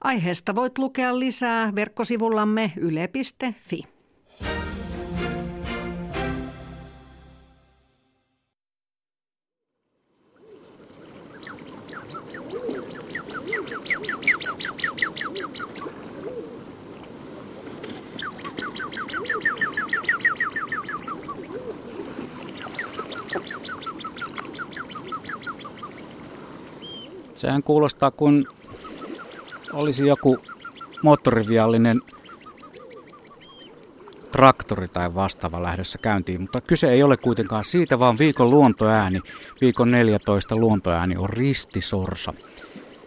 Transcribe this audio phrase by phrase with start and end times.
[0.00, 3.82] Aiheesta voit lukea lisää verkkosivullamme yle.fi.
[27.34, 28.42] Sehän kuulostaa kuin
[29.72, 30.38] olisi joku
[31.02, 32.00] moottoriviallinen
[34.32, 39.20] traktori tai vastaava lähdössä käyntiin, mutta kyse ei ole kuitenkaan siitä, vaan viikon luontoääni,
[39.60, 42.32] viikon 14 luontoääni on ristisorsa.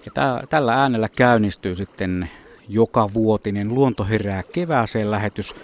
[0.06, 2.30] Ja tä- tällä äänellä käynnistyy sitten
[2.70, 5.56] joka vuotinen Luonto herää kevääseen lähetys.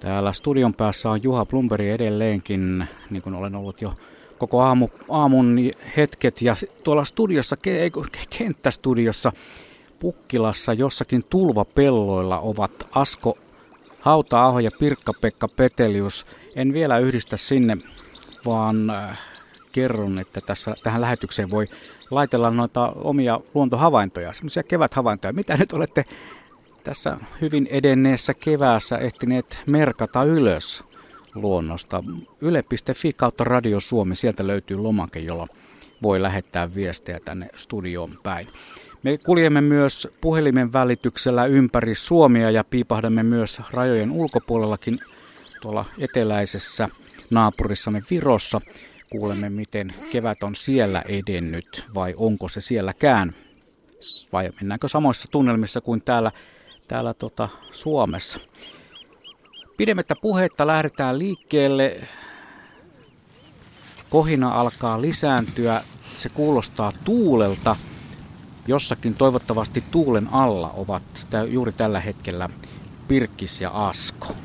[0.00, 3.94] Täällä studion päässä on Juha Plumberi edelleenkin, niin kuin olen ollut jo
[4.38, 5.56] koko aamu, aamun
[5.96, 6.42] hetket.
[6.42, 7.56] Ja tuolla studiossa,
[8.38, 9.32] kenttästudiossa
[9.98, 13.38] Pukkilassa jossakin tulvapelloilla ovat Asko
[14.00, 16.26] Hauta-aho ja Pirkka-Pekka Petelius.
[16.56, 17.76] En vielä yhdistä sinne,
[18.46, 19.20] vaan äh,
[19.72, 21.66] kerron, että tässä, tähän lähetykseen voi
[22.10, 25.32] laitella noita omia luontohavaintoja, semmoisia keväthavaintoja.
[25.32, 26.04] Mitä nyt olette
[26.84, 30.84] tässä hyvin edenneessä keväässä ehtineet merkata ylös
[31.34, 32.00] luonnosta?
[32.40, 35.46] Yle.fi kautta Radio Suomi, sieltä löytyy lomake, jolla
[36.02, 38.48] voi lähettää viestejä tänne studioon päin.
[39.04, 44.98] Me kuljemme myös puhelimen välityksellä ympäri Suomia ja piipahdamme myös rajojen ulkopuolellakin
[45.60, 46.88] tuolla eteläisessä
[47.30, 48.60] naapurissamme Virossa.
[49.10, 53.34] Kuulemme, miten kevät on siellä edennyt vai onko se sielläkään.
[54.32, 56.32] Vai mennäänkö samoissa tunnelmissa kuin täällä,
[56.88, 58.38] täällä tota Suomessa.
[59.76, 62.00] Pidemmittä puhetta lähdetään liikkeelle.
[64.10, 65.82] Kohina alkaa lisääntyä.
[66.16, 67.76] Se kuulostaa tuulelta.
[68.66, 72.48] Jossakin toivottavasti tuulen alla ovat juuri tällä hetkellä
[73.08, 74.36] Pirkkis ja Asko.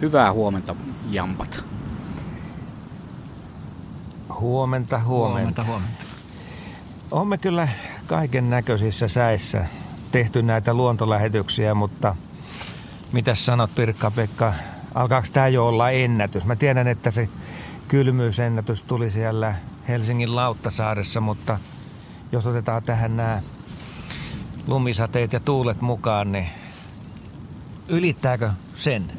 [0.00, 0.76] Hyvää huomenta,
[1.10, 1.64] Jampat.
[4.40, 5.04] Huomenta, huomenta.
[5.04, 6.04] Huomenta, huomenta.
[7.10, 7.68] Olemme kyllä
[8.06, 9.66] kaiken näköisissä säissä
[10.12, 12.16] tehty näitä luontolähetyksiä, mutta
[13.12, 14.54] mitä sanot Pirkka-Pekka,
[14.94, 16.44] alkaako tämä jo olla ennätys?
[16.44, 17.28] Mä tiedän, että se
[17.88, 19.54] kylmyysennätys tuli siellä
[19.88, 21.58] Helsingin Lauttasaaressa, mutta
[22.32, 23.42] jos otetaan tähän nämä
[24.66, 26.48] lumisateet ja tuulet mukaan, niin
[27.88, 29.12] ylittääkö sen?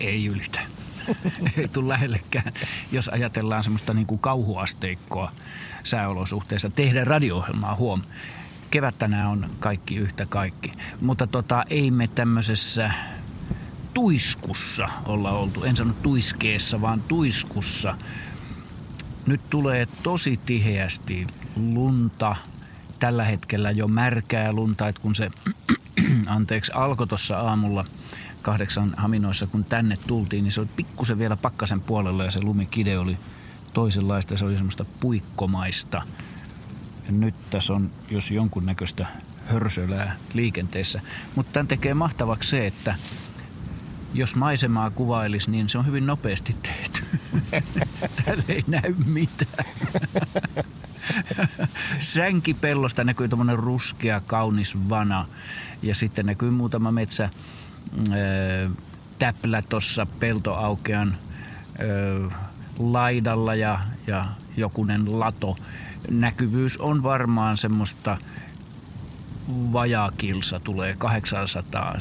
[0.00, 0.60] Ei ylitä.
[1.56, 2.52] Ei tule lähellekään,
[2.92, 5.32] jos ajatellaan semmoista niin kuin kauhuasteikkoa
[5.82, 6.70] sääolosuhteissa.
[6.70, 8.02] Tehdä radio-ohjelmaa huom.
[8.70, 10.72] Kevät tänään on kaikki yhtä kaikki.
[11.00, 12.92] Mutta tota, ei me tämmöisessä
[13.94, 15.64] tuiskussa olla oltu.
[15.64, 17.98] En sano tuiskeessa, vaan tuiskussa.
[19.26, 21.26] Nyt tulee tosi tiheästi
[21.58, 22.36] lunta,
[22.98, 25.30] tällä hetkellä jo märkää lunta, että kun se
[26.26, 27.84] anteeksi, alkoi tuossa aamulla
[28.42, 32.98] kahdeksan haminoissa, kun tänne tultiin, niin se oli pikkusen vielä pakkasen puolella ja se lumikide
[32.98, 33.16] oli
[33.72, 34.36] toisenlaista.
[34.36, 36.02] Se oli semmoista puikkomaista.
[37.06, 39.06] Ja nyt tässä on jos jonkunnäköistä
[39.46, 41.00] hörsölää liikenteessä.
[41.34, 42.94] Mutta tämän tekee mahtavaksi se, että
[44.14, 47.02] jos maisemaa kuvailisi, niin se on hyvin nopeasti tehty.
[48.24, 49.64] Täällä ei näy mitään.
[52.00, 55.26] Sänkipellosta näkyy tuommoinen ruskea, kaunis vana.
[55.82, 57.30] Ja sitten näkyy muutama metsä äh,
[59.18, 61.16] täplä tuossa peltoaukean
[62.28, 62.38] äh,
[62.78, 64.26] laidalla ja, ja
[64.56, 65.56] jokunen lato.
[66.10, 68.18] Näkyvyys on varmaan semmoista
[69.48, 71.94] vajaa kilsa tulee 800,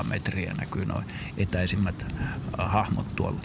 [0.00, 1.04] 700-800 metriä näkyy noin
[1.36, 2.06] etäisimmät
[2.58, 3.40] hahmot tuolla.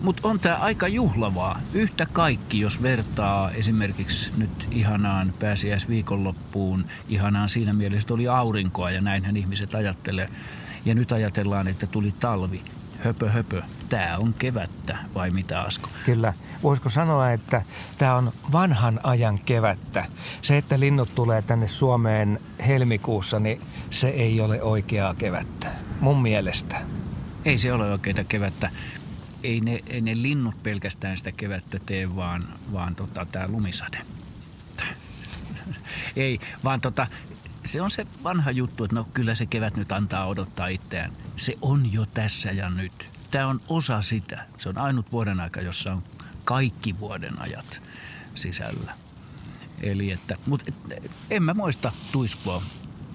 [0.00, 1.60] Mutta on tämä aika juhlavaa.
[1.74, 9.00] Yhtä kaikki, jos vertaa esimerkiksi nyt ihanaan pääsiäisviikonloppuun, ihanaan siinä mielessä, että oli aurinkoa ja
[9.00, 10.28] näinhän ihmiset ajattelee.
[10.84, 12.62] Ja nyt ajatellaan, että tuli talvi.
[13.04, 15.88] Höpö höpö, tämä on kevättä vai mitä Asko?
[16.04, 16.32] Kyllä.
[16.62, 17.62] Voisiko sanoa, että
[17.98, 20.06] tämä on vanhan ajan kevättä.
[20.42, 23.60] Se, että linnut tulee tänne Suomeen helmikuussa, niin
[23.90, 25.68] se ei ole oikeaa kevättä.
[26.00, 26.82] Mun mielestä.
[27.44, 28.70] Ei se ole oikeita kevättä
[29.42, 34.02] ei ne, ei ne linnut pelkästään sitä kevättä tee, vaan, vaan tota, tämä lumisade.
[36.16, 37.06] ei, vaan tota,
[37.64, 41.12] se on se vanha juttu, että no kyllä se kevät nyt antaa odottaa itseään.
[41.36, 42.92] Se on jo tässä ja nyt.
[43.30, 44.46] Tämä on osa sitä.
[44.58, 46.02] Se on ainut vuoden aika, jossa on
[46.44, 47.82] kaikki vuoden ajat
[48.34, 48.92] sisällä.
[49.80, 50.72] Eli että, mutta
[51.30, 52.62] en mä muista tuiskua.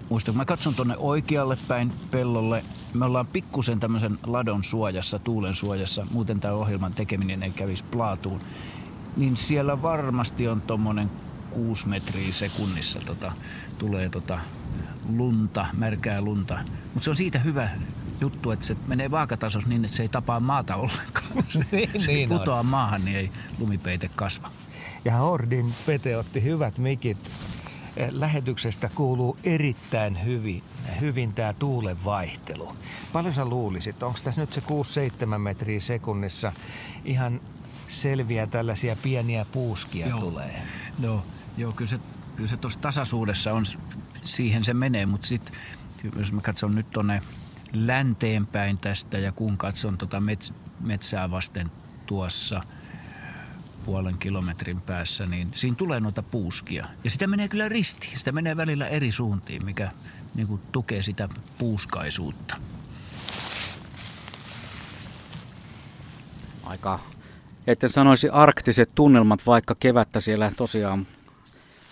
[0.10, 5.56] Muista, kun mä katson tuonne oikealle päin pellolle, me ollaan pikkusen tämmöisen ladon suojassa, tuulen
[5.56, 8.42] suojassa, muuten tämä ohjelman tekeminen ei kävisi plaatuun,
[9.18, 11.12] niin siellä varmasti on tuommoinen
[11.50, 13.32] kuusi metriä sekunnissa tota,
[13.78, 14.40] tulee tota
[15.10, 16.58] lunta, märkää lunta.
[16.94, 17.70] Mutta se on siitä hyvä
[18.22, 21.26] juttu, että se menee vaakatasossa niin, että se ei tapaa maata ollenkaan.
[21.50, 24.52] Se, Niin, se niin putoaa maahan, niin ei lumipeite kasva.
[25.06, 27.18] Ja Hordin Pete otti hyvät mikit.
[28.12, 30.64] Lähetyksestä kuuluu erittäin hyvin,
[31.02, 32.76] hyvin tämä tuulen vaihtelu.
[33.14, 34.64] Paljon sä luulisit, onko tässä nyt se
[35.36, 36.52] 6-7 metriä sekunnissa
[37.06, 37.42] ihan
[37.88, 40.20] selviä tällaisia pieniä puuskia Joo.
[40.20, 40.62] tulee?
[41.00, 41.24] No,
[41.58, 42.00] joo, kyllä se,
[42.36, 43.66] kyllä se tuossa tasaisuudessa on,
[44.22, 45.56] siihen se menee, mutta sitten
[46.16, 47.22] jos mä katson nyt tuonne
[47.74, 51.72] länteenpäin tästä ja kun katson tota mets, metsää vasten
[52.06, 52.64] tuossa
[53.86, 56.88] puolen kilometrin päässä, niin siinä tulee noita puuskia.
[57.04, 58.20] Ja sitä menee kyllä ristiin.
[58.20, 59.92] Sitä menee välillä eri suuntiin, mikä
[60.36, 62.58] niin kuin tukee sitä puuskaisuutta.
[66.64, 67.00] Aika,
[67.68, 71.08] etten sanoisi arktiset tunnelmat, vaikka kevättä siellä tosiaan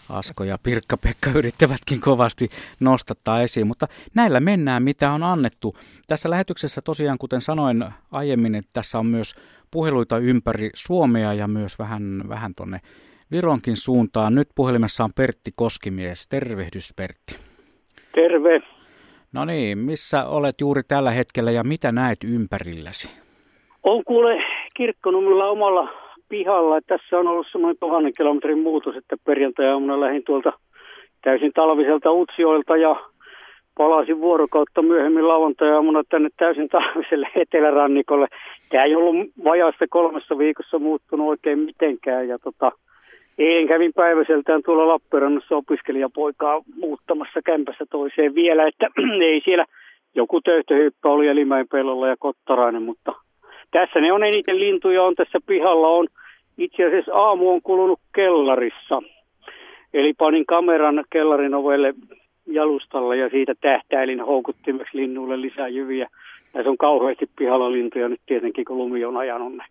[0.09, 2.49] Asko ja Pirkka-Pekka yrittävätkin kovasti
[2.79, 5.77] nostattaa esiin, mutta näillä mennään, mitä on annettu.
[6.07, 9.35] Tässä lähetyksessä tosiaan, kuten sanoin aiemmin, että tässä on myös
[9.73, 12.79] puheluita ympäri Suomea ja myös vähän, vähän tonne
[13.31, 14.35] Vironkin suuntaan.
[14.35, 16.27] Nyt puhelimessa on Pertti Koskimies.
[16.27, 17.35] Tervehdys Pertti.
[18.15, 18.61] Terve.
[19.33, 23.11] No niin, missä olet juuri tällä hetkellä ja mitä näet ympärilläsi?
[23.83, 24.43] On kuule
[24.77, 25.89] kirkkonummilla omalla
[26.29, 26.81] pihalla.
[26.87, 30.53] Tässä on ollut semmoinen tuhannen kilometrin muutos, että perjantai-aamuna lähdin tuolta
[31.23, 32.95] täysin talviselta Utsioilta ja
[33.77, 38.27] palasin vuorokautta myöhemmin lauantai-aamuna tänne täysin talviselle etelärannikolle.
[38.69, 42.71] Tämä ei ollut vajaasta kolmessa viikossa muuttunut oikein mitenkään ja tota,
[43.37, 48.87] Eilen kävin päiväseltään tuolla Lappeenrannassa opiskelijapoikaa muuttamassa kämpässä toiseen vielä, että
[49.31, 49.65] ei siellä
[50.15, 53.13] joku töyhtöhyppä oli Elimäen pellolla ja Kottarainen, mutta
[53.71, 56.07] tässä ne on eniten lintuja on tässä pihalla on.
[56.57, 59.01] Itse asiassa aamu on kulunut kellarissa.
[59.93, 61.93] Eli panin kameran kellarin ovelle
[62.45, 66.09] jalustalle ja siitä tähtäilin houkuttimeksi linnuille lisää jyviä.
[66.53, 69.63] Tässä on kauheasti pihalla lintuja nyt tietenkin, kun lumi on ajanut ne.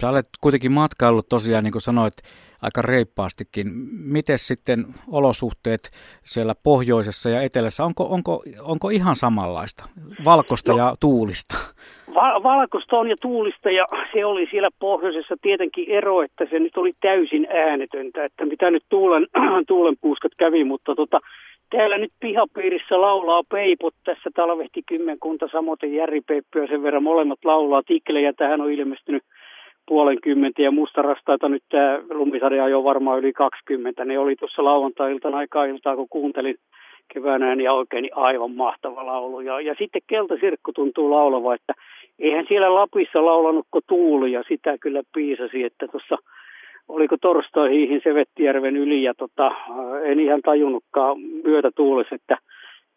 [0.00, 2.14] Sä olet kuitenkin matkaillut tosiaan, niin kuin sanoit,
[2.62, 3.66] aika reippaastikin.
[3.92, 5.90] Miten sitten olosuhteet
[6.24, 9.84] siellä pohjoisessa ja etelässä, onko, onko, onko ihan samanlaista,
[10.24, 11.54] valkosta no, ja tuulista?
[12.14, 16.76] Val- valkosta on ja tuulista ja se oli siellä pohjoisessa tietenkin ero, että se nyt
[16.76, 19.26] oli täysin äänetöntä, että mitä nyt tuulen,
[19.68, 21.20] tuulenpuuskat kävi, mutta tota,
[21.70, 27.44] täällä nyt pihapiirissä laulaa peipot, tässä talvehti kymmenkunta, samoin Järri Peippi ja sen verran molemmat
[27.44, 29.22] laulaa, tiklejä tähän on ilmestynyt
[29.90, 34.04] puolenkymmentä ja mustarastaita nyt tämä lumisarja on jo varmaan yli 20.
[34.04, 36.56] Ne oli tuossa lauantai-iltana aikaa iltaa, kun kuuntelin
[37.14, 39.40] kevään ääniä oikein, niin aivan mahtava laulu.
[39.40, 41.72] Ja, ja sitten Keltasirkku tuntuu laulava, että
[42.18, 46.16] eihän siellä Lapissa laulanutko tuuli ja sitä kyllä piisasi, että tuossa
[46.88, 49.50] oliko torstai-hiihin Sevettijärven yli ja tota,
[50.04, 52.36] en ihan tajunnutkaan myötä tuulessa, että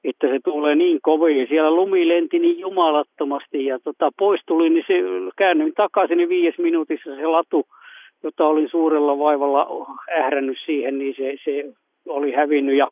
[0.03, 1.47] että se tulee niin kovin.
[1.47, 4.93] Siellä lumi lenti niin jumalattomasti ja tota, pois tuli, niin se
[5.35, 7.65] käännyin takaisin niin viides minuutissa se latu,
[8.23, 9.67] jota olin suurella vaivalla
[10.19, 11.73] ährännyt siihen, niin se, se
[12.07, 12.77] oli hävinnyt.
[12.77, 12.87] Ja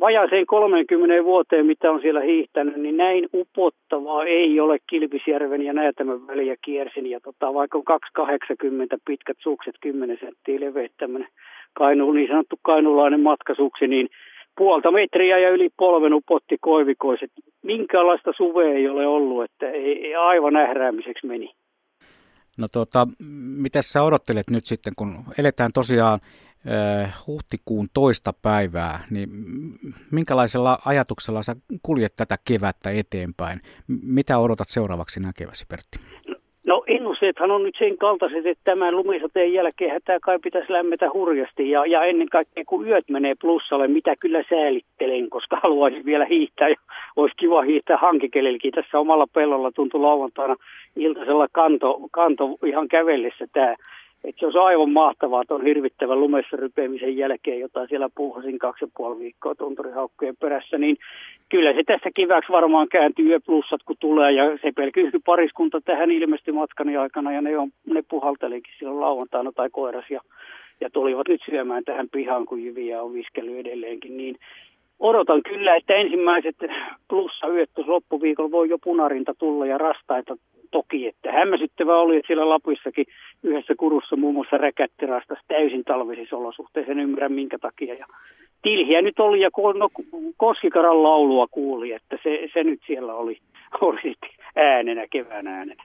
[0.00, 6.26] vajaaseen 30 vuoteen, mitä on siellä hiihtänyt, niin näin upottavaa ei ole Kilpisjärven ja Näätämön
[6.26, 7.10] väliä kiersin.
[7.10, 11.28] Ja tota, vaikka on 280 pitkät sukset, 10 senttiä leveät tämmöinen
[11.74, 14.08] kainu, niin sanottu kainulainen matkasuksi, niin
[14.56, 17.30] puolta metriä ja yli polven upotti koivikoiset.
[17.62, 21.54] Minkälaista suvea ei ole ollut, että ei, aivan ähräämiseksi meni.
[22.56, 23.08] No tota,
[23.56, 26.20] mitä sä odottelet nyt sitten, kun eletään tosiaan
[26.70, 29.28] äh, huhtikuun toista päivää, niin
[30.10, 33.60] minkälaisella ajatuksella sä kuljet tätä kevättä eteenpäin?
[34.02, 35.98] Mitä odotat seuraavaksi näkeväsi, Pertti?
[36.66, 41.70] No ennusteethan on nyt sen kaltaiset, että tämän lumisateen jälkeen tämä kai pitäisi lämmetä hurjasti.
[41.70, 46.68] Ja, ja ennen kaikkea kun yöt menee plussalle, mitä kyllä säälittelen, koska haluaisin vielä hiihtää.
[46.68, 46.76] Ja
[47.16, 48.72] olisi kiva hiihtää hankikelilläkin.
[48.72, 50.56] Tässä omalla pellolla tuntui lauantaina
[50.96, 53.74] iltaisella kanto, kanto ihan kävellessä tämä
[54.24, 58.88] että se olisi aivan mahtavaa tuon hirvittävän lumessa rypeämisen jälkeen, jota siellä puuhasin kaksi ja
[58.96, 60.96] puoli viikkoa tunturihaukkojen perässä, niin
[61.48, 66.54] kyllä se tässä kiväksi varmaan kääntyy yöplussat, kun tulee, ja se pelkyyhky pariskunta tähän ilmestyi
[66.54, 70.20] matkani aikana, ja ne, on, ne puhaltelikin silloin lauantaina tai koiras, ja,
[70.80, 74.36] ja tulivat nyt syömään tähän pihaan, kun jyviä on viskellyt edelleenkin, niin
[74.98, 76.56] odotan kyllä, että ensimmäiset
[77.08, 80.36] plussa yöt loppuviikolla voi jo punarinta tulla ja rastaita
[80.70, 83.06] toki, että hämmästyttävä oli, että siellä Lapissakin
[83.42, 87.94] yhdessä kurussa muun muassa räkättirastas täysin talvisissa olosuhteissa, en ymmärrä minkä takia.
[87.94, 88.06] Ja
[88.62, 89.88] tilhiä nyt oli ja no,
[90.36, 93.38] Koskikaran laulua kuuli, että se, se nyt siellä oli,
[93.80, 94.14] oli
[94.56, 95.84] äänenä, kevään äänenä.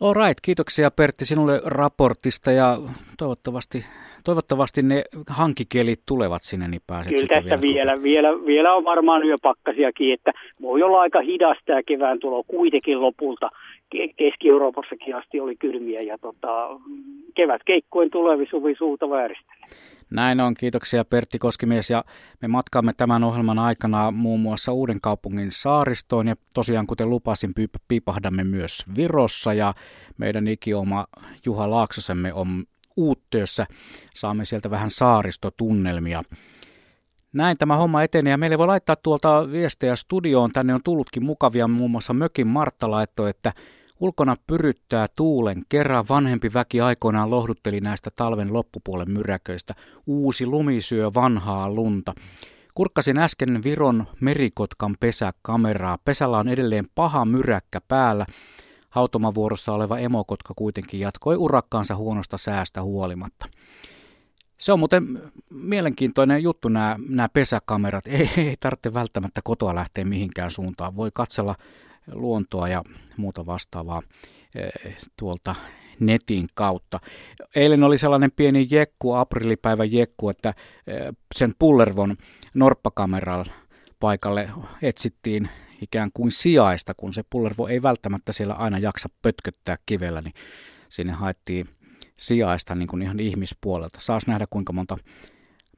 [0.00, 2.78] All right, kiitoksia Pertti sinulle raportista ja
[3.18, 3.84] toivottavasti,
[4.24, 10.12] toivottavasti ne hankikelit tulevat sinne, niin pääset Kyllä tästä vielä, vielä, vielä on varmaan yöpakkasiakin,
[10.12, 13.50] että voi olla aika hidasta tämä kevään tulo kuitenkin lopulta.
[14.16, 16.80] Keski-Euroopassakin asti oli kylmiä ja tota,
[17.34, 19.58] kevät keikkojen tulevi suvi suuta vääristely.
[20.10, 22.04] Näin on, kiitoksia Pertti Koskimies ja
[22.42, 27.52] me matkaamme tämän ohjelman aikana muun muassa Uuden kaupungin saaristoon ja tosiaan kuten lupasin
[27.88, 29.74] piipahdamme myös Virossa ja
[30.18, 31.06] meidän ikioma
[31.46, 32.64] Juha Laaksosemme on
[32.96, 33.66] uuttöössä.
[34.14, 36.22] Saamme sieltä vähän saaristotunnelmia.
[37.32, 40.52] Näin tämä homma etenee ja meille voi laittaa tuolta viestejä studioon.
[40.52, 43.52] Tänne on tullutkin mukavia muun muassa Mökin Martta laitto, että
[44.00, 45.62] Ulkona pyryttää tuulen.
[45.68, 49.74] Kerran vanhempi väki aikoinaan lohdutteli näistä talven loppupuolen myräköistä.
[50.06, 52.14] Uusi lumi syö vanhaa lunta.
[52.74, 55.98] Kurkkasin äsken Viron merikotkan pesäkameraa.
[56.04, 58.26] Pesällä on edelleen paha myräkkä päällä.
[58.90, 63.46] Hautomavuorossa oleva emokotka kuitenkin jatkoi urakkaansa huonosta säästä huolimatta.
[64.58, 68.06] Se on muuten mielenkiintoinen juttu nämä, nämä pesäkamerat.
[68.06, 70.96] Ei, ei tarvitse välttämättä kotoa lähteä mihinkään suuntaan.
[70.96, 71.54] Voi katsella
[72.12, 72.82] luontoa ja
[73.16, 74.02] muuta vastaavaa
[74.54, 75.54] eh, tuolta
[76.00, 77.00] netin kautta.
[77.54, 80.54] Eilen oli sellainen pieni jekku, aprilipäivän jekku, että
[80.86, 82.16] eh, sen Pullervon
[82.54, 83.46] norppakameran
[84.00, 84.50] paikalle
[84.82, 85.48] etsittiin
[85.82, 90.34] ikään kuin sijaista, kun se Pullervo ei välttämättä siellä aina jaksa pötköttää kivellä, niin
[90.88, 91.66] sinne haettiin
[92.18, 93.98] sijaista niin kuin ihan ihmispuolelta.
[94.00, 94.98] Saas nähdä kuinka monta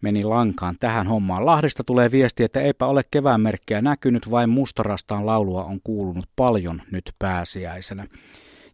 [0.00, 1.46] meni lankaan tähän hommaan.
[1.46, 6.82] Lahdista tulee viesti, että eipä ole kevään merkkejä näkynyt, vain mustarastaan laulua on kuulunut paljon
[6.90, 8.06] nyt pääsiäisenä.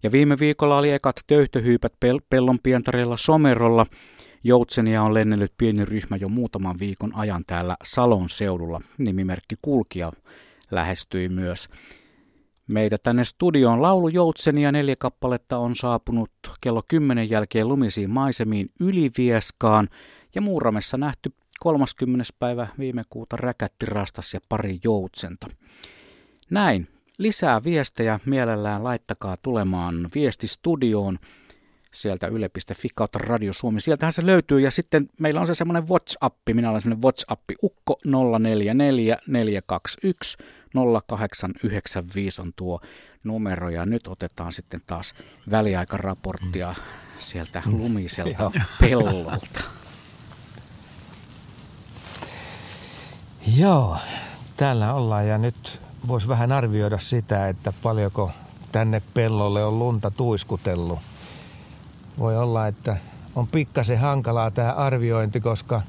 [0.02, 3.86] Ja viime viikolla oli ekat töyhtöhyypät pel- pellon pientareella Somerolla.
[4.44, 8.80] Joutsenia on lennellyt pieni ryhmä jo muutaman viikon ajan täällä Salon seudulla.
[8.98, 10.12] Nimimerkki Kulkija
[10.70, 11.68] lähestyi myös.
[12.68, 16.30] Meitä tänne studioon laulu Joutsenia neljä kappaletta on saapunut
[16.60, 19.88] kello 10 jälkeen lumisiin maisemiin Ylivieskaan–
[20.36, 22.24] ja Muuramessa nähty 30.
[22.38, 25.46] päivä viime kuuta räkätti rastas ja pari joutsenta.
[26.50, 26.88] Näin.
[27.18, 31.18] Lisää viestejä mielellään laittakaa tulemaan viestistudioon
[31.92, 33.80] sieltä yle.fi kautta Radio Suomi.
[33.80, 37.98] Sieltähän se löytyy ja sitten meillä on se semmoinen WhatsApp, minä olen semmoinen WhatsApp, ukko
[38.38, 40.38] 044 421
[41.06, 42.80] 0895 on tuo
[43.24, 45.14] numero ja nyt otetaan sitten taas
[45.50, 46.74] väliaikaraporttia
[47.18, 48.50] sieltä lumiselta
[48.80, 49.75] pellolta.
[53.54, 53.96] Joo,
[54.56, 58.30] täällä ollaan ja nyt voisi vähän arvioida sitä, että paljonko
[58.72, 60.98] tänne pellolle on lunta tuiskutellut.
[62.18, 62.96] Voi olla, että
[63.34, 65.82] on pikkasen hankalaa tämä arviointi, koska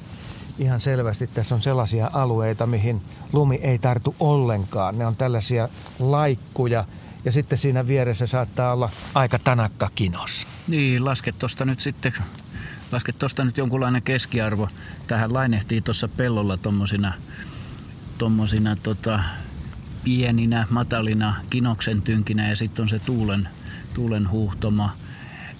[0.60, 3.02] ihan selvästi tässä on sellaisia alueita, mihin
[3.34, 4.98] lumi ei tartu ollenkaan.
[4.98, 6.86] Ne on tällaisia laikkuja
[7.26, 10.48] ja sitten siinä vieressä saattaa olla aika tanakka kinos.
[10.68, 12.14] Niin, laske tuosta nyt sitten,
[12.92, 14.70] laske tuosta nyt jonkunlainen keskiarvo.
[15.08, 17.14] Tähän lainehtii tuossa pellolla tuommoisina
[18.18, 19.20] tuommoisina tota,
[20.04, 23.50] pieninä, matalina kinoksen tynkinä ja sitten on se tuulen,
[23.94, 24.94] tuulen huuhtoma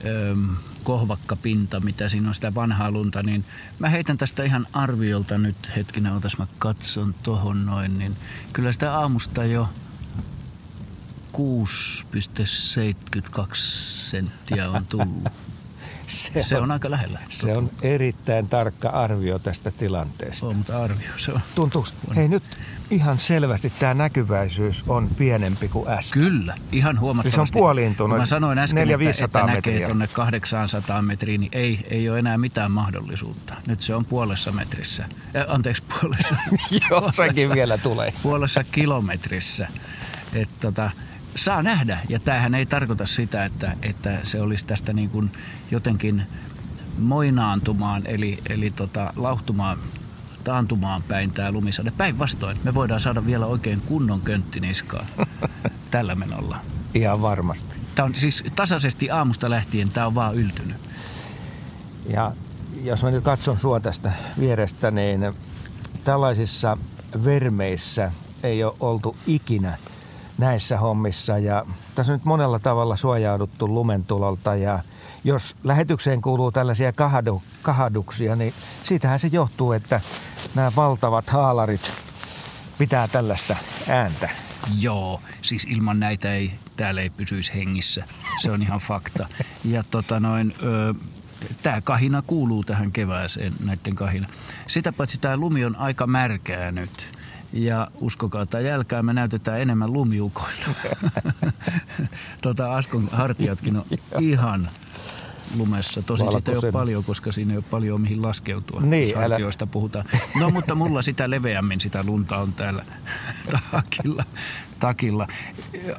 [0.06, 0.36] öö,
[0.84, 3.46] kohvakka pinta, mitä siinä on sitä vanhaa lunta, niin
[3.80, 8.18] mä heitän tästä ihan arviolta nyt, hetkinen, otas mä katson tohon noin, niin
[8.54, 9.70] kyllä sitä aamusta jo
[11.38, 11.42] 6,72
[13.56, 15.24] senttiä on tullut.
[16.08, 17.20] Se, se on, on aika lähellä.
[17.30, 20.48] Se on erittäin tarkka arvio tästä tilanteesta.
[20.48, 21.42] On, mutta arvio se on.
[21.56, 22.44] Tuntuuko, hei nyt
[22.90, 26.22] ihan selvästi tämä näkyväisyys on pienempi kuin äsken.
[26.22, 27.36] Kyllä, ihan huomattavasti.
[27.36, 28.18] Se on puoliintunut.
[28.18, 32.38] Mä sanoin äsken, 400 että, että näkee tuonne 800 metriin, niin ei, ei ole enää
[32.38, 33.54] mitään mahdollisuutta.
[33.68, 35.04] Nyt se on puolessa metrissä.
[35.04, 36.36] Äh, anteeksi, puolessa.
[36.90, 38.14] Joo, sekin vielä tulee.
[38.24, 39.68] Puolessa kilometrissä.
[40.34, 40.92] Et, tota,
[41.38, 42.00] saa nähdä.
[42.10, 45.32] Ja tämähän ei tarkoita sitä, että, että se olisi tästä niin kuin
[45.72, 46.24] jotenkin
[46.98, 49.78] moinaantumaan, eli, eli tota, lauhtumaan,
[50.44, 51.92] taantumaan päin tämä lumisade.
[51.98, 55.06] Päinvastoin, me voidaan saada vielä oikein kunnon köntti niskaan
[55.92, 56.58] tällä menolla.
[56.94, 57.78] Ihan varmasti.
[57.96, 60.78] Tämä on siis tasaisesti aamusta lähtien, tämä on vaan yltynyt.
[62.10, 62.32] Ja
[62.84, 65.34] jos mä nyt katson sua tästä vierestä, niin
[66.04, 66.78] tällaisissa
[67.24, 68.12] vermeissä
[68.44, 69.78] ei ole oltu ikinä–
[70.38, 71.66] näissä hommissa ja
[71.96, 74.80] tässä on nyt monella tavalla suojauduttu lumentulolta ja
[75.24, 78.54] jos lähetykseen kuuluu tällaisia kahadu, kahaduksia, niin
[78.84, 80.02] siitähän se johtuu, että
[80.56, 81.92] nämä valtavat haalarit
[82.78, 83.56] pitää tällaista
[83.88, 84.30] ääntä.
[84.80, 88.04] Joo, siis ilman näitä ei, täällä ei pysyisi hengissä.
[88.42, 89.28] Se on ihan fakta.
[89.66, 90.94] Ja tota noin, ö,
[91.64, 94.28] tämä kahina kuuluu tähän kevääseen, näiden kahina.
[94.68, 97.17] Sitä paitsi tämä lumi on aika märkää nyt
[97.54, 100.68] Ja uskokaa tai jälkää, me näytetään enemmän lumiukoilta.
[102.42, 103.86] tota, Askon hartiatkin on
[104.20, 104.70] ihan
[105.56, 106.02] lumessa.
[106.02, 109.66] Tosin sitä ei ole paljon, koska siinä ei ole paljon mihin laskeutua, niin, jos hartioista
[109.66, 109.72] älä...
[109.72, 110.06] puhutaan.
[110.40, 112.86] No mutta mulla sitä leveämmin sitä lunta on täällä
[113.72, 114.24] takilla.
[114.80, 115.28] takilla.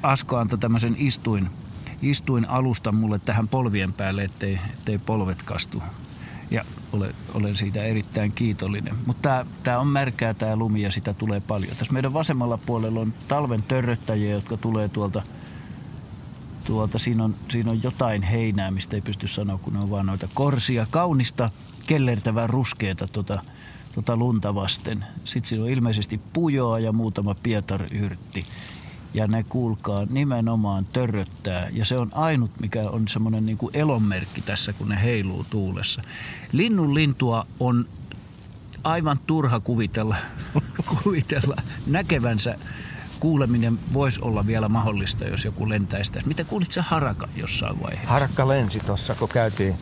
[0.02, 1.50] Asko antoi tämmöisen istuin,
[2.02, 5.82] istuin alusta mulle tähän polvien päälle, ettei, ettei polvet kastu.
[6.50, 8.94] Ja olen, olen siitä erittäin kiitollinen.
[9.06, 11.76] Mutta tämä on märkää tämä lumi ja sitä tulee paljon.
[11.76, 15.22] Tässä meidän vasemmalla puolella on talven törröttäjiä, jotka tulee tuolta–
[16.68, 20.06] tuolta, siinä on, siinä on jotain heinää, mistä ei pysty sanoa, kun ne on vaan
[20.06, 20.86] noita korsia.
[20.90, 21.50] Kaunista,
[21.86, 23.42] kellertävää ruskeata tota,
[23.94, 25.04] tota lunta vasten.
[25.24, 28.46] Sitten siinä on ilmeisesti pujoa ja muutama pietaryrtti.
[29.14, 31.68] Ja ne kuulkaa nimenomaan törröttää.
[31.72, 36.02] Ja se on ainut, mikä on semmoinen niin elonmerkki tässä, kun ne heiluu tuulessa.
[36.52, 37.86] Linnun lintua on
[38.84, 40.16] aivan turha kuvitella,
[41.04, 42.58] kuvitella näkevänsä
[43.20, 46.28] kuuleminen voisi olla vielä mahdollista, jos joku lentäisi tässä.
[46.28, 48.10] Mitä kuulit sä harakan jossain vaiheessa?
[48.10, 49.74] Harakka lensi tuossa, kun käytiin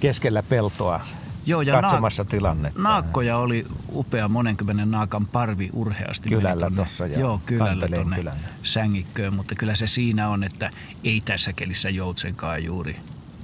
[0.00, 1.00] keskellä peltoa
[1.48, 2.80] Joo, ja katsomassa naak- tilannetta.
[2.82, 6.28] Naakkoja oli upea monenkymmenen naakan parvi urheasti.
[6.28, 8.24] Kylällä tuossa ja Joo, kylällä tuonne
[8.62, 10.70] sängikköön, mutta kyllä se siinä on, että
[11.04, 12.96] ei tässä kelissä joutsenkaan juuri.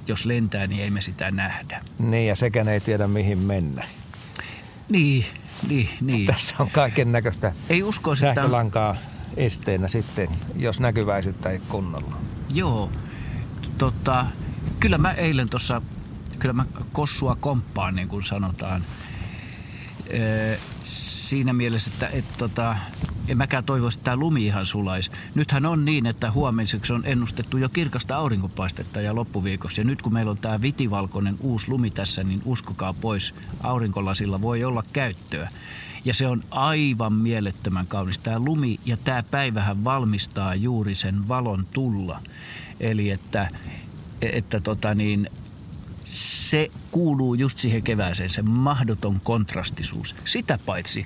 [0.07, 1.81] Jos lentää, niin ei me sitä nähdä.
[1.99, 3.87] Niin, ja sekään ei tiedä mihin mennä.
[4.89, 5.25] Niin,
[5.67, 6.25] niin, niin.
[6.25, 8.91] Tässä on kaiken näköistä ei usko, sähkölankaa.
[8.91, 9.05] Että
[9.37, 12.15] esteenä sitten, jos näkyväisyyttä ei kunnolla.
[12.49, 12.89] Joo,
[13.77, 14.25] tota,
[14.79, 15.81] kyllä mä eilen tuossa,
[16.39, 18.85] kyllä mä kossua komppaan niin kuin sanotaan.
[20.83, 22.75] Siinä mielessä, että et, tota,
[23.27, 25.11] en mäkään toivoisi, että tämä lumi ihan sulaisi.
[25.35, 29.81] Nythän on niin, että huomiseksi on ennustettu jo kirkasta aurinkopaistetta ja loppuviikossa.
[29.81, 34.63] Ja nyt kun meillä on tämä vitivalkoinen uusi lumi tässä, niin uskokaa pois, aurinkolasilla voi
[34.63, 35.49] olla käyttöä.
[36.05, 38.19] Ja se on aivan mielettömän kaunis.
[38.19, 42.21] Tämä lumi ja tämä päivähän valmistaa juuri sen valon tulla.
[42.79, 43.49] Eli että,
[44.21, 45.29] että tota niin,
[46.15, 50.15] se kuuluu just siihen kevääseen, se mahdoton kontrastisuus.
[50.25, 51.05] Sitä paitsi,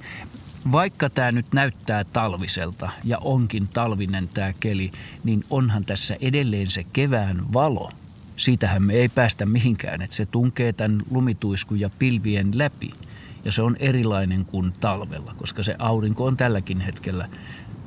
[0.72, 4.92] vaikka tämä nyt näyttää talviselta ja onkin talvinen tämä keli,
[5.24, 7.92] niin onhan tässä edelleen se kevään valo.
[8.38, 12.92] Siitähän me ei päästä mihinkään, että se tunkee tämän lumituiskun ja pilvien läpi–
[13.46, 17.30] ja se on erilainen kuin talvella, koska se aurinko on tälläkin hetkellä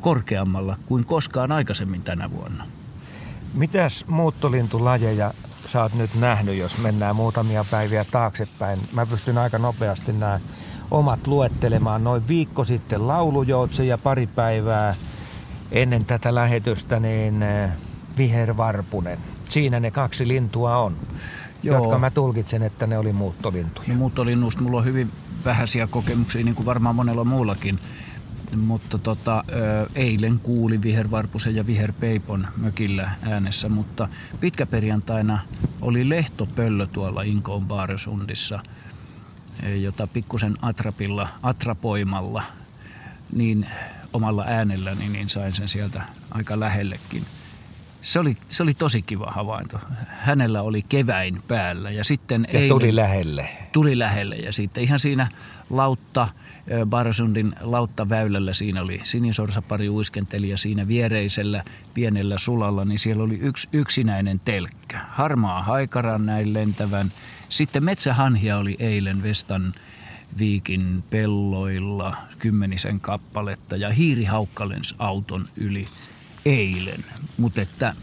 [0.00, 2.66] korkeammalla kuin koskaan aikaisemmin tänä vuonna.
[3.54, 5.34] Mitäs muuttolintulajeja
[5.72, 8.78] sä oot nyt nähnyt, jos mennään muutamia päiviä taaksepäin?
[8.92, 10.40] Mä pystyn aika nopeasti nämä
[10.90, 12.04] omat luettelemaan.
[12.04, 14.94] Noin viikko sitten laulujoutse ja pari päivää
[15.70, 17.70] ennen tätä lähetystä niin eh,
[18.18, 19.18] vihervarpunen.
[19.48, 20.96] Siinä ne kaksi lintua on,
[21.62, 21.76] Joo.
[21.78, 23.88] jotka mä tulkitsen, että ne oli muuttolintuja.
[23.88, 25.10] No, muuttolinnusta mulla on hyvin
[25.44, 27.78] vähäisiä kokemuksia, niin kuin varmaan monella muullakin.
[28.56, 29.44] Mutta tota,
[29.94, 34.08] eilen kuuli vihervarpusen ja viherpeipon mökillä äänessä, mutta
[34.40, 35.38] pitkäperjantaina
[35.80, 38.60] oli lehtopöllö tuolla Inkoon Baaresundissa,
[39.80, 42.42] jota pikkusen atrapilla, atrapoimalla,
[43.32, 43.66] niin
[44.12, 47.24] omalla äänelläni, niin sain sen sieltä aika lähellekin.
[48.02, 49.80] Se oli, se oli tosi kiva havainto.
[50.06, 53.48] Hänellä oli keväin päällä ja sitten ja eilen, tuli lähelle.
[53.72, 55.28] Tuli lähelle ja sitten ihan siinä
[55.70, 56.28] lautta,
[56.86, 63.68] Barsundin lauttaväylällä siinä oli sinisorsapari uiskenteli ja siinä viereisellä pienellä sulalla, niin siellä oli yksi
[63.72, 65.00] yksinäinen telkkä.
[65.10, 67.12] Harmaa haikaran näin lentävän.
[67.48, 69.74] Sitten metsähanhia oli eilen Vestan
[70.38, 74.26] viikin pelloilla kymmenisen kappaletta ja hiiri
[74.98, 75.86] auton yli
[76.46, 77.04] eilen.
[77.38, 77.94] Mutta että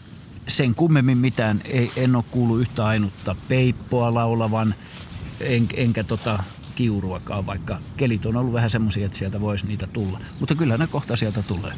[0.47, 4.75] sen kummemmin mitään ei, en ole kuullut yhtä ainutta peippoa laulavan,
[5.39, 6.43] en, enkä tota
[6.75, 10.19] kiuruakaan, vaikka kelit on ollut vähän semmoisia, että sieltä voisi niitä tulla.
[10.39, 11.73] Mutta kyllä ne kohta sieltä tulee.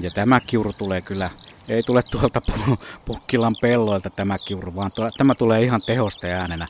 [0.00, 1.30] Ja tämä kiuru tulee kyllä,
[1.68, 2.42] ei tule tuolta
[3.06, 6.68] Pukkilan pelloilta tämä kiuru, vaan tämä tulee ihan tehosta äänenä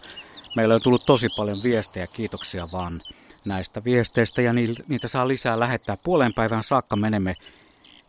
[0.57, 3.01] Meillä on tullut tosi paljon viestejä, kiitoksia vaan
[3.45, 4.53] näistä viesteistä ja
[4.89, 5.97] niitä saa lisää lähettää.
[6.05, 7.37] Puolen päivän saakka menemme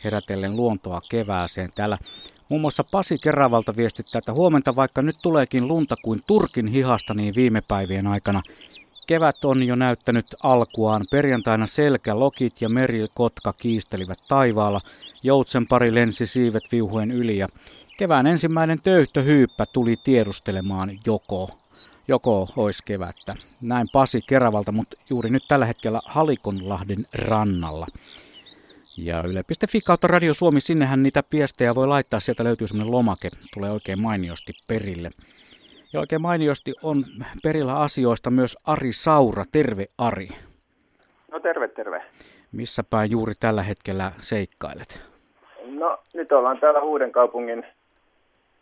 [0.03, 1.69] herätellen luontoa kevääseen.
[1.75, 1.97] Täällä
[2.49, 7.35] muun muassa Pasi Keravalta viestittää, että huomenta vaikka nyt tuleekin lunta kuin Turkin hihasta niin
[7.35, 8.41] viime päivien aikana.
[9.07, 11.05] Kevät on jo näyttänyt alkuaan.
[11.11, 14.81] Perjantaina selkä, lokit ja merikotka kiistelivät taivaalla.
[15.23, 17.47] Joutsen pari lensi siivet viuhuen yli ja
[17.97, 21.49] kevään ensimmäinen töyhtöhyyppä tuli tiedustelemaan joko
[22.07, 23.35] joko olisi kevättä.
[23.61, 27.87] Näin Pasi Keravalta, mutta juuri nyt tällä hetkellä Halikonlahden rannalla.
[28.97, 33.71] Ja yle.fi kautta Radio Suomi, sinnehän niitä viestejä voi laittaa, sieltä löytyy semmoinen lomake, tulee
[33.71, 35.09] oikein mainiosti perille.
[35.93, 37.03] Ja oikein mainiosti on
[37.43, 39.43] perillä asioista myös Ari Saura.
[39.51, 40.27] Terve Ari.
[41.31, 42.01] No terve, terve.
[42.51, 45.01] Missä päin juuri tällä hetkellä seikkailet?
[45.65, 47.65] No nyt ollaan täällä Uuden kaupungin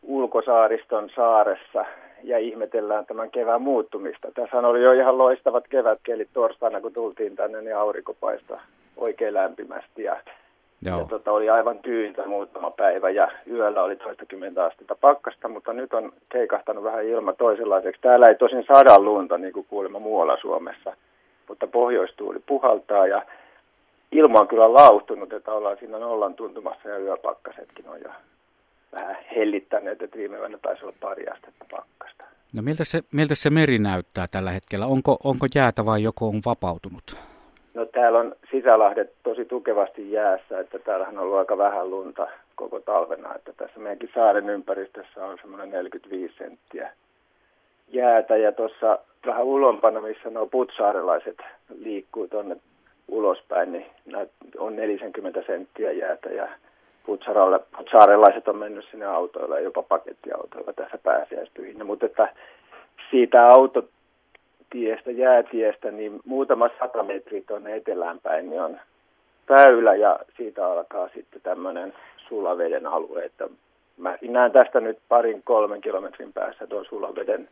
[0.02, 1.86] ulkosaariston saaressa
[2.24, 4.28] ja ihmetellään tämän kevään muuttumista.
[4.36, 8.16] Tässä oli jo ihan loistavat kevätkelit torstaina, kun tultiin tänne, niin aurinko
[8.98, 10.16] oikein lämpimästi ja,
[10.86, 11.00] Joo.
[11.00, 15.94] ja tota, oli aivan tyyntä muutama päivä ja yöllä oli toistakymmentä astetta pakkasta, mutta nyt
[15.94, 18.02] on keikahtanut vähän ilma toisenlaiseksi.
[18.02, 20.96] Täällä ei tosin sada lunta, niin kuin kuulemma muualla Suomessa,
[21.48, 23.22] mutta pohjoistuuli puhaltaa ja
[24.12, 28.10] ilma on kyllä lauhtunut, että ollaan siinä nollan tuntumassa ja yöpakkasetkin on jo
[28.92, 32.24] vähän hellittäneet, että viime yönä taisi olla pari astetta pakkasta.
[32.54, 34.86] No miltä se, miltä se meri näyttää tällä hetkellä?
[34.86, 37.18] Onko, onko jäätä vai joko on vapautunut?
[37.74, 42.80] No täällä on sisälahdet tosi tukevasti jäässä, että täällähän on ollut aika vähän lunta koko
[42.80, 46.92] talvena, että tässä meidänkin saaren ympäristössä on semmoinen 45 senttiä
[47.88, 51.38] jäätä ja tuossa vähän ulompana, missä nuo putsaarelaiset
[51.80, 52.58] liikkuu tuonne
[53.08, 53.86] ulospäin, niin
[54.58, 56.50] on 40 senttiä jäätä ja
[57.06, 62.34] putsaarelaiset on mennyt sinne autoilla jopa pakettiautoilla tässä pääsiäispyhinä, mutta että
[63.10, 68.80] siitä autotiestä, jäätiestä, niin muutama sata metriä tuonne etelään päin, niin on
[69.50, 73.48] väylä ja siitä alkaa sitten tämmöinen sulaveden alue, että
[73.98, 77.50] mä näen tästä nyt parin kolmen kilometrin päässä tuon sulaveden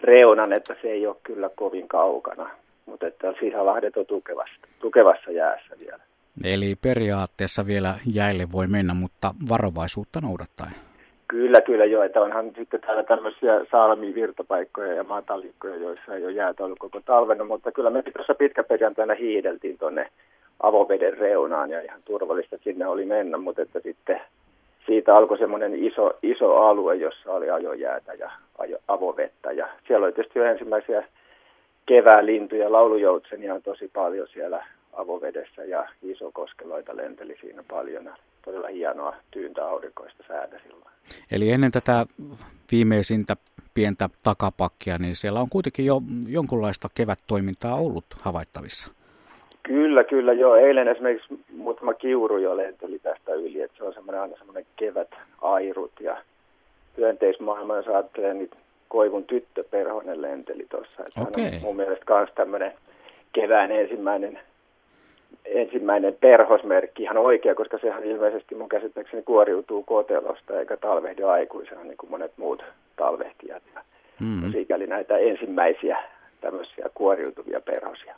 [0.00, 2.50] reunan, että se ei ole kyllä kovin kaukana,
[2.86, 6.00] mutta että sisälahdet on tukevassa, tukevassa jäässä vielä.
[6.44, 10.72] Eli periaatteessa vielä jäille voi mennä, mutta varovaisuutta noudattaen.
[11.28, 16.64] Kyllä, kyllä joo, että onhan sitten täällä tämmöisiä salmivirtapaikkoja ja matalikkoja, joissa ei ole jäätä
[16.64, 20.08] ollut koko talven, mutta kyllä me tuossa pitkäperjantaina hiideltiin tuonne
[20.60, 24.20] avoveden reunaan ja ihan turvallista sinne oli mennä, mutta että sitten
[24.86, 29.52] siitä alkoi semmoinen iso, iso alue, jossa oli ajojäätä ja ajo, avovettä.
[29.52, 31.04] Ja siellä oli tietysti jo ensimmäisiä
[31.86, 38.14] kevään lintuja, laulujoutsenia on tosi paljon siellä avovedessä ja isokoskeloita lenteli siinä paljon.
[38.44, 40.90] Todella hienoa tyyntä aurinkoista säätä silloin.
[41.32, 42.06] Eli ennen tätä
[42.72, 43.36] viimeisintä
[43.74, 48.92] pientä takapakkia, niin siellä on kuitenkin jo jonkunlaista kevättoimintaa ollut havaittavissa.
[49.62, 50.56] Kyllä, kyllä joo.
[50.56, 55.10] Eilen esimerkiksi muutama kiuru jo lenteli tästä yli, että se on semmoinen aina semmoinen kevät
[55.42, 56.16] airut ja
[56.96, 58.50] hyönteismaailma, jos ajattelee, niin
[58.88, 61.04] Koivun tyttö Perhonen lenteli tuossa.
[61.20, 61.44] Okay.
[61.44, 62.72] Hän on mun mielestä myös tämmöinen
[63.32, 64.38] kevään ensimmäinen
[65.44, 71.96] ensimmäinen perhosmerkki ihan oikea, koska sehän ilmeisesti mun käsittääkseni kuoriutuu kotelosta eikä talvehdi aikuisena niin
[71.96, 72.62] kuin monet muut
[72.96, 73.62] talvehtijat.
[74.20, 74.52] Mm.
[74.52, 75.98] Sikäli näitä ensimmäisiä
[76.40, 78.14] tämmöisiä kuoriutuvia perhosia.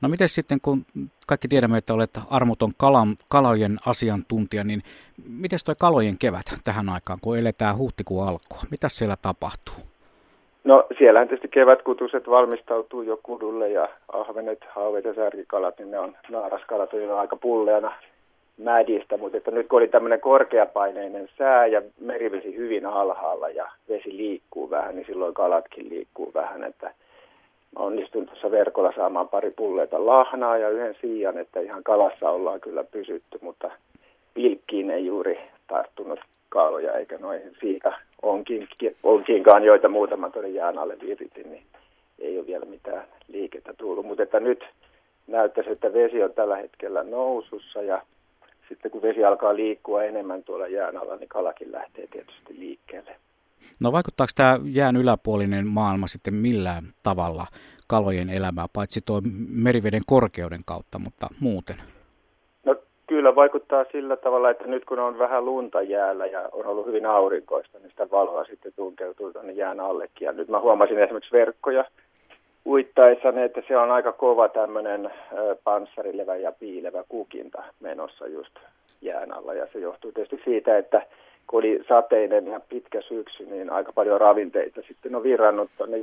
[0.00, 0.86] No miten sitten, kun
[1.26, 4.82] kaikki tiedämme, että olet armoton kalan, kalojen asiantuntija, niin
[5.28, 8.58] miten toi kalojen kevät tähän aikaan, kun eletään huhtikuun alkua?
[8.70, 9.74] Mitä siellä tapahtuu?
[10.64, 16.16] No siellähän tietysti kevätkutuset valmistautuu jo kudulle ja ahvenet, haaveet ja särkikalat, niin ne on
[16.28, 17.92] naaraskalat on aika pulleana
[18.58, 24.16] mädistä, mutta että nyt kun oli tämmöinen korkeapaineinen sää ja merivesi hyvin alhaalla ja vesi
[24.16, 26.86] liikkuu vähän, niin silloin kalatkin liikkuu vähän, että
[27.78, 32.60] mä onnistun tuossa verkolla saamaan pari pulleita lahnaa ja yhden siian, että ihan kalassa ollaan
[32.60, 33.70] kyllä pysytty, mutta
[34.34, 36.20] pilkkiin ei juuri tarttunut
[36.54, 38.68] kaloja eikä noihin siika onkin,
[39.02, 41.62] onkinkaan, joita muutaman tuonne jään alle viritin, niin
[42.18, 44.06] ei ole vielä mitään liikettä tullut.
[44.06, 44.64] Mutta että nyt
[45.26, 48.02] näyttäisi, että vesi on tällä hetkellä nousussa ja
[48.68, 53.16] sitten kun vesi alkaa liikkua enemmän tuolla jään alla, niin kalakin lähtee tietysti liikkeelle.
[53.80, 57.46] No vaikuttaako tämä jään yläpuolinen maailma sitten millään tavalla
[57.86, 61.93] kalojen elämää, paitsi tuo meriveden korkeuden kautta, mutta muuten?
[63.06, 67.06] Kyllä vaikuttaa sillä tavalla, että nyt kun on vähän lunta jäällä ja on ollut hyvin
[67.06, 70.26] aurinkoista, niin sitä valoa sitten tunkeutuu tuonne jään allekin.
[70.26, 71.84] Ja nyt mä huomasin esimerkiksi verkkoja
[72.66, 75.10] uittaessani, että se on aika kova tämmöinen
[75.64, 78.54] panssarilevä ja piilevä kukinta menossa just
[79.00, 79.54] jään alla.
[79.54, 81.06] Ja se johtuu tietysti siitä, että
[81.46, 85.98] kun oli sateinen ja pitkä syksy, niin aika paljon ravinteita sitten on virrannut tuonne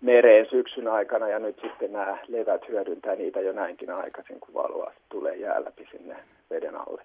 [0.00, 4.92] mereen syksyn aikana ja nyt sitten nämä levät hyödyntää niitä jo näinkin aikaisin, kun valoa
[5.08, 6.16] tulee jää läpi sinne
[6.50, 7.02] veden alle.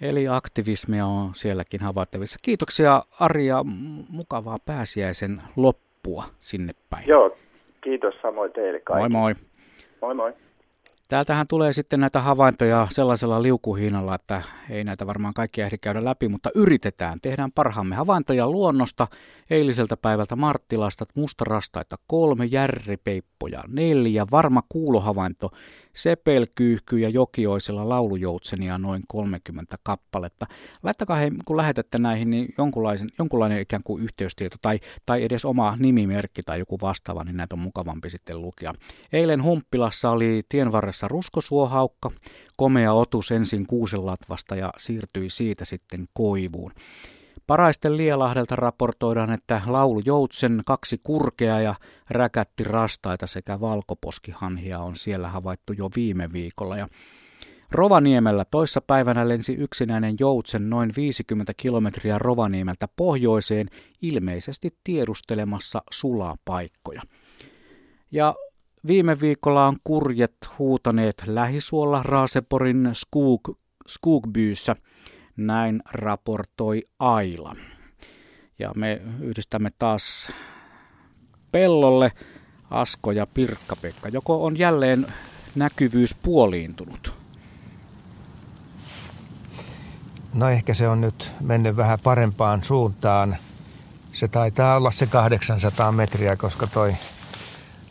[0.00, 2.38] Eli aktivismia on sielläkin havaittavissa.
[2.42, 3.64] Kiitoksia Ari ja
[4.08, 7.08] mukavaa pääsiäisen loppua sinne päin.
[7.08, 7.36] Joo,
[7.80, 9.08] kiitos samoin teille kaikille.
[9.08, 9.34] Moi moi.
[10.00, 10.47] Moi moi.
[11.08, 16.28] Täältähän tulee sitten näitä havaintoja sellaisella liukuhiinalla, että ei näitä varmaan kaikkia ehdi käydä läpi,
[16.28, 17.20] mutta yritetään.
[17.20, 19.06] Tehdään parhaamme havaintoja luonnosta
[19.50, 25.50] eiliseltä päivältä Marttilasta, mustarastaita kolme, järripeippoja neljä, varma kuulohavainto
[25.92, 30.46] sepelkyyhky ja jokioisella laulujoutsenia noin 30 kappaletta.
[30.82, 35.76] Laittakaa he, kun lähetätte näihin, niin jonkunlainen, jonkunlainen ikään kuin yhteystieto tai, tai edes oma
[35.78, 38.74] nimimerkki tai joku vastaava, niin näitä on mukavampi sitten lukea.
[39.12, 42.10] Eilen Humppilassa oli tienvarressa ruskosuohaukka,
[42.56, 46.72] komea otus ensin kuusenlatvasta ja siirtyi siitä sitten koivuun.
[47.46, 51.74] Paraisten Lielahdelta raportoidaan, että laulu Joutsen kaksi kurkea ja
[52.10, 56.76] räkätti rastaita sekä valkoposkihanhia on siellä havaittu jo viime viikolla.
[56.76, 56.88] Ja
[57.70, 63.66] Rovaniemellä toissa päivänä lensi yksinäinen Joutsen noin 50 kilometriä Rovaniemeltä pohjoiseen
[64.02, 67.02] ilmeisesti tiedustelemassa sulapaikkoja.
[68.10, 68.34] Ja
[68.88, 73.48] viime viikolla on kurjet huutaneet lähisuolla Raaseporin Skug,
[73.86, 74.76] Skugbyyssä–
[75.38, 77.52] näin raportoi Aila.
[78.58, 80.30] Ja me yhdistämme taas
[81.52, 82.12] pellolle
[82.70, 84.08] Asko ja Pirkka-Pekka.
[84.08, 85.06] Joko on jälleen
[85.54, 87.14] näkyvyys puoliintunut?
[90.34, 93.36] No ehkä se on nyt mennyt vähän parempaan suuntaan.
[94.12, 96.94] Se taitaa olla se 800 metriä, koska toi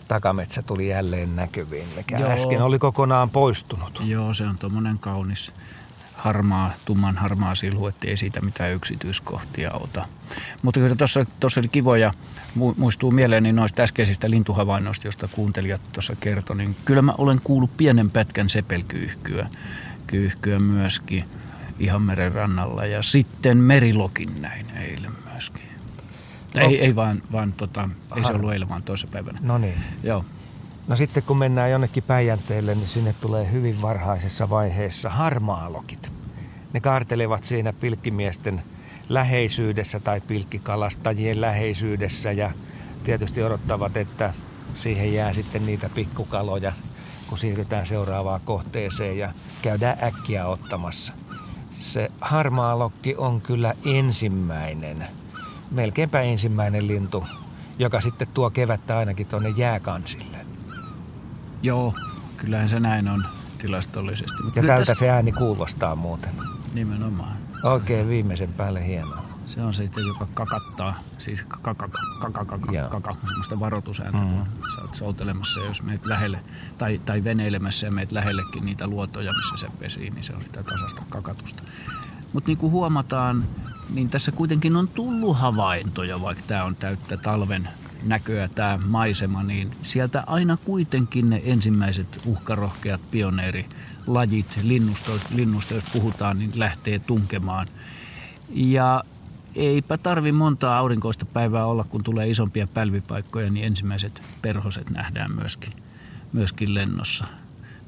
[0.07, 2.29] takametsä tuli jälleen näkyviin, mikä Joo.
[2.29, 4.01] äsken oli kokonaan poistunut.
[4.05, 5.51] Joo, se on tuommoinen kaunis
[6.13, 10.05] harmaa, tumman harmaa silhuetti, ei siitä mitään yksityiskohtia ota.
[10.61, 12.13] Mutta kyllä tuossa, tuossa oli kivoja,
[12.77, 18.11] muistuu mieleeni noista äskeisistä lintuhavainnoista, joista kuuntelijat tuossa kertoi, niin kyllä mä olen kuullut pienen
[18.11, 19.47] pätkän sepelkyyhkyä
[20.07, 21.25] kyyhkyä myöskin
[21.79, 25.11] ihan meren rannalla ja sitten merilokin näin eilen.
[26.59, 29.39] No, ei, ei vaan, vaan tota, ei se ollut eilen, vaan toisessa päivänä.
[29.41, 29.75] No niin.
[30.03, 30.25] Joo.
[30.87, 36.11] No sitten kun mennään jonnekin Päijänteelle, niin sinne tulee hyvin varhaisessa vaiheessa harmaalokit.
[36.73, 38.61] Ne kaartelevat siinä pilkkimiesten
[39.09, 42.51] läheisyydessä tai pilkkikalastajien läheisyydessä ja
[43.03, 44.33] tietysti odottavat, että
[44.75, 46.73] siihen jää sitten niitä pikkukaloja,
[47.27, 51.13] kun siirrytään seuraavaan kohteeseen ja käydään äkkiä ottamassa.
[51.81, 55.07] Se harmaalokki on kyllä ensimmäinen,
[55.71, 57.25] melkeinpä ensimmäinen lintu,
[57.79, 60.37] joka sitten tuo kevättä ainakin tuonne jääkansille.
[61.61, 61.93] Joo,
[62.37, 63.25] kyllähän se näin on
[63.57, 64.43] tilastollisesti.
[64.43, 64.99] Mutta ja tältä tässä...
[65.05, 66.31] se ääni kuulostaa muuten.
[66.73, 67.37] Nimenomaan.
[67.63, 69.27] Oikein viimeisen päälle hienoa.
[69.45, 74.29] Se on sitten, joka kakattaa, siis kaka, kaka, kaka, kaka, kaka semmoista varoitusääntä, mm.
[74.29, 76.39] kun sä oot soutelemassa, jos meet lähelle,
[76.77, 80.63] tai, tai veneilemässä ja meet lähellekin niitä luotoja, missä se pesii, niin se on sitä
[80.63, 81.63] tasasta kakatusta.
[82.33, 83.43] Mutta niin kuin huomataan,
[83.93, 87.69] niin tässä kuitenkin on tullut havaintoja, vaikka tämä on täyttä talven
[88.03, 96.39] näköä tämä maisema, niin sieltä aina kuitenkin ne ensimmäiset uhkarohkeat pioneerilajit linnusta, linnusta, jos puhutaan,
[96.39, 97.67] niin lähtee tunkemaan.
[98.49, 99.03] Ja
[99.55, 105.73] eipä tarvi montaa aurinkoista päivää olla, kun tulee isompia pälvipaikkoja, niin ensimmäiset perhoset nähdään myöskin,
[106.33, 107.25] myöskin lennossa.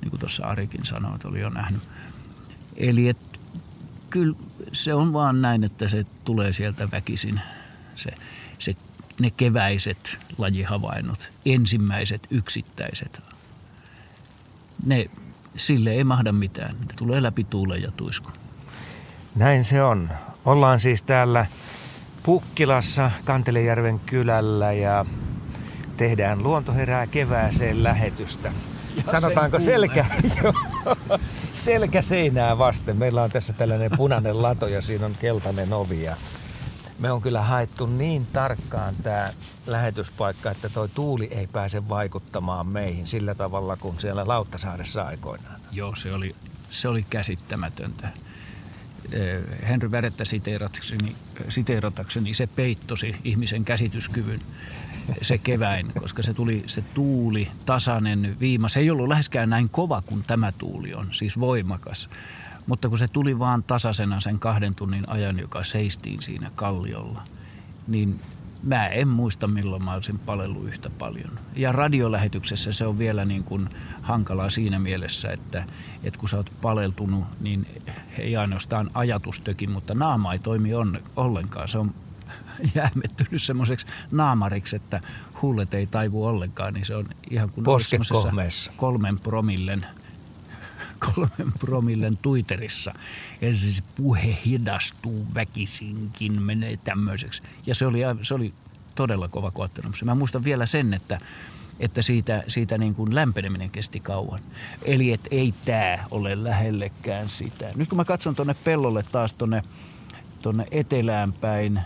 [0.02, 1.82] Niin kuin tuossa Arikin sanoi, että oli jo nähnyt.
[2.76, 3.18] Eli et,
[4.10, 4.36] kyllä
[4.74, 7.42] se on vaan näin, että se tulee sieltä väkisin
[7.96, 8.12] se,
[8.60, 8.76] se
[9.20, 13.22] ne keväiset lajihavainnot, ensimmäiset yksittäiset,
[14.86, 15.10] ne,
[15.56, 16.76] sille ei mahda mitään.
[16.80, 18.34] Ne tulee läpi tuulen ja tuiskun.
[19.36, 20.10] Näin se on.
[20.46, 21.46] Ollaan siis täällä
[22.24, 25.06] Pukkilassa, Kantelejärven kylällä ja
[25.98, 28.52] tehdään luontoherää kevääseen lähetystä.
[28.96, 30.06] Ja Sanotaanko selkä,
[31.54, 32.98] selkä seinää vasten.
[32.98, 36.04] Meillä on tässä tällainen punainen lato ja siinä on keltainen ovi.
[36.04, 36.16] Ja
[37.00, 39.30] me on kyllä haettu niin tarkkaan tämä
[39.68, 45.60] lähetyspaikka, että toi tuuli ei pääse vaikuttamaan meihin sillä tavalla kuin siellä Lauttasaaressa aikoinaan.
[45.72, 46.36] Joo, se oli,
[46.70, 48.10] se oli käsittämätöntä.
[49.70, 51.16] Henry Värettä siteeratakseni,
[51.50, 54.42] siteeratakseni se peittosi ihmisen käsityskyvyn
[55.22, 58.70] se keväin, koska se tuli se tuuli, tasainen viima.
[58.70, 62.10] Se ei ollut läheskään näin kova kuin tämä tuuli on, siis voimakas.
[62.68, 67.24] Mutta kun se tuli vaan tasaisena sen kahden tunnin ajan, joka seistiin siinä kalliolla,
[67.88, 68.20] niin
[68.64, 71.40] mä en muista milloin mä olisin palellut yhtä paljon.
[71.56, 73.70] Ja radiolähetyksessä se on vielä niin kuin
[74.02, 75.64] hankalaa siinä mielessä, että,
[76.04, 77.68] että kun sä oot paleltunut, niin
[78.18, 81.68] ei ainoastaan ajatustöki, mutta naama ei toimi onne, ollenkaan.
[81.68, 81.94] Se on
[82.76, 85.02] jäämettynyt semmoiseksi naamariksi, että
[85.42, 87.66] hullet ei taivu ollenkaan, niin se on ihan kuin
[88.78, 89.86] kolmen promillen
[91.16, 92.94] kolmen promillen tuiterissa.
[93.42, 97.42] Ja siis puhe hidastuu väkisinkin, menee tämmöiseksi.
[97.66, 98.54] Ja se oli, se oli
[98.96, 100.04] todella kova koettelemus.
[100.04, 101.20] Mä muistan vielä sen, että
[101.80, 104.40] että siitä, siitä niin kuin lämpeneminen kesti kauan.
[104.86, 107.72] Eli että ei tämä ole lähellekään sitä.
[107.76, 109.64] Nyt kun mä katson tuonne pellolle taas tuonne
[110.42, 111.80] tonne etelään päin,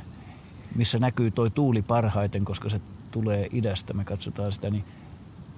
[0.75, 2.81] missä näkyy toi tuuli parhaiten, koska se
[3.11, 4.83] tulee idästä, me katsotaan sitä, niin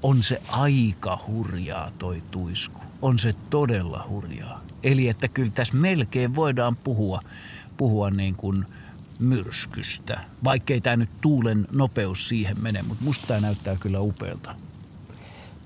[0.04, 2.80] on se aika hurjaa toi tuisku.
[3.02, 4.62] On se todella hurjaa.
[4.84, 7.22] Eli että kyllä tässä melkein voidaan puhua,
[7.78, 8.66] puhua niin kuin
[9.20, 14.56] myrskystä, vaikkei tämä nyt tuulen nopeus siihen mene, mutta musta tämä näyttää kyllä upealta.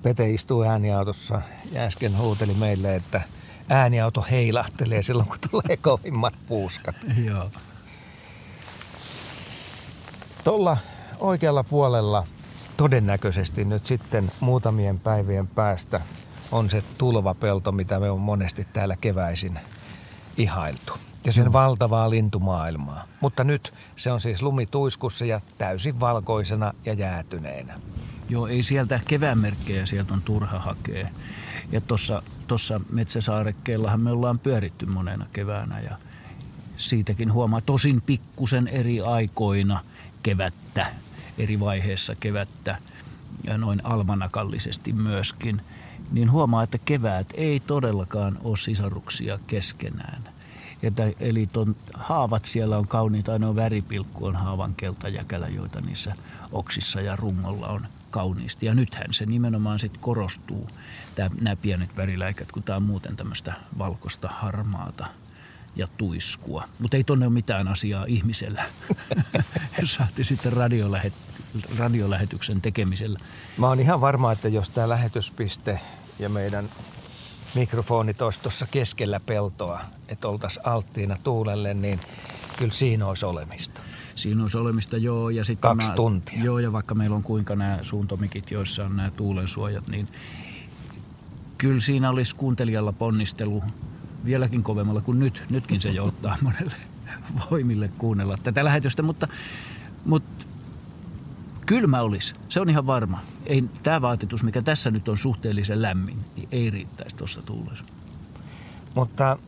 [0.02, 3.20] Pete istuu ääniautossa ja äsken huuteli meille, että
[3.68, 6.96] ääniauto heilahtelee silloin, kun tulee kovimmat puuskat.
[7.24, 7.50] Joo.
[10.44, 10.76] Tuolla
[11.18, 12.26] oikealla puolella
[12.76, 16.00] todennäköisesti nyt sitten muutamien päivien päästä
[16.52, 19.58] on se tulvapelto, mitä me on monesti täällä keväisin
[20.36, 20.92] ihailtu.
[21.24, 21.52] Ja sen mm.
[21.52, 23.04] valtavaa lintumaailmaa.
[23.20, 27.74] Mutta nyt se on siis lumituiskussa ja täysin valkoisena ja jäätyneenä.
[28.28, 31.08] Joo, ei sieltä kevään merkkejä sieltä on turha hakea.
[31.72, 35.96] Ja tuossa tossa metsäsaarekkeellahan me ollaan pyöritty monena keväänä ja
[36.76, 39.80] siitäkin huomaa tosin pikkusen eri aikoina
[40.22, 40.86] kevättä,
[41.38, 42.78] eri vaiheessa kevättä
[43.44, 45.62] ja noin almanakallisesti myöskin,
[46.12, 50.28] niin huomaa, että keväät ei todellakaan ole sisaruksia keskenään.
[50.82, 56.14] Että, eli ton, haavat siellä on kauniita, ainoa väripilkku on haavan keltajäkälä, joita niissä
[56.52, 58.66] oksissa ja rungolla on kauniisti.
[58.66, 60.70] Ja nythän se nimenomaan sitten korostuu,
[61.40, 65.06] nämä pienet väriläikät, kun tämä on muuten tämmöistä valkoista harmaata
[65.76, 66.64] ja tuiskua.
[66.78, 68.64] Mutta ei tonne ole mitään asiaa ihmisellä.
[69.84, 71.12] Saatte sitten radiolähet,
[71.78, 73.18] radiolähetyksen tekemisellä.
[73.56, 75.80] Mä oon ihan varma, että jos tämä lähetyspiste
[76.18, 76.68] ja meidän
[77.54, 82.00] mikrofonit olisi tuossa keskellä peltoa, että oltaisiin alttiina tuulelle, niin
[82.56, 83.80] kyllä siinä olisi olemista.
[84.14, 85.30] Siinä olisi olemista, joo.
[85.30, 86.44] Ja sitten Kaksi mä, tuntia.
[86.44, 90.08] Joo, ja vaikka meillä on kuinka nämä suuntomikit, joissa on nämä tuulensuojat, niin
[91.58, 93.62] kyllä siinä olisi kuuntelijalla ponnistelu
[94.24, 95.42] vieläkin kovemmalla kuin nyt.
[95.50, 96.74] Nytkin se jo ottaa monelle
[97.50, 99.28] voimille kuunnella tätä lähetystä, mutta,
[100.04, 100.44] mutta
[101.66, 102.34] kylmä olisi.
[102.48, 103.20] Se on ihan varma.
[103.46, 107.84] Ei, tämä vaatetus, mikä tässä nyt on suhteellisen lämmin, niin ei riittäisi tuossa tuulessa.
[108.94, 109.38] Mutta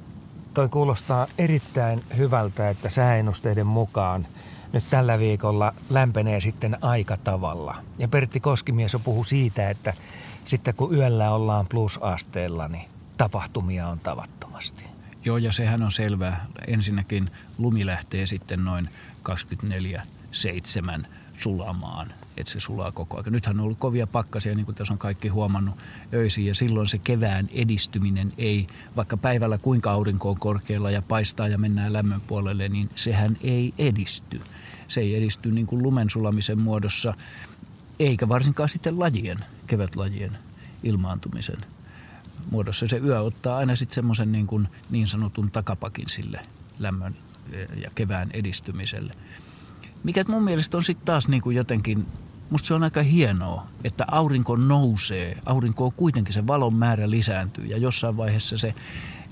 [0.54, 4.26] toi kuulostaa erittäin hyvältä, että sääennusteiden mukaan
[4.72, 7.76] nyt tällä viikolla lämpenee sitten aika tavalla.
[7.98, 9.94] Ja Pertti Koskimies on puhu siitä, että
[10.44, 12.91] sitten kun yöllä ollaan plusasteella, niin
[13.22, 14.84] tapahtumia on tavattomasti.
[15.24, 16.46] Joo, ja sehän on selvää.
[16.66, 18.88] Ensinnäkin lumi lähtee sitten noin
[21.02, 21.06] 24-7
[21.40, 23.32] sulamaan, että se sulaa koko ajan.
[23.32, 25.74] Nythän on ollut kovia pakkasia, niin kuin tässä on kaikki huomannut
[26.14, 31.48] öisiin, ja silloin se kevään edistyminen ei, vaikka päivällä kuinka aurinko on korkealla ja paistaa
[31.48, 34.40] ja mennään lämmön puolelle, niin sehän ei edisty.
[34.88, 37.14] Se ei edisty niin kuin lumen sulamisen muodossa,
[37.98, 40.38] eikä varsinkaan sitten lajien, kevätlajien
[40.82, 41.58] ilmaantumisen
[42.50, 42.86] muodossa.
[42.86, 46.40] Se yö ottaa aina sitten semmoisen niin, niin sanotun takapakin sille
[46.78, 47.16] lämmön
[47.82, 49.14] ja kevään edistymiselle.
[50.04, 52.06] Mikä mun mielestä on sitten taas niin kuin jotenkin,
[52.50, 57.66] musta se on aika hienoa, että aurinko nousee, aurinko on kuitenkin se valon määrä lisääntyy
[57.66, 58.74] ja jossain vaiheessa se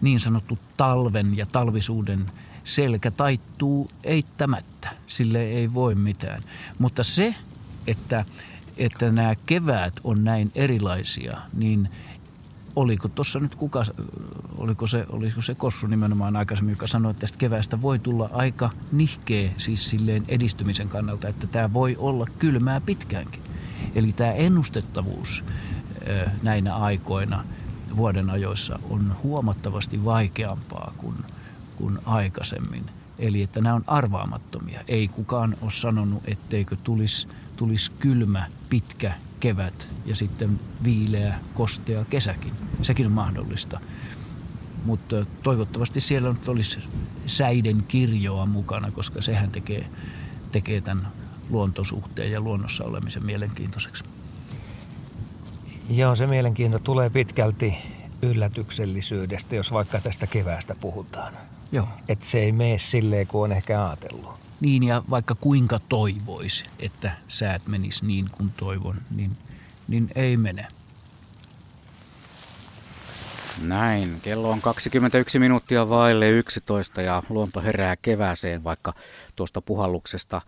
[0.01, 2.33] niin sanottu talven ja talvisuuden
[2.65, 4.91] selkä taittuu eittämättä.
[5.07, 6.43] Sille ei voi mitään.
[6.79, 7.35] Mutta se,
[7.87, 8.25] että,
[8.77, 11.89] että nämä keväät on näin erilaisia, niin–
[12.77, 13.85] oliko tuossa nyt kuka,
[14.59, 18.71] oliko se, oliko se Kossu nimenomaan aikaisemmin, joka sanoi, että tästä keväästä voi tulla aika
[18.93, 23.43] nihkeä siis silleen edistymisen kannalta, että tämä voi olla kylmää pitkäänkin.
[23.95, 25.45] Eli tämä ennustettavuus
[26.43, 27.45] näinä aikoina
[27.97, 31.17] vuoden ajoissa on huomattavasti vaikeampaa kuin,
[31.77, 32.85] kuin aikaisemmin.
[33.19, 34.81] Eli että nämä on arvaamattomia.
[34.89, 42.53] Ei kukaan ole sanonut, etteikö tulisi tulis kylmä, pitkä kevät ja sitten viileä, kostea kesäkin.
[42.83, 43.81] Sekin on mahdollista.
[44.85, 46.79] Mutta toivottavasti siellä nyt olisi
[47.27, 49.87] säiden kirjoa mukana, koska sehän tekee,
[50.53, 51.09] tekee tämän
[51.51, 54.05] luontosuhteen ja luonnossa olemisen mielenkiintoiseksi.
[55.91, 57.75] Joo, se mielenkiinto tulee pitkälti
[58.23, 61.33] yllätyksellisyydestä, jos vaikka tästä keväästä puhutaan.
[61.73, 61.89] Joo.
[62.09, 64.40] Että se ei mene silleen, kuin on ehkä ajatellut.
[64.61, 69.37] Niin ja vaikka kuinka toivoisi, että säät menis niin kuin toivon, niin,
[69.89, 70.67] niin ei mene.
[73.63, 74.21] Näin.
[74.23, 78.95] Kello on 21 minuuttia vaille 11 ja luonto herää kevääseen, vaikka
[79.37, 80.41] tuosta puhalluksesta,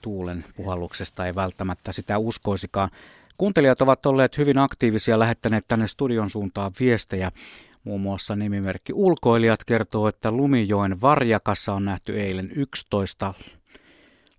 [0.00, 2.90] tuulen puhalluksesta ei välttämättä sitä uskoisikaan.
[3.38, 7.32] Kuuntelijat ovat olleet hyvin aktiivisia, lähettäneet tänne studion suuntaan viestejä.
[7.84, 13.34] Muun muassa nimimerkki Ulkoilijat kertoo, että Lumijoen Varjakassa on nähty eilen 11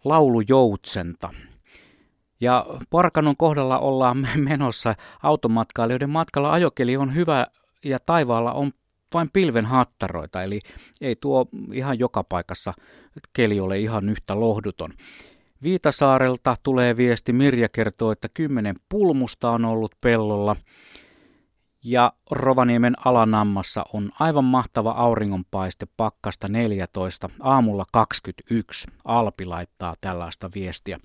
[0.03, 1.29] laulujoutsenta.
[2.41, 6.51] Ja Parkanon kohdalla ollaan menossa automatkailijoiden matkalla.
[6.51, 7.47] Ajokeli on hyvä
[7.85, 8.71] ja taivaalla on
[9.13, 10.59] vain pilven hattaroita, eli
[11.01, 12.73] ei tuo ihan joka paikassa
[13.33, 14.93] keli ole ihan yhtä lohduton.
[15.63, 20.55] Viitasaarelta tulee viesti, Mirja kertoo, että kymmenen pulmusta on ollut pellolla.
[21.83, 28.87] Ja Rovaniemen alanammassa on aivan mahtava auringonpaiste pakkasta 14, aamulla 21.
[29.05, 30.97] Alpi laittaa tällaista viestiä.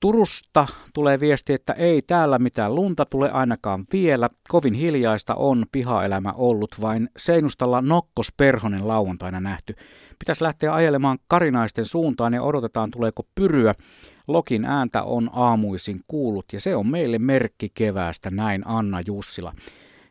[0.00, 4.30] Turusta tulee viesti, että ei täällä mitään lunta tule ainakaan vielä.
[4.48, 9.74] Kovin hiljaista on pihaelämä ollut, vain Seinustalla Nokkos Perhonen lauantaina nähty.
[10.18, 13.74] Pitäisi lähteä ajelemaan karinaisten suuntaan ja odotetaan tuleeko pyryä.
[14.28, 19.52] Lokin ääntä on aamuisin kuullut ja se on meille merkki keväästä, näin Anna Jussila.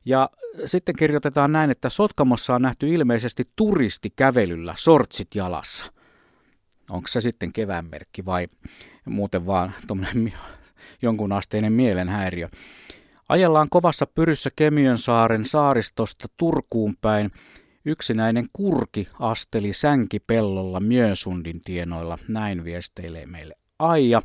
[0.06, 0.30] Ja
[0.66, 5.86] sitten kirjoitetaan näin, että Sotkamossa on nähty ilmeisesti turistikävelyllä sortsit jalassa.
[6.90, 8.48] Onko se sitten kevään merkki vai
[9.06, 9.74] muuten vaan
[11.02, 12.50] jonkun asteinen mielenhäiriö.
[13.30, 14.50] Ajellaan kovassa pyryssä
[14.96, 17.32] saaren saaristosta Turkuun päin.
[17.86, 24.22] Yksinäinen kurki asteli sänkipellolla Mjösundin tienoilla, näin viesteilee meille Aija.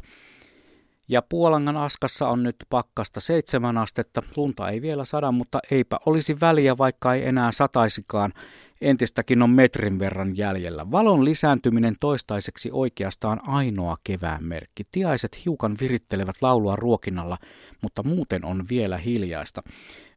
[1.09, 4.23] Ja Puolangan askassa on nyt pakkasta seitsemän astetta.
[4.37, 8.33] Lunta ei vielä sada, mutta eipä olisi väliä, vaikka ei enää sataisikaan.
[8.81, 10.91] Entistäkin on metrin verran jäljellä.
[10.91, 14.85] Valon lisääntyminen toistaiseksi oikeastaan ainoa kevään merkki.
[14.93, 17.39] Tiaiset hiukan virittelevät laulua ruokinnalla,
[17.83, 19.63] mutta muuten on vielä hiljaista.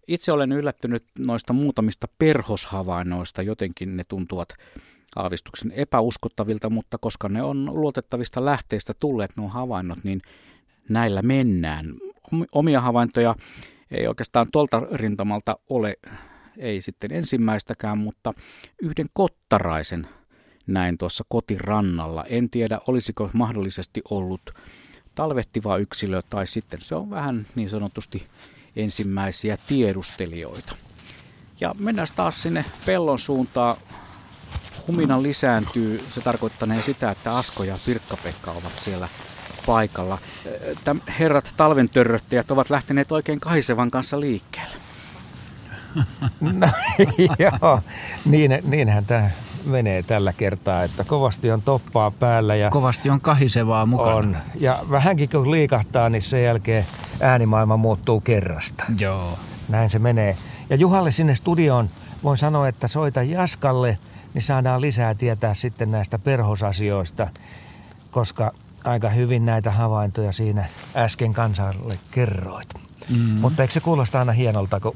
[0.08, 4.50] Itse olen yllättynyt noista muutamista perhoshavainnoista, jotenkin ne tuntuvat
[5.16, 10.22] aavistuksen epäuskottavilta, mutta koska ne on luotettavista lähteistä tulleet nuo havainnot, niin
[10.90, 11.86] näillä mennään.
[12.52, 13.36] Omia havaintoja
[13.92, 15.98] ei oikeastaan tuolta rintamalta ole
[16.58, 18.34] ei sitten ensimmäistäkään, mutta
[18.82, 20.08] yhden kottaraisen
[20.68, 22.24] näin tuossa kotirannalla.
[22.24, 24.42] En tiedä, olisiko mahdollisesti ollut
[25.16, 28.28] talvehtiva yksilö tai sitten se on vähän niin sanotusti
[28.76, 30.76] ensimmäisiä tiedustelijoita.
[31.60, 33.76] Ja mennään taas sinne pellon suuntaan.
[34.92, 36.04] Humina lisääntyy.
[36.10, 39.08] Se tarkoittanee sitä, että Asko ja Pirkka-Pekka ovat siellä
[39.66, 40.18] paikalla.
[40.84, 44.76] Täm, herrat talven törröttäjät ovat lähteneet oikein Kaisevan kanssa liikkeelle.
[46.42, 46.68] No,
[47.62, 47.80] joo,
[48.26, 49.30] niin, niinhän tämä
[49.66, 52.56] menee tällä kertaa, että kovasti on toppaa päällä.
[52.56, 54.16] Ja kovasti on kahisevaa mukana.
[54.16, 54.38] On.
[54.60, 56.86] Ja vähänkin kun liikahtaa, niin sen jälkeen
[57.20, 58.84] äänimaailma muuttuu kerrasta.
[59.00, 59.40] Joo.
[59.70, 60.38] Näin se menee.
[60.70, 61.90] Ja Juhalle sinne studioon
[62.24, 63.98] voin sanoa, että soita Jaskalle,
[64.34, 67.28] niin saadaan lisää tietää sitten näistä perhosasioista,
[68.12, 68.52] koska
[68.84, 70.66] aika hyvin näitä havaintoja siinä
[70.96, 72.70] äsken kansalle kerroit.
[73.10, 73.18] Mm.
[73.18, 74.96] Mutta eikö se kuulosta aina hienolta, kun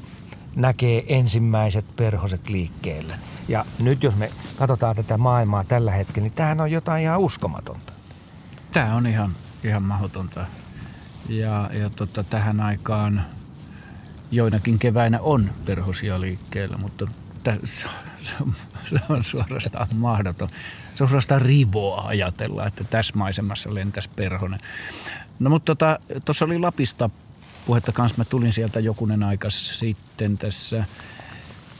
[0.56, 3.18] näkee ensimmäiset perhoset liikkeellä.
[3.48, 7.92] Ja nyt jos me katsotaan tätä maailmaa tällä hetkellä, niin tämähän on jotain ihan uskomatonta.
[8.72, 9.30] Tämä on ihan,
[9.64, 10.46] ihan mahdotonta.
[11.28, 13.24] Ja, ja tota, tähän aikaan
[14.30, 17.06] joinakin keväinä on perhosia liikkeellä, mutta
[17.42, 17.56] tä,
[18.90, 20.48] se, on, suorastaan mahdoton.
[20.94, 24.60] Se on suorastaan rivoa ajatella, että tässä maisemassa lentäisi perhonen.
[25.38, 27.10] No mutta tuossa tota, oli Lapista
[27.66, 28.18] puhetta kanssa.
[28.18, 30.84] Mä tulin sieltä jokunen aika sitten tässä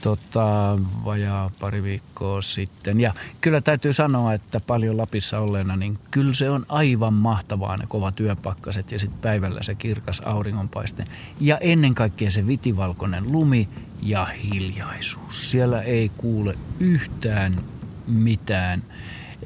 [0.01, 3.01] tota, vajaa pari viikkoa sitten.
[3.01, 7.85] Ja kyllä täytyy sanoa, että paljon Lapissa olleena, niin kyllä se on aivan mahtavaa ne
[7.89, 11.05] kova työpakkaset ja sitten päivällä se kirkas auringonpaiste.
[11.41, 13.69] Ja ennen kaikkea se vitivalkoinen lumi
[14.03, 15.51] ja hiljaisuus.
[15.51, 17.61] Siellä ei kuule yhtään
[18.07, 18.83] mitään,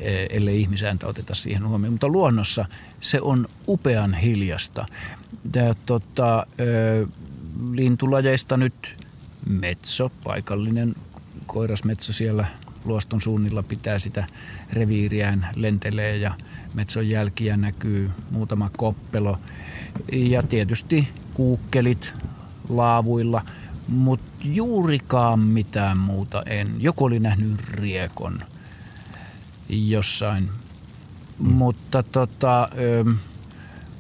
[0.01, 1.95] eh, ellei ihmisääntä oteta siihen huomioon.
[1.95, 2.65] Mutta luonnossa
[3.01, 4.87] se on upean hiljasta.
[5.53, 7.07] Tää, tota, ö,
[7.71, 8.97] lintulajeista nyt
[9.49, 10.95] metso, paikallinen
[11.47, 12.47] koirasmetso siellä
[12.85, 14.27] luoston suunnilla pitää sitä
[14.73, 16.35] reviiriään, lentelee ja
[16.75, 19.39] metson jälkiä näkyy muutama koppelo.
[20.13, 22.13] Ja tietysti kuukkelit
[22.69, 23.43] laavuilla,
[23.91, 26.75] mutta juurikaan mitään muuta en.
[26.79, 28.41] Joku oli nähnyt riekon
[29.69, 30.51] jossain.
[31.39, 31.53] Mm.
[31.53, 33.05] Mutta tota, ö,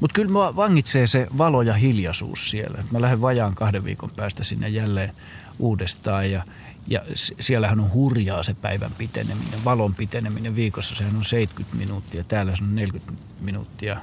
[0.00, 2.84] mutta kyllä mua vangitsee se valo ja hiljaisuus siellä.
[2.90, 5.12] Mä lähden vajaan kahden viikon päästä sinne jälleen
[5.58, 6.44] uudestaan ja,
[6.88, 7.02] ja
[7.40, 10.94] siellähän on hurjaa se päivän piteneminen, valon piteneminen viikossa.
[10.94, 13.96] Sehän on 70 minuuttia, täällä se on 40 minuuttia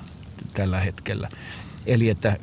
[0.54, 1.30] tällä hetkellä.
[1.86, 2.38] Eli että,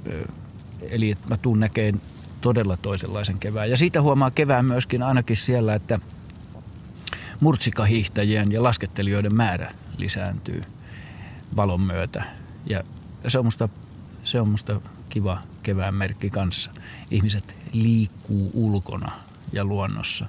[0.83, 2.01] eli että mä tuun näkeen
[2.45, 3.71] todella toisenlaisen kevään.
[3.71, 5.99] Ja siitä huomaa kevään myöskin ainakin siellä, että
[7.41, 10.65] murtsikahiihtäjien ja laskettelijoiden määrä lisääntyy
[11.57, 12.25] valon myötä.
[12.67, 12.85] Ja
[13.29, 13.69] se on musta,
[14.25, 16.71] se on musta kiva kevään merkki kanssa.
[17.11, 19.13] Ihmiset liikkuu ulkona
[19.53, 20.27] ja luonnossa.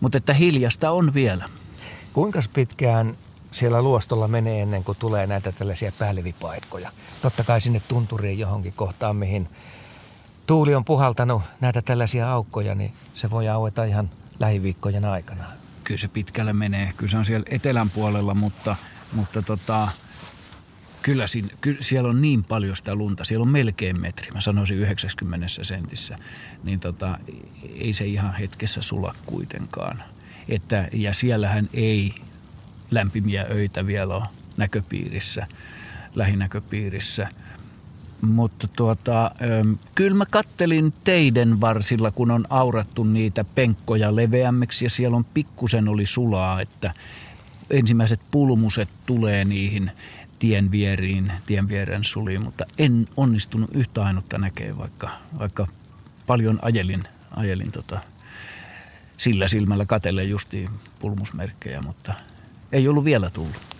[0.00, 1.48] Mutta että hiljasta on vielä.
[2.12, 3.16] Kuinka pitkään
[3.50, 6.90] siellä luostolla menee ennen kuin tulee näitä tällaisia päällevipaikkoja.
[7.22, 9.48] Totta kai sinne tunturiin johonkin kohtaan, mihin
[10.52, 15.44] tuuli on puhaltanut näitä tällaisia aukkoja, niin se voi aueta ihan lähiviikkojen aikana.
[15.84, 16.92] Kyllä se pitkälle menee.
[16.96, 18.76] Kyllä se on siellä etelän puolella, mutta,
[19.12, 19.88] mutta tota,
[21.02, 23.24] kyllä, siinä, kyllä siellä on niin paljon sitä lunta.
[23.24, 26.18] Siellä on melkein metri, mä sanoisin 90 sentissä.
[26.64, 27.18] Niin tota,
[27.74, 30.02] ei se ihan hetkessä sula kuitenkaan.
[30.48, 32.14] Että, ja siellähän ei
[32.90, 34.24] lämpimiä öitä vielä ole
[34.56, 35.46] näköpiirissä,
[36.14, 37.28] lähinäköpiirissä.
[38.22, 39.30] Mutta tuota,
[39.94, 45.88] kyllä mä kattelin teiden varsilla, kun on aurattu niitä penkkoja leveämmiksi ja siellä on pikkusen
[45.88, 46.94] oli sulaa, että
[47.70, 49.90] ensimmäiset pulmuset tulee niihin
[50.38, 55.66] tien vieriin, tien vieren suliin, mutta en onnistunut yhtä ainutta näkee, vaikka, vaikka
[56.26, 57.04] paljon ajelin,
[57.36, 58.00] ajelin tota,
[59.16, 62.14] sillä silmällä katelle justiin pulmusmerkkejä, mutta
[62.72, 63.71] ei ollut vielä tullut.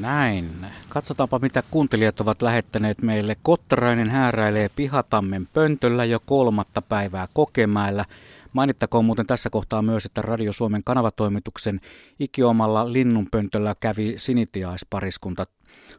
[0.00, 0.50] Näin.
[0.88, 3.36] Katsotaanpa mitä kuuntelijat ovat lähettäneet meille.
[3.42, 8.04] Kottarainen hääräilee Pihatammen pöntöllä jo kolmatta päivää Kokemäellä.
[8.52, 11.80] Mainittakoon muuten tässä kohtaa myös, että Radio Suomen kanavatoimituksen
[12.20, 15.46] ikiomalla linnunpöntöllä kävi sinitiaispariskunta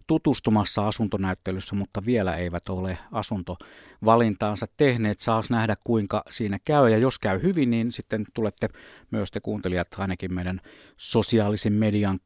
[0.08, 5.20] tutustumassa asuntonäyttelyssä, mutta vielä eivät ole asuntovalintaansa tehneet.
[5.20, 8.70] Saas nähdä kuinka siinä käy ja jos käy hyvin, niin sitten tulette
[9.12, 10.62] myös te kuuntelijat ainakin meidän
[10.98, 12.20] sosiaalisen median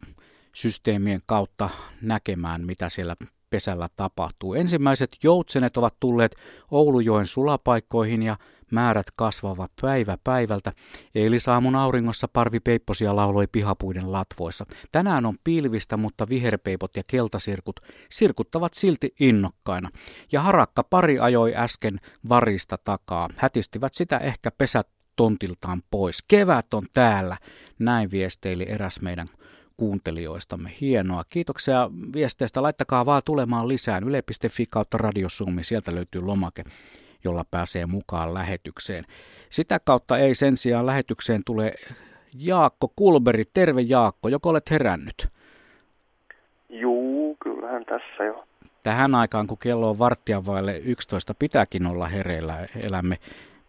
[0.58, 1.70] systeemien kautta
[2.01, 3.16] näkemään, mitä siellä
[3.49, 4.53] pesällä tapahtuu.
[4.53, 6.36] Ensimmäiset joutsenet ovat tulleet
[6.72, 8.38] Oulujoen sulapaikkoihin ja
[8.72, 10.72] määrät kasvavat päivä päivältä.
[11.16, 14.66] Eilisaamun auringossa parvi peipposia lauloi pihapuiden latvoissa.
[14.91, 17.80] Tänään on pilvistä, mutta viherpeipot ja keltasirkut
[18.10, 19.89] sirkuttavat silti innokkaina.
[20.32, 21.99] Ja harakka pari ajoi äsken
[22.30, 23.30] varista takaa.
[23.36, 26.24] Hätistivät sitä ehkä pesät tontiltaan pois.
[26.28, 27.38] Kevät on täällä,
[27.80, 29.28] näin viesteili eräs meidän
[29.78, 30.71] kuuntelijoistamme.
[30.82, 31.23] Hienoa.
[31.30, 32.61] Kiitoksia viesteistä.
[32.61, 34.01] Laittakaa vaan tulemaan lisää.
[34.05, 35.63] Yle.fi kautta radiosuumi.
[35.63, 36.63] Sieltä löytyy lomake,
[37.23, 39.05] jolla pääsee mukaan lähetykseen.
[39.49, 41.73] Sitä kautta ei sen sijaan lähetykseen tule
[42.36, 43.43] Jaakko Kulberi.
[43.53, 45.28] Terve Jaakko, joko olet herännyt?
[46.69, 48.43] Juu, kyllähän tässä jo.
[48.84, 52.67] Tähän aikaan, kun kello on varttia vaille 11, pitääkin olla hereillä.
[52.75, 53.17] Elämme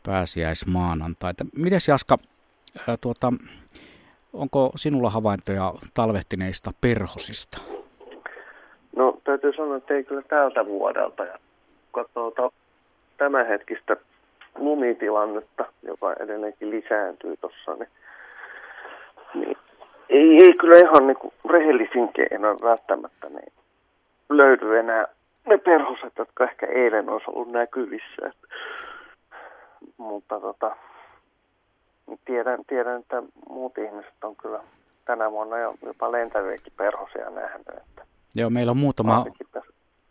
[0.02, 1.46] pääsiäismaanantaita.
[1.56, 2.18] Mites Jaska,
[2.88, 3.32] ää, tuota,
[4.32, 7.58] Onko sinulla havaintoja talvehtineista perhosista?
[8.96, 11.24] No täytyy sanoa, että ei kyllä tältä vuodelta.
[11.24, 11.38] Ja
[11.92, 12.50] katsotaan
[13.16, 13.96] tämänhetkistä
[14.58, 17.88] lumitilannetta, joka edelleenkin lisääntyy tuossa, niin,
[19.34, 19.56] niin
[20.08, 23.52] ei, ei kyllä ihan niin kuin rehellisin keinoin välttämättä niin
[24.30, 25.06] löydy enää
[25.46, 28.32] ne perhoset, jotka ehkä eilen olisi ollut näkyvissä.
[29.96, 30.76] Mutta tota,
[32.24, 34.60] tiedän, tiedän, että muut ihmiset on kyllä
[35.04, 37.68] tänä vuonna jo jopa lentäviäkin perhosia nähnyt.
[37.68, 39.24] Että Joo, meillä on muutama...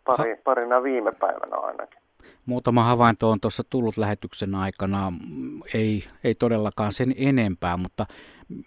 [0.04, 1.98] Pari, parina viime päivänä ainakin.
[2.46, 5.12] Muutama havainto on tuossa tullut lähetyksen aikana,
[5.74, 8.06] ei, ei todellakaan sen enempää, mutta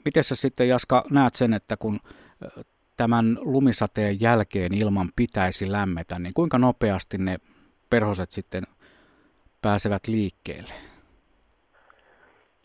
[0.06, 2.00] miten sä sitten Jaska näet sen, että kun
[2.98, 7.38] tämän lumisateen jälkeen ilman pitäisi lämmetä, niin kuinka nopeasti ne
[7.90, 8.64] perhoset sitten
[9.62, 10.74] pääsevät liikkeelle?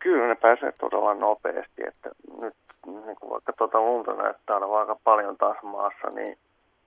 [0.07, 2.55] Kyllä ne pääsee todella nopeasti, että nyt
[2.87, 6.39] niin kuin vaikka tuota lunta näyttää olevan aika paljon taas maassa, niin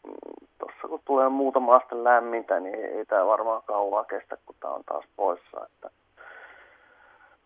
[0.07, 4.73] mm, tuossa kun tulee muutama aste lämmintä, niin ei tämä varmaan kauan kestä, kun tämä
[4.73, 5.65] on taas poissa.
[5.65, 5.89] Että,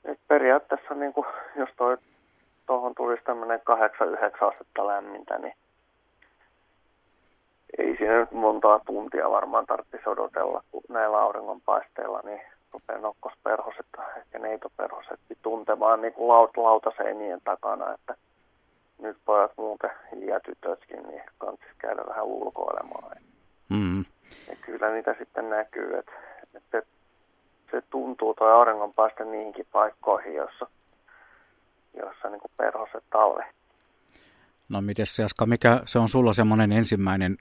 [0.05, 1.69] et periaatteessa, niin kuin, jos
[2.65, 5.53] tuohon tulisi tämmöinen 8-9 astetta lämmintä, niin
[7.78, 12.41] ei siinä nyt montaa tuntia varmaan tarvitsisi odotella, kun näillä auringonpaisteilla, niin
[13.01, 13.86] nokkosperhoset,
[14.17, 18.15] ehkä neitoperhoset tuntemaan niin kuin laut, lautaseinien takana, että
[19.01, 19.89] nyt pojat muuten
[20.28, 23.17] ja tytötkin, niin kannattaisi käydä vähän ulkoilemaan.
[23.69, 24.05] Mm.
[24.47, 26.11] Ja kyllä niitä sitten näkyy, että,
[26.53, 26.82] että
[27.71, 30.67] se tuntuu tuo auringonpaiste niihinkin paikkoihin, jossa,
[31.93, 33.45] jossa niin kuin perhoset talve.
[34.69, 37.38] No miten se Jaska, mikä se on sulla semmoinen ensimmäinen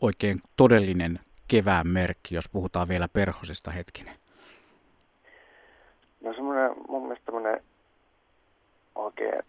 [0.00, 4.14] oikein todellinen kevään merkki, jos puhutaan vielä perhosesta hetkinen?
[6.20, 7.62] No semmoinen, mun mielestä semmoinen
[8.94, 9.42] oikein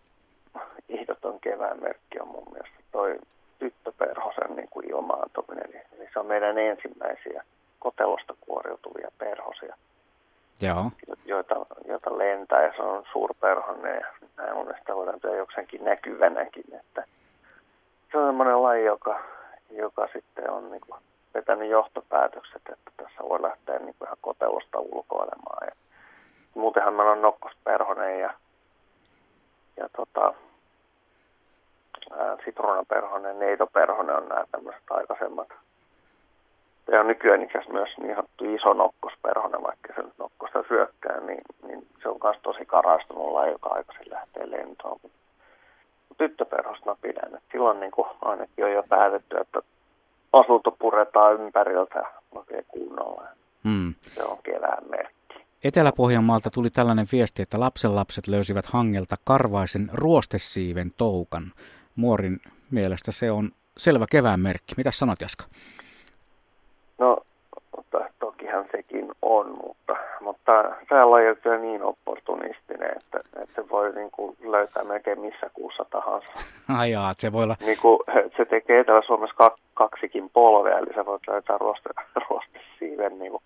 [0.89, 3.19] ihdoton kevään merkki on mun mielestä toi
[3.59, 5.65] tyttöperhosen niin kuin ilmaantuminen.
[5.69, 7.43] Eli, eli se on meidän ensimmäisiä
[7.79, 9.75] kotelosta kuoriutuvia perhosia.
[10.61, 10.91] Joo.
[11.25, 11.55] Joita,
[11.87, 14.07] joita lentää ja se on suurperhonen ja
[14.37, 16.75] näin mun mielestä voidaan tehdä jokseenkin näkyvänäkin.
[16.79, 17.03] Että
[18.11, 19.19] se on semmoinen laji, joka,
[19.69, 21.01] joka sitten on niin kuin
[21.33, 25.67] vetänyt johtopäätökset, että tässä voi lähteä niin kuin ihan kotelosta ulkoilemaan.
[25.67, 25.75] Ja
[26.55, 28.33] muutenhan meillä on nokkosperhonen ja,
[29.77, 30.33] ja tota,
[32.45, 35.47] sitruunaperhonen, neitoperhonen on nämä tämmöiset aikaisemmat.
[36.91, 41.41] Ja on nykyään itse myös niin sanottu iso nokkosperhonen, vaikka se nyt nokkosta syökkää, niin,
[41.67, 44.99] niin se on myös tosi karastunut laji, joka aikaisin lähtee lentoon.
[45.03, 45.17] Mutta
[46.17, 49.61] tyttöperhosta mä pidän, että silloin niin kuin ainakin on jo päätetty, että
[50.33, 53.23] asunto puretaan ympäriltä oikein kunnolla.
[53.63, 53.93] Hmm.
[54.01, 55.20] Se on kevään merkki.
[55.63, 61.43] Etelä-Pohjanmaalta tuli tällainen viesti, että lapsenlapset löysivät hangelta karvaisen ruostesiiven toukan.
[61.95, 62.39] Muorin
[62.71, 64.73] mielestä se on selvä kevään merkki.
[64.77, 65.43] Mitä sanot Jaska?
[66.97, 67.17] No,
[67.77, 73.95] mutta tokihan sekin on, mutta, mutta tämä laji on niin opportunistinen, että, että se voi
[73.95, 76.33] niin kuin löytää melkein missä kuussa tahansa.
[76.81, 77.55] Ajaa, se voi olla...
[77.65, 77.99] Niin kuin,
[78.37, 81.89] se tekee Etelä-Suomessa kaksikin polvea, eli sä voit löytää ruoste,
[82.29, 83.43] ruostesiiven niin kuin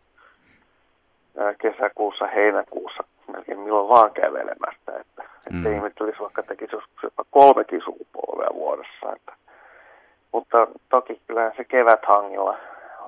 [1.61, 4.99] kesäkuussa, heinäkuussa, melkein milloin vaan kävelemästä.
[4.99, 5.57] Että, mm.
[5.57, 9.13] että ihmettelisi vaikka tekisi joskus jopa kolmekin sukupolvea vuodessa.
[9.15, 9.33] Että,
[10.31, 12.57] mutta toki kyllähän se keväthangilla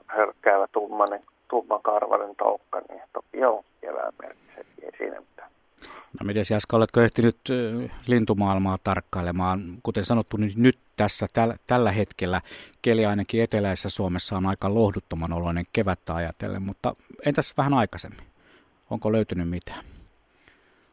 [0.07, 4.51] hörkkäävä tummanen, tummakarvainen toukka, niin toki on kevään merkki,
[4.83, 5.49] ei siinä mitään.
[6.19, 7.37] No miten Jaska, oletko ehtinyt
[8.07, 9.59] lintumaailmaa tarkkailemaan?
[9.83, 12.41] Kuten sanottu, niin nyt tässä täl, tällä hetkellä
[12.81, 16.95] keli ainakin eteläisessä Suomessa on aika lohduttoman oloinen kevättä ajatellen, mutta
[17.25, 18.27] entäs vähän aikaisemmin?
[18.89, 19.83] Onko löytynyt mitään?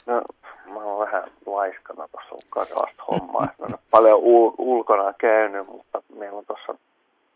[0.07, 0.23] No,
[0.67, 3.45] mä oon vähän laiskana tuossa karvasta hommaa.
[3.59, 6.75] Mä olen paljon ul- ulkona käynyt, mutta meillä on tuossa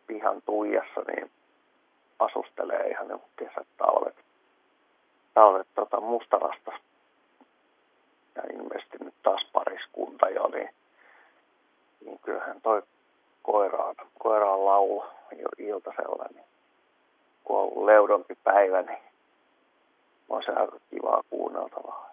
[0.07, 1.31] pihan tuijassa, niin
[2.19, 4.14] asustelee ihan joku kesät, talvet,
[5.35, 6.73] talvet tota, mustarasta
[8.35, 10.69] ja ilmeisesti nyt taas pariskunta jo, niin,
[12.05, 12.82] niin kyllähän toi
[13.42, 15.05] koiraan, koiraan laulu
[15.38, 16.44] jo iltasella, niin
[17.44, 18.99] kun on ollut leudompi päivä, niin
[20.28, 22.11] on se aika kivaa kuunneltavaa.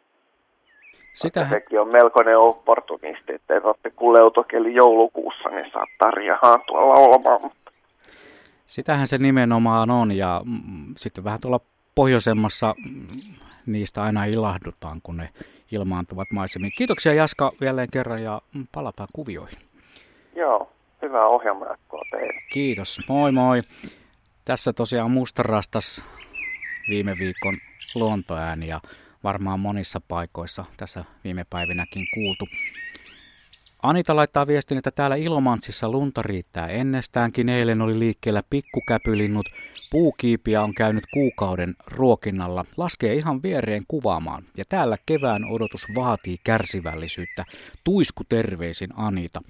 [1.13, 1.49] Sitähän...
[1.49, 7.51] Sekin on melkoinen opportunisti, ettei tarvitse kun leutokeli joulukuussa, niin saa tarjahaan tuolla laulamaan.
[8.67, 11.59] Sitähän se nimenomaan on ja mm, sitten vähän tuolla
[11.95, 13.19] pohjoisemmassa mm,
[13.65, 15.29] niistä aina ilahdutaan, kun ne
[15.71, 16.73] ilmaantuvat maisemiin.
[16.77, 19.59] Kiitoksia Jaska jälleen kerran ja palataan kuvioihin.
[21.05, 21.77] Hyvää ohjelmaa
[22.11, 22.41] teille.
[22.51, 23.61] Kiitos, moi moi.
[24.45, 26.03] Tässä tosiaan Mustarastas
[26.89, 27.57] viime viikon
[27.95, 28.81] luontoääni ja
[29.23, 32.47] varmaan monissa paikoissa tässä viime päivinäkin kuultu.
[33.83, 37.49] Anita laittaa viestin, että täällä Ilomantsissa lunta riittää ennestäänkin.
[37.49, 39.45] Eilen oli liikkeellä pikkukäpylinnut.
[39.91, 42.65] Puukiipiä on käynyt kuukauden ruokinnalla.
[42.77, 44.43] Laskee ihan viereen kuvaamaan.
[44.57, 47.45] Ja täällä kevään odotus vaatii kärsivällisyyttä.
[47.83, 49.41] Tuisku terveisin Anita.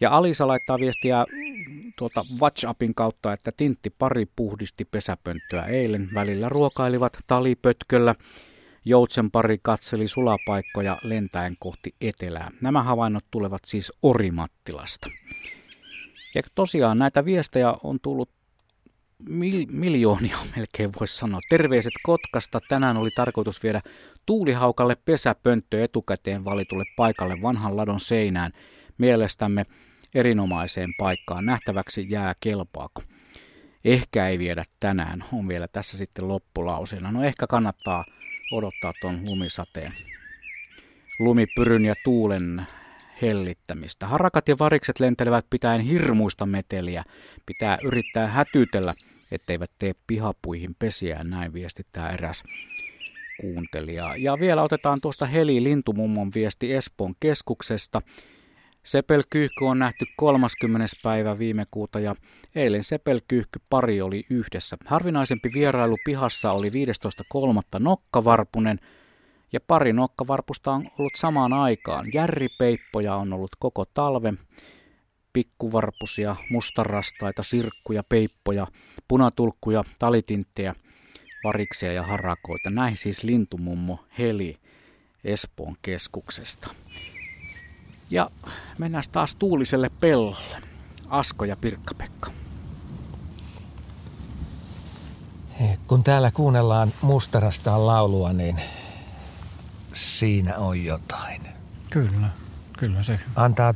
[0.00, 1.26] Ja Alisa laittaa viestiä
[1.98, 6.08] tuota WhatsAppin kautta, että Tintti pari puhdisti pesäpönttöä eilen.
[6.14, 8.14] Välillä ruokailivat talipötköllä.
[8.84, 12.50] Joutsen pari katseli sulapaikkoja lentäen kohti etelää.
[12.62, 15.10] Nämä havainnot tulevat siis Orimattilasta.
[16.34, 18.30] Ja tosiaan näitä viestejä on tullut
[19.28, 21.40] mil, miljoonia melkein voisi sanoa.
[21.50, 22.60] Terveiset Kotkasta.
[22.68, 23.80] Tänään oli tarkoitus viedä
[24.26, 28.52] tuulihaukalle pesäpönttö etukäteen valitulle paikalle vanhan ladon seinään.
[28.98, 29.66] Mielestämme
[30.14, 31.46] erinomaiseen paikkaan.
[31.46, 33.02] Nähtäväksi jää kelpaako.
[33.84, 37.12] Ehkä ei viedä tänään, on vielä tässä sitten loppulauseena.
[37.12, 38.04] No ehkä kannattaa
[38.52, 39.94] odottaa tuon lumisateen,
[41.18, 42.66] lumipyryn ja tuulen
[43.22, 44.06] hellittämistä.
[44.06, 47.04] Harakat ja varikset lentelevät pitäen hirmuista meteliä.
[47.46, 48.94] Pitää yrittää hätytellä,
[49.32, 52.42] etteivät tee pihapuihin pesiään, näin viestittää eräs
[53.40, 54.16] kuuntelija.
[54.16, 58.02] Ja vielä otetaan tuosta Heli Lintumummon viesti Espoon keskuksesta.
[58.82, 60.86] Sepelkyyhky on nähty 30.
[61.02, 62.14] päivä viime kuuta ja
[62.54, 64.76] eilen sepelkyyhky pari oli yhdessä.
[64.86, 66.74] Harvinaisempi vierailu pihassa oli 15.3.
[67.78, 68.80] nokkavarpunen
[69.52, 72.06] ja pari nokkavarpusta on ollut samaan aikaan.
[72.14, 74.38] Järripeippoja on ollut koko talven,
[75.32, 78.66] pikkuvarpusia, mustarastaita, sirkkuja, peippoja,
[79.08, 80.74] punatulkkuja, talitinttejä,
[81.44, 82.70] variksia ja harakoita.
[82.70, 84.56] Näin siis lintumummo Heli
[85.24, 86.70] Espoon keskuksesta.
[88.10, 88.30] Ja
[88.78, 90.62] mennään taas tuuliselle pellolle.
[91.08, 92.30] Asko ja Pirkka-Pekka.
[95.86, 98.60] Kun täällä kuunnellaan mustarastaan laulua, niin
[99.92, 101.42] siinä on jotain.
[101.90, 102.28] Kyllä,
[102.78, 103.20] kyllä se.
[103.36, 103.74] Antaa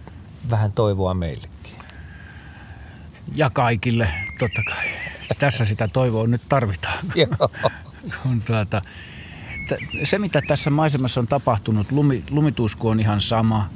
[0.51, 1.79] vähän toivoa meillekin.
[3.35, 4.09] Ja kaikille,
[4.39, 4.87] totta kai.
[5.39, 6.99] Tässä sitä toivoa nyt tarvitaan.
[8.23, 8.83] Kun tuota,
[10.05, 13.69] se, mitä tässä maisemassa on tapahtunut, lumi, lumitusku on ihan sama–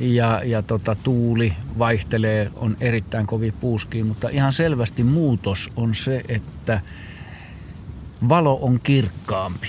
[0.00, 6.22] ja, ja tota, tuuli vaihtelee, on erittäin kovin puuski, mutta ihan selvästi muutos on se,
[6.28, 6.80] että
[8.28, 9.68] valo on kirkkaampi.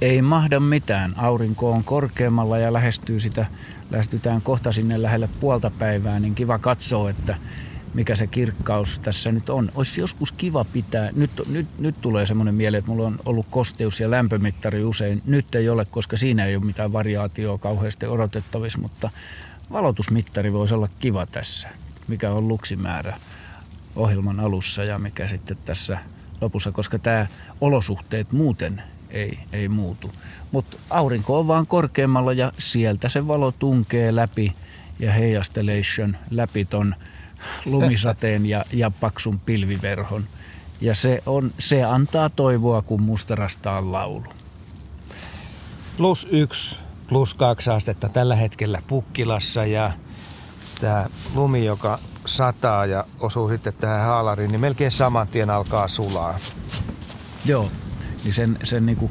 [0.00, 1.14] ei mahda mitään.
[1.16, 3.46] Aurinko on korkeammalla ja lähestyy sitä,
[3.90, 7.36] lähestytään kohta sinne lähelle puolta päivää, niin kiva katsoa, että
[7.94, 9.70] mikä se kirkkaus tässä nyt on.
[9.74, 14.00] Olisi joskus kiva pitää, nyt, nyt, nyt tulee semmoinen mieli, että mulla on ollut kosteus-
[14.00, 15.22] ja lämpömittari usein.
[15.26, 19.10] Nyt ei ole, koska siinä ei ole mitään variaatioa kauheasti odotettavissa, mutta
[19.72, 21.68] valotusmittari voisi olla kiva tässä.
[22.08, 23.18] Mikä on luksimäärä
[23.96, 25.98] ohjelman alussa ja mikä sitten tässä
[26.40, 27.26] lopussa, koska tämä
[27.60, 30.10] olosuhteet muuten ei, ei muutu.
[30.52, 34.54] Mutta aurinko on vaan korkeammalla ja sieltä se valo tunkee läpi
[34.98, 36.94] ja heijastelation läpi ton
[37.64, 40.24] lumisateen ja, ja paksun pilviverhon.
[40.80, 44.24] Ja se, on, se antaa toivoa, kun mustarastaa laulu.
[45.96, 46.76] Plus yksi,
[47.12, 49.92] plus kaksi astetta tällä hetkellä Pukkilassa ja
[50.80, 56.38] tämä lumi, joka sataa ja osuu sitten tähän haalariin, niin melkein saman tien alkaa sulaa.
[57.44, 57.70] Joo,
[58.24, 59.10] niin sen, sen niin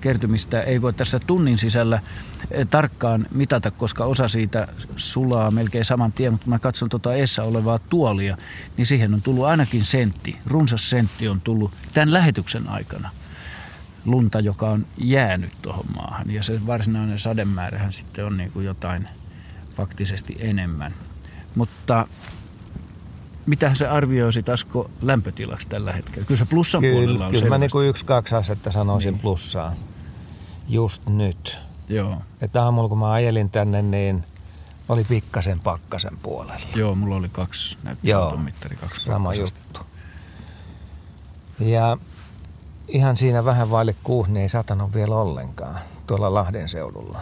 [0.00, 2.00] kertymistä ei voi tässä tunnin sisällä
[2.50, 7.42] eh, tarkkaan mitata, koska osa siitä sulaa melkein saman tien, mutta mä katson tuota eessä
[7.42, 8.36] olevaa tuolia,
[8.76, 13.10] niin siihen on tullut ainakin sentti, runsas sentti on tullut tämän lähetyksen aikana
[14.04, 16.30] lunta, joka on jäänyt tuohon maahan.
[16.30, 19.08] Ja se varsinainen sademäärähän sitten on niin kuin jotain
[19.76, 20.94] faktisesti enemmän.
[21.54, 22.06] Mutta
[23.46, 26.26] mitä se arvioisit Asko lämpötilaksi tällä hetkellä?
[26.26, 27.78] Kyllä se plussan kyllä, puolella on Kyllä mä selvästi.
[27.78, 29.20] niin yksi, kaksi asetta sanoisin Niin.
[29.20, 29.72] plussaa
[30.68, 31.58] just nyt.
[31.88, 34.24] Joo, Että aamulla kun mä ajelin tänne, niin
[34.88, 36.60] oli pikkasen pakkasen puolella.
[36.74, 39.04] joo, mulla oli kaksi, näyttää Joo, tuon mittari kaksi.
[39.04, 39.60] Sama pakkasesta.
[39.60, 39.80] juttu.
[41.64, 41.96] Ja
[42.92, 47.20] ihan siinä vähän vaille kuusi, niin ei satanut vielä ollenkaan tuolla Lahden seudulla.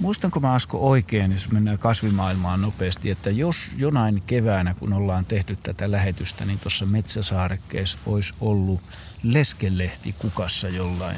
[0.00, 5.58] Muistanko mä Asko oikein, jos mennään kasvimaailmaan nopeasti, että jos jonain keväänä, kun ollaan tehty
[5.62, 8.80] tätä lähetystä, niin tuossa metsäsaarekkeessa olisi ollut
[9.22, 11.16] leskelehti kukassa jollain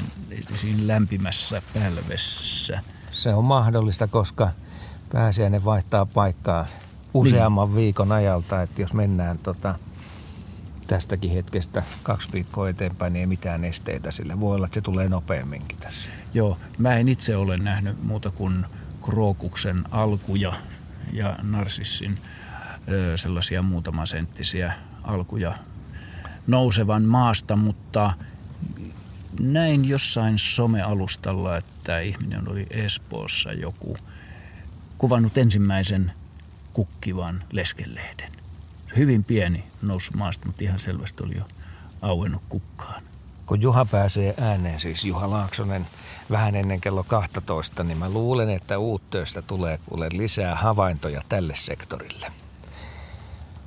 [0.55, 2.79] siinä lämpimässä pälvessä.
[3.11, 4.49] Se on mahdollista, koska
[5.11, 6.67] pääsiäinen vaihtaa paikkaa
[7.13, 7.75] useamman niin.
[7.75, 8.61] viikon ajalta.
[8.61, 9.75] Että jos mennään tota,
[10.89, 14.39] tästäkin hetkestä kaksi viikkoa eteenpäin, niin ei mitään esteitä sille.
[14.39, 16.09] Voi olla, että se tulee nopeamminkin tässä.
[16.33, 18.65] Joo, mä en itse ole nähnyt muuta kuin
[19.05, 20.53] krookuksen alkuja
[21.13, 22.17] ja narsissin
[23.15, 24.73] sellaisia muutaman senttisiä
[25.03, 25.55] alkuja
[26.47, 28.13] nousevan maasta, mutta
[29.39, 33.97] näin jossain somealustalla, että ihminen oli Espoossa joku
[34.97, 36.11] kuvannut ensimmäisen
[36.73, 38.38] kukkivan leskelehden.
[38.97, 41.43] Hyvin pieni nousi maasta, mutta ihan selvästi oli jo
[42.01, 43.03] auennut kukkaan.
[43.45, 45.87] Kun Juha pääsee ääneen, siis Juha Laaksonen,
[46.31, 52.31] vähän ennen kello 12, niin mä luulen, että uuttöistä tulee kuule lisää havaintoja tälle sektorille.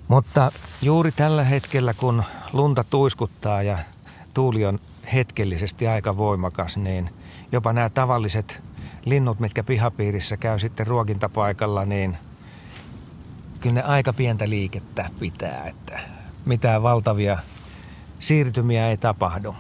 [0.09, 0.53] Mutta
[0.83, 3.79] juuri tällä hetkellä, kun lunta tuiskuttaa ja
[4.35, 4.79] tuuli on
[5.13, 7.11] hetkellisesti aika voimakas, niin
[7.53, 8.63] jopa nämä tavalliset
[9.05, 12.19] linnut, mitkä pihapiirissä käy sitten ruokintapaikalla, niin
[13.63, 16.01] kyllä ne aika pientä liikettä pitää, että
[16.45, 17.39] mitään valtavia
[18.21, 19.55] siirtymiä ei tapahdu.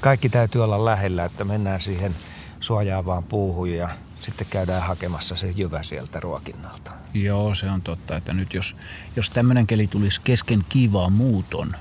[0.00, 2.14] Kaikki täytyy olla lähellä, että mennään siihen
[2.60, 3.88] suojaavaan puuhun ja
[4.22, 6.90] sitten käydään hakemassa se jyvä sieltä ruokinnalta.
[7.14, 8.76] Joo, se on totta, että nyt jos,
[9.16, 11.76] jos tämmöinen keli tulisi kesken kiivaan muuton,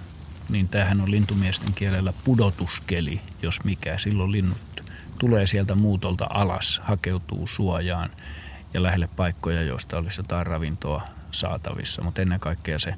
[0.50, 3.98] niin tämähän on lintumiesten kielellä pudotuskeli, jos mikä.
[3.98, 4.84] Silloin linnut
[5.20, 8.10] tulee sieltä muutolta alas, hakeutuu suojaan
[8.74, 11.02] ja lähelle paikkoja, joista olisi jotain ravintoa
[11.34, 12.02] saatavissa.
[12.02, 12.96] Mutta ennen kaikkea se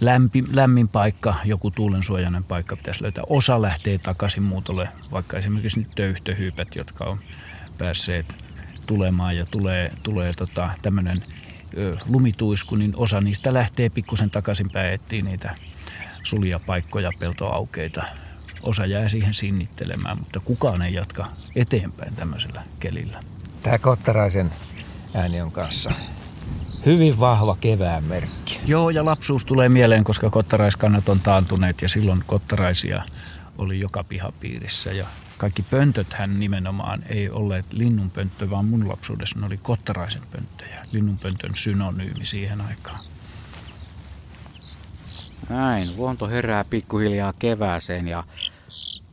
[0.00, 3.24] lämpi, lämmin paikka, joku tuulensuojainen paikka pitäisi löytää.
[3.28, 7.18] Osa lähtee takaisin muutolle, vaikka esimerkiksi nyt töyhtöhyypät, jotka on
[7.78, 8.34] päässeet
[8.86, 11.16] tulemaan ja tulee, tulee tota, tämmöinen
[12.08, 15.56] lumituisku, niin osa niistä lähtee pikkusen takaisinpäin etsii niitä
[16.22, 18.04] sulia paikkoja, peltoaukeita.
[18.62, 21.26] Osa jää siihen sinnittelemään, mutta kukaan ei jatka
[21.56, 23.20] eteenpäin tämmöisellä kelillä.
[23.62, 24.50] Tämä Kottaraisen
[25.14, 25.94] ääni on kanssa
[26.86, 28.60] hyvin vahva kevään merkki.
[28.66, 33.02] Joo, ja lapsuus tulee mieleen, koska kottaraiskannat on taantuneet ja silloin kottaraisia
[33.58, 34.92] oli joka pihapiirissä.
[34.92, 35.06] Ja
[35.38, 40.84] kaikki pöntöthän nimenomaan ei olleet linnunpönttö, vaan mun lapsuudessa ne oli kottaraisen pönttöjä.
[40.92, 43.00] Linnunpöntön synonyymi siihen aikaan.
[45.48, 48.24] Näin, luonto herää pikkuhiljaa kevääseen ja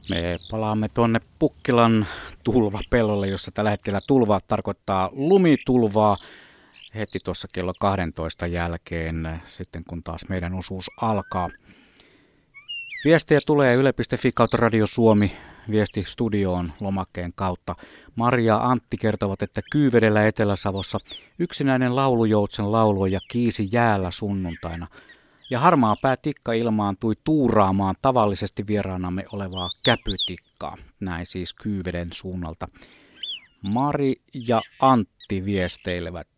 [0.09, 2.07] me palaamme tonne Pukkilan
[2.43, 6.17] tulvapellolle, jossa tällä hetkellä tulva tarkoittaa lumitulvaa
[6.95, 11.49] heti tuossa kello 12 jälkeen, sitten kun taas meidän osuus alkaa.
[13.05, 15.37] Viestejä tulee yle.fi kautta Radio Suomi
[15.71, 17.75] viesti studioon lomakkeen kautta.
[18.15, 20.97] Maria Antti kertovat, että Kyyvedellä Etelä-Savossa
[21.39, 24.87] yksinäinen laulujoutsen lauloi ja kiisi jäällä sunnuntaina.
[25.49, 30.77] Ja harmaa pää tikka ilmaantui tuuraamaan tavallisesti vieraanamme olevaa käpytikkaa.
[30.99, 32.67] Näin siis Kyyveden suunnalta.
[33.63, 36.30] Mari ja Antti viesteilevät.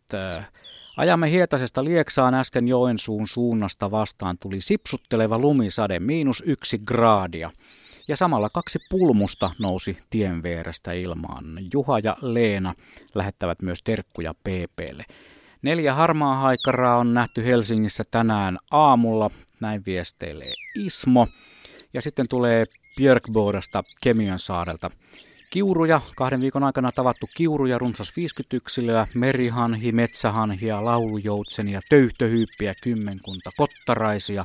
[0.96, 7.50] Ajamme Hietasesta Lieksaan äsken Joensuun suunnasta vastaan tuli sipsutteleva lumisade miinus yksi graadia.
[8.08, 11.44] Ja samalla kaksi pulmusta nousi tien vierestä ilmaan.
[11.72, 12.74] Juha ja Leena
[13.14, 15.04] lähettävät myös terkkuja PPlle.
[15.62, 19.30] Neljä harmaa haikaraa on nähty Helsingissä tänään aamulla,
[19.60, 21.28] näin viesteilee Ismo.
[21.94, 22.64] Ja sitten tulee
[22.96, 24.90] Björkboodasta Kemian saarelta.
[25.54, 34.44] Kiuruja, kahden viikon aikana tavattu kiuruja, runsas 50 yksilöä, merihanhi, metsähanhia, laulujoutsenia, töyhtöhyyppiä, kymmenkunta, kottaraisia,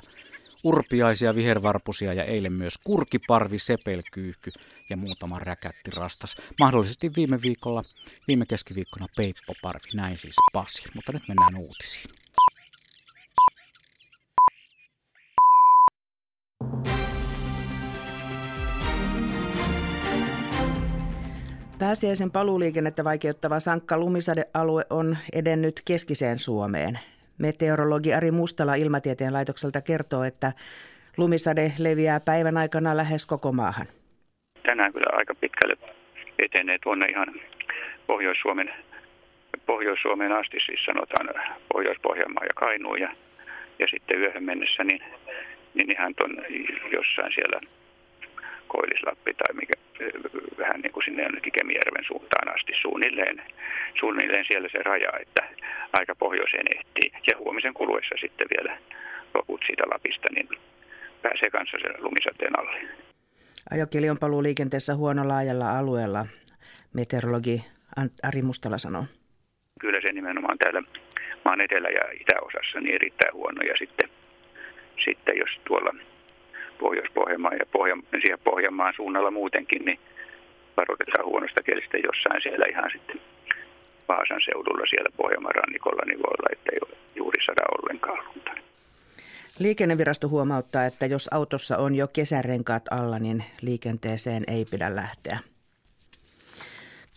[0.63, 4.51] urpiaisia, vihervarpusia ja eilen myös kurkiparvi, sepelkyyhky
[4.89, 6.35] ja muutama räkätti rastas.
[6.59, 7.83] Mahdollisesti viime viikolla,
[8.27, 10.83] viime keskiviikkona peippoparvi, näin siis Pasi.
[10.95, 12.09] Mutta nyt mennään uutisiin.
[21.79, 26.99] Pääsiäisen paluuliikennettä vaikeuttava sankka lumisadealue on edennyt keskiseen Suomeen.
[27.37, 30.51] Meteorologi Ari Mustala Ilmatieteen laitokselta kertoo, että
[31.17, 33.87] lumisade leviää päivän aikana lähes koko maahan.
[34.63, 35.75] Tänään kyllä aika pitkälle
[36.39, 37.27] etenee tuonne ihan
[38.07, 38.73] Pohjois-Suomen,
[39.65, 41.29] Pohjois-Suomeen asti, siis sanotaan
[41.73, 43.09] Pohjois-Pohjanmaa ja Kainuu ja,
[43.79, 45.03] ja sitten yöhön mennessä, niin,
[45.73, 46.31] niin ihan tuon
[46.91, 47.59] jossain siellä
[48.73, 49.75] Koillislappi tai mikä,
[50.57, 53.37] vähän niin kuin sinne jonnekin Kemijärven suuntaan asti suunnilleen,
[53.99, 55.43] suunnilleen siellä se raja, että
[55.99, 57.09] aika pohjoiseen ehtii.
[57.31, 58.77] Ja huomisen kuluessa sitten vielä
[59.33, 60.47] loput siitä Lapista, niin
[61.21, 62.77] pääsee kanssa sen lumisateen alle.
[63.71, 66.25] Ajokeli on paluu liikenteessä huono laajalla alueella,
[66.93, 67.65] meteorologi
[68.27, 69.03] Ari Mustala sanoo.
[69.79, 70.81] Kyllä se nimenomaan täällä
[71.45, 73.61] maan etelä- ja itäosassa niin erittäin huono.
[73.61, 74.09] Ja sitten,
[75.05, 75.91] sitten jos tuolla
[76.79, 77.65] Pohjois-Pohjanmaan ja
[78.21, 79.99] siellä Pohjanmaan suunnalla muutenkin, niin
[80.77, 83.19] varoitetaan huonosta kielistä jossain siellä ihan sitten
[84.07, 88.51] Vaasan seudulla siellä Pohjanmaan rannikolla, niin voi olla, että ei ole juuri sada ollenkaan lunta.
[89.59, 95.39] Liikennevirasto huomauttaa, että jos autossa on jo kesärenkaat alla, niin liikenteeseen ei pidä lähteä.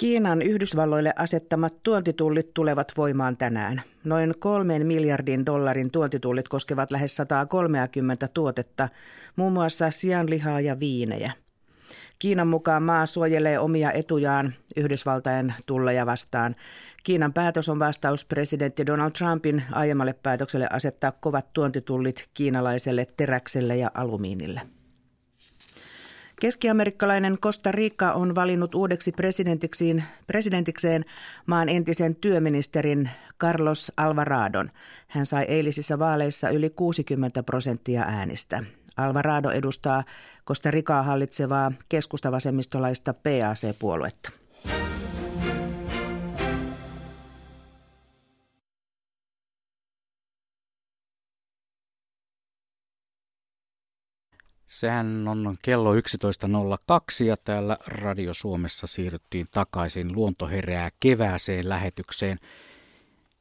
[0.02, 3.82] Kiinan Yhdysvalloille asettamat tuontitullit tulevat voimaan tänään.
[4.04, 8.88] Noin kolmen miljardin dollarin tuontitullit koskevat lähes 130 tuotetta,
[9.36, 11.32] muun muassa sianlihaa ja viinejä.
[12.18, 16.56] Kiinan mukaan maa suojelee omia etujaan Yhdysvaltain tulleja vastaan.
[17.02, 23.90] Kiinan päätös on vastaus presidentti Donald Trumpin aiemmalle päätökselle asettaa kovat tuontitullit kiinalaiselle teräkselle ja
[23.94, 24.60] alumiinille.
[26.42, 29.12] Keski-amerikkalainen Costa Rica on valinnut uudeksi
[30.26, 31.04] presidentikseen,
[31.46, 34.70] maan entisen työministerin Carlos Alvaradon.
[35.08, 38.64] Hän sai eilisissä vaaleissa yli 60 prosenttia äänistä.
[38.96, 40.04] Alvarado edustaa
[40.46, 44.30] Costa Ricaa hallitsevaa keskustavasemmistolaista PAC-puoluetta.
[54.72, 62.38] Sehän on kello 11.02 ja täällä Radio Suomessa siirryttiin takaisin Luonto herää kevääseen lähetykseen.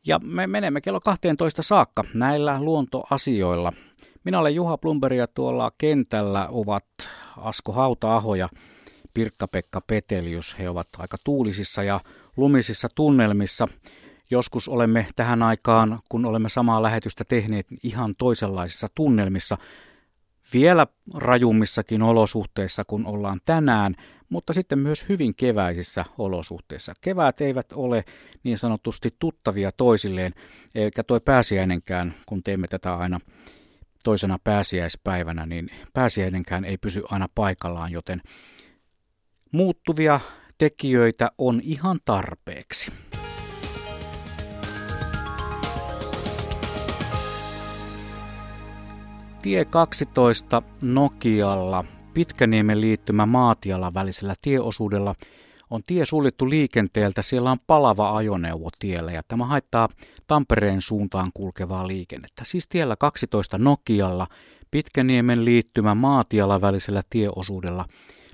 [0.08, 3.74] Ja me menemme kello 12 saakka näillä luontoasioilla.
[4.24, 6.86] Minä olen Juha Plumberg ja tuolla kentällä ovat
[7.38, 8.50] Asko Hauta-aho ja
[9.14, 10.60] Pirkka-Pekka Petelius.
[10.60, 12.00] He ovat aika tuulisissa ja
[12.38, 13.68] lumisissa tunnelmissa.
[14.32, 19.58] Joskus olemme tähän aikaan, kun olemme samaa lähetystä tehneet, ihan toisenlaisissa tunnelmissa–
[20.54, 23.95] vielä rajummissakin olosuhteissa kuin ollaan tänään,
[24.30, 26.93] mutta sitten myös hyvin keväisissä olosuhteissa.
[27.02, 28.04] Keväät eivät ole
[28.43, 30.34] niin sanotusti tuttavia toisilleen,
[30.76, 33.20] eikä toi pääsiäinenkään, kun teemme tätä aina
[34.04, 38.22] toisena pääsiäispäivänä, niin pääsiäinenkään ei pysy aina paikallaan, joten
[39.52, 40.20] muuttuvia
[40.58, 42.91] tekijöitä on ihan tarpeeksi.
[49.42, 55.16] Tie 12 Nokialla Pitkäniemen liittymä Maatialan välisellä tieosuudella
[55.70, 57.22] on tie suljettu liikenteeltä.
[57.22, 59.89] Siellä on palava ajoneuvo tiellä ja tämä haittaa
[60.28, 62.44] Tampereen suuntaan kulkevaa liikennettä.
[62.46, 64.28] Siis tiellä 12 Nokialla
[64.72, 67.86] Pitkäniemen liittymä Maatialan välisellä tieosuudella.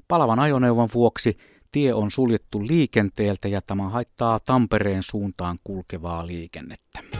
[0.07, 1.37] Palavan ajoneuvon vuoksi
[1.71, 7.16] tie on suljettu liikenteeltä ja tämä haittaa Tampereen suuntaan kulkevaa liikennettä.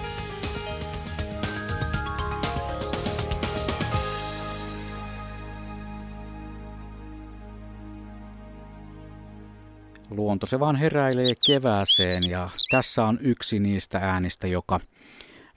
[10.10, 14.80] Luonto se vaan heräilee kevääseen ja tässä on yksi niistä äänistä, joka,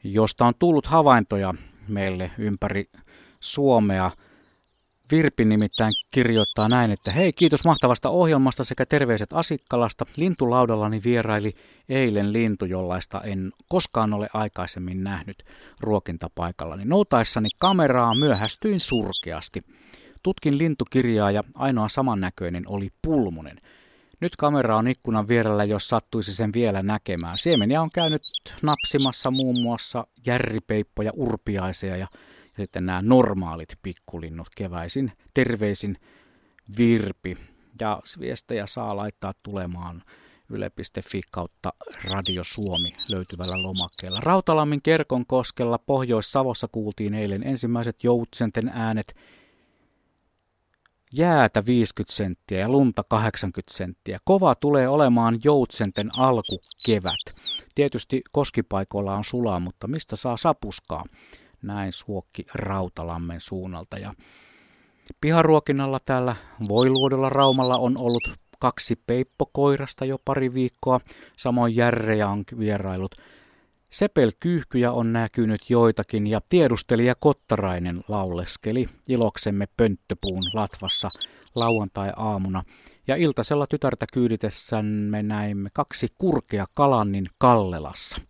[0.04, 1.54] josta on tullut havaintoja
[1.88, 2.84] meille ympäri
[3.40, 4.10] Suomea.
[5.12, 10.06] Virpi nimittäin kirjoittaa näin, että hei kiitos mahtavasta ohjelmasta sekä terveiset Asikkalasta.
[10.16, 11.54] Lintulaudallani vieraili
[11.88, 15.44] eilen lintu, jollaista en koskaan ole aikaisemmin nähnyt
[15.80, 16.84] ruokintapaikallani.
[16.84, 19.62] Noutaessani kameraa myöhästyin surkeasti.
[20.22, 23.60] Tutkin lintukirjaa ja ainoa samannäköinen oli pulmunen.
[24.20, 27.38] Nyt kamera on ikkunan vierellä, jos sattuisi sen vielä näkemään.
[27.38, 28.22] Siemeniä on käynyt
[28.62, 32.06] napsimassa muun muassa järripeippoja, urpiaisia ja
[32.60, 35.12] ja sitten nämä normaalit pikkulinnut keväisin.
[35.34, 35.96] Terveisin
[36.76, 37.36] Virpi.
[37.80, 40.02] Ja viestejä saa laittaa tulemaan
[40.50, 41.72] yle.fi kautta
[42.04, 44.20] Radio Suomi löytyvällä lomakkeella.
[44.20, 49.14] Rautalammin Kerkon koskella Pohjois-Savossa kuultiin eilen ensimmäiset joutsenten äänet.
[51.16, 54.18] Jäätä 50 senttiä ja lunta 80 senttiä.
[54.24, 57.20] Kova tulee olemaan joutsenten alkukevät.
[57.74, 61.04] Tietysti koskipaikoilla on sulaa, mutta mistä saa sapuskaa?
[61.62, 63.98] näin suokki Rautalammen suunnalta.
[63.98, 64.14] Ja
[65.20, 66.36] piharuokinnalla täällä
[66.68, 71.00] Voiluodolla Raumalla on ollut kaksi peippokoirasta jo pari viikkoa,
[71.36, 73.14] samoin järrejä on vierailut.
[73.90, 81.10] Sepelkyyhkyjä on näkynyt joitakin ja tiedustelija Kottarainen lauleskeli iloksemme pönttöpuun latvassa
[81.54, 82.64] lauantai-aamuna.
[83.08, 88.20] Ja iltasella tytärtä kyyditessämme näimme kaksi kurkea kalannin Kallelassa.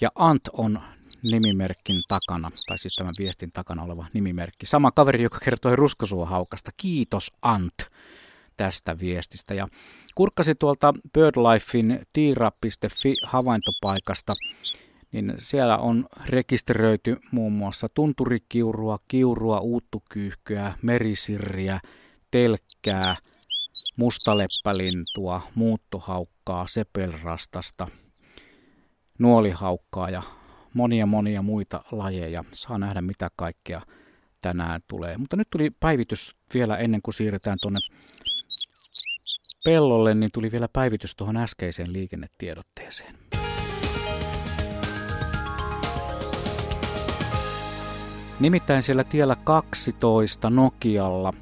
[0.00, 0.80] Ja Ant on
[1.22, 4.66] nimimerkin takana, tai siis tämän viestin takana oleva nimimerkki.
[4.66, 6.70] Sama kaveri, joka kertoi ruskosuohaukasta.
[6.76, 7.76] Kiitos Ant
[8.56, 9.54] tästä viestistä.
[9.54, 9.68] Ja
[10.14, 14.34] kurkkasi tuolta BirdLifein tiira.fi havaintopaikasta,
[15.16, 21.80] niin siellä on rekisteröity muun muassa tunturikiurua, kiurua, uuttukyyhkyä, merisirriä,
[22.30, 23.16] telkkää,
[23.98, 27.88] mustaleppälintua, muuttohaukkaa, sepelrastasta,
[29.18, 30.22] nuolihaukkaa ja
[30.74, 32.44] monia monia muita lajeja.
[32.52, 33.82] Saa nähdä mitä kaikkea
[34.42, 35.16] tänään tulee.
[35.18, 37.78] Mutta nyt tuli päivitys vielä ennen kuin siirrytään tuonne
[39.64, 43.16] pellolle, niin tuli vielä päivitys tuohon äskeiseen liikennetiedotteeseen.
[48.40, 51.32] Nimittäin siellä tiellä 12 Nokialla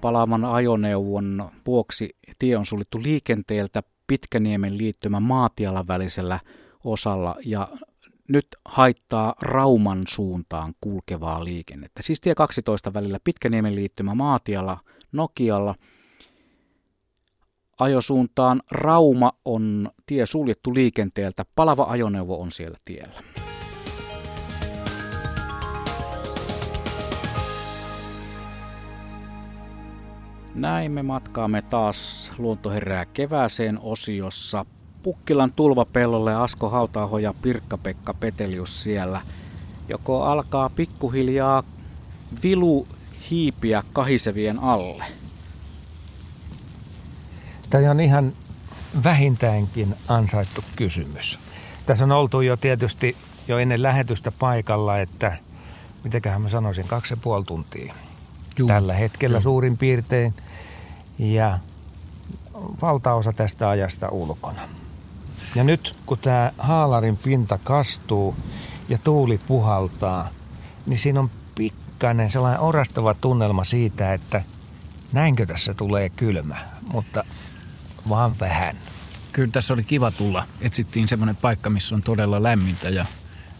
[0.00, 6.40] palaavan ajoneuvon vuoksi tie on suljettu liikenteeltä Pitkäniemen liittymä Maatialan välisellä
[6.84, 7.68] osalla ja
[8.28, 12.02] nyt haittaa Rauman suuntaan kulkevaa liikennettä.
[12.02, 14.78] Siis tie 12 välillä Pitkäniemen liittymä Maatiala
[15.12, 15.74] Nokialla.
[17.78, 21.44] Ajosuuntaan Rauma on tie suljettu liikenteeltä.
[21.54, 23.22] Palava ajoneuvo on siellä tiellä.
[30.58, 34.66] Näin me matkaamme taas Luonto herää kevääseen osiossa.
[35.02, 39.20] Pukkilan tulvapellolle Asko Hautaaho ja Pirkka-Pekka Petelius siellä.
[39.88, 41.62] Joko alkaa pikkuhiljaa
[42.42, 42.86] vilu
[43.30, 45.04] hiipiä kahisevien alle?
[47.70, 48.32] Tämä on ihan
[49.04, 51.38] vähintäänkin ansaittu kysymys.
[51.86, 53.16] Tässä on oltu jo tietysti
[53.48, 55.38] jo ennen lähetystä paikalla, että
[56.04, 57.94] mitäköhän mä sanoisin, kaksi ja puoli tuntia
[58.58, 58.68] Juu.
[58.68, 59.42] tällä hetkellä Juu.
[59.42, 60.34] suurin piirtein.
[61.18, 61.58] Ja
[62.82, 64.62] valtaosa tästä ajasta ulkona.
[65.54, 68.36] Ja nyt kun tämä haalarin pinta kastuu
[68.88, 70.28] ja tuuli puhaltaa,
[70.86, 74.42] niin siinä on pikkainen sellainen orastava tunnelma siitä, että
[75.12, 76.56] näinkö tässä tulee kylmä,
[76.92, 77.24] mutta
[78.08, 78.76] vaan vähän.
[79.32, 80.46] Kyllä tässä oli kiva tulla.
[80.60, 83.06] Etsittiin semmoinen paikka, missä on todella lämmintä ja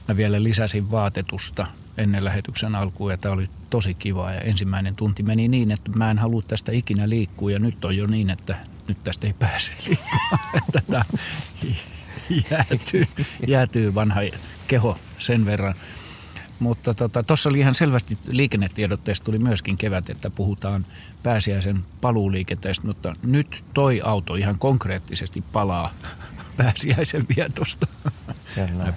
[0.09, 1.67] mä vielä lisäsin vaatetusta
[1.99, 6.11] ennen lähetyksen alkuun ja tämä oli tosi kiva ja ensimmäinen tunti meni niin, että mä
[6.11, 8.57] en halua tästä ikinä liikkua ja nyt on jo niin, että
[8.89, 10.63] nyt tästä ei pääse liikkumaan.
[10.73, 11.05] Tätä
[12.51, 13.05] jäätyy,
[13.47, 14.21] jäätyy vanha
[14.69, 15.75] keho sen verran.
[16.59, 20.87] Mutta tuossa tota, oli ihan selvästi liikennetiedotteesta tuli myöskin kevät, että puhutaan
[21.23, 25.91] pääsiäisen paluuliikenteestä, mutta nyt toi auto ihan konkreettisesti palaa
[26.59, 27.87] pääsiäisen vietosta.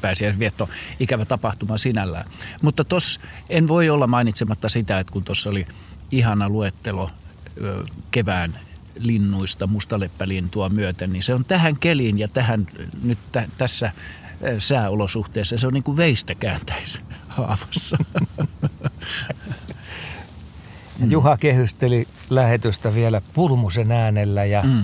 [0.01, 2.26] pääsiäisen vietto, ikävä tapahtuma sinällään.
[2.62, 5.68] Mutta tos en voi olla mainitsematta sitä, että kun tuossa oli
[6.12, 7.12] ihana luettelo
[8.12, 8.59] kevään
[8.99, 12.68] linnuista mustaleppälintua myöten, niin se on tähän keliin ja tähän
[13.03, 13.91] nyt tä, tässä
[14.59, 17.97] sääolosuhteessa, se on niin kuin veistä kääntäisi haavassa.
[21.09, 24.84] Juha kehysteli lähetystä vielä pulmusen äänellä ja mm.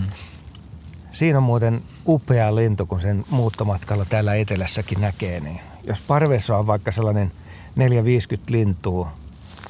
[1.17, 5.39] Siinä on muuten upea lintu, kun sen muuttomatkalla täällä etelässäkin näkee.
[5.39, 7.31] Niin jos parvessa on vaikka sellainen
[7.75, 9.13] 450 lintua,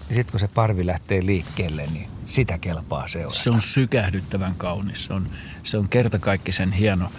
[0.09, 3.39] niin sitten kun se parvi lähtee liikkeelle, niin sitä kelpaa seurata.
[3.39, 5.05] Se on sykähdyttävän kaunis.
[5.05, 5.27] Se on,
[5.63, 7.11] se on kertakaikkisen hieno.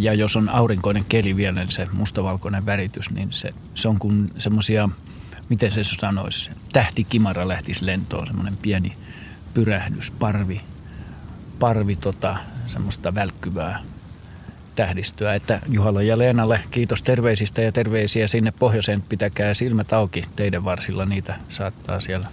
[0.00, 4.30] Ja jos on aurinkoinen keli vielä, niin se mustavalkoinen väritys, niin se, se on kuin
[4.38, 4.88] semmoisia
[5.48, 8.96] miten se sanoisi, tähtikimara lähtisi lentoon, semmoinen pieni
[9.54, 10.60] pyrähdys, parvi,
[11.58, 12.36] parvi tota,
[12.66, 13.82] semmoista välkkyvää
[14.74, 15.34] tähdistöä.
[15.34, 19.02] Että Juhalla ja Leenalle kiitos terveisistä ja terveisiä sinne pohjoiseen.
[19.02, 21.04] Pitäkää silmät auki teidän varsilla.
[21.04, 22.26] Niitä saattaa siellä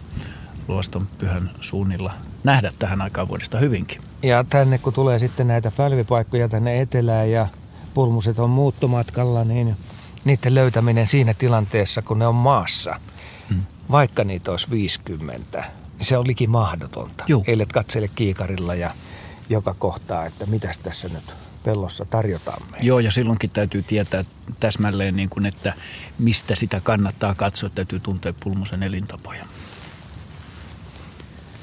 [0.67, 2.13] luoston pyhän suunnilla
[2.43, 4.01] nähdä tähän aikaan vuodesta hyvinkin.
[4.23, 7.47] Ja tänne kun tulee sitten näitä pälvipaikkoja tänne etelään ja
[7.93, 9.77] pulmuset on muuttomatkalla, niin
[10.23, 12.99] niiden löytäminen siinä tilanteessa, kun ne on maassa,
[13.49, 13.61] hmm.
[13.91, 15.63] vaikka niitä olisi 50,
[15.97, 17.25] niin se on liki mahdotonta.
[17.47, 18.91] Eilet katsele kiikarilla ja
[19.49, 21.33] joka kohtaa, että mitäs tässä nyt
[21.63, 22.87] pellossa tarjotaan meille.
[22.87, 24.23] Joo, ja silloinkin täytyy tietää
[24.59, 25.73] täsmälleen, niin kuin, että
[26.19, 27.69] mistä sitä kannattaa katsoa.
[27.69, 29.45] Täytyy tuntea pulmusen elintapoja.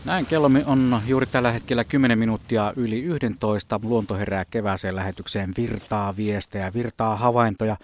[0.04, 3.80] Näin kello on juuri tällä hetkellä 10 minuuttia yli 11.
[3.82, 7.76] Luonto herää kevääseen lähetykseen virtaa viestejä, virtaa havaintoja.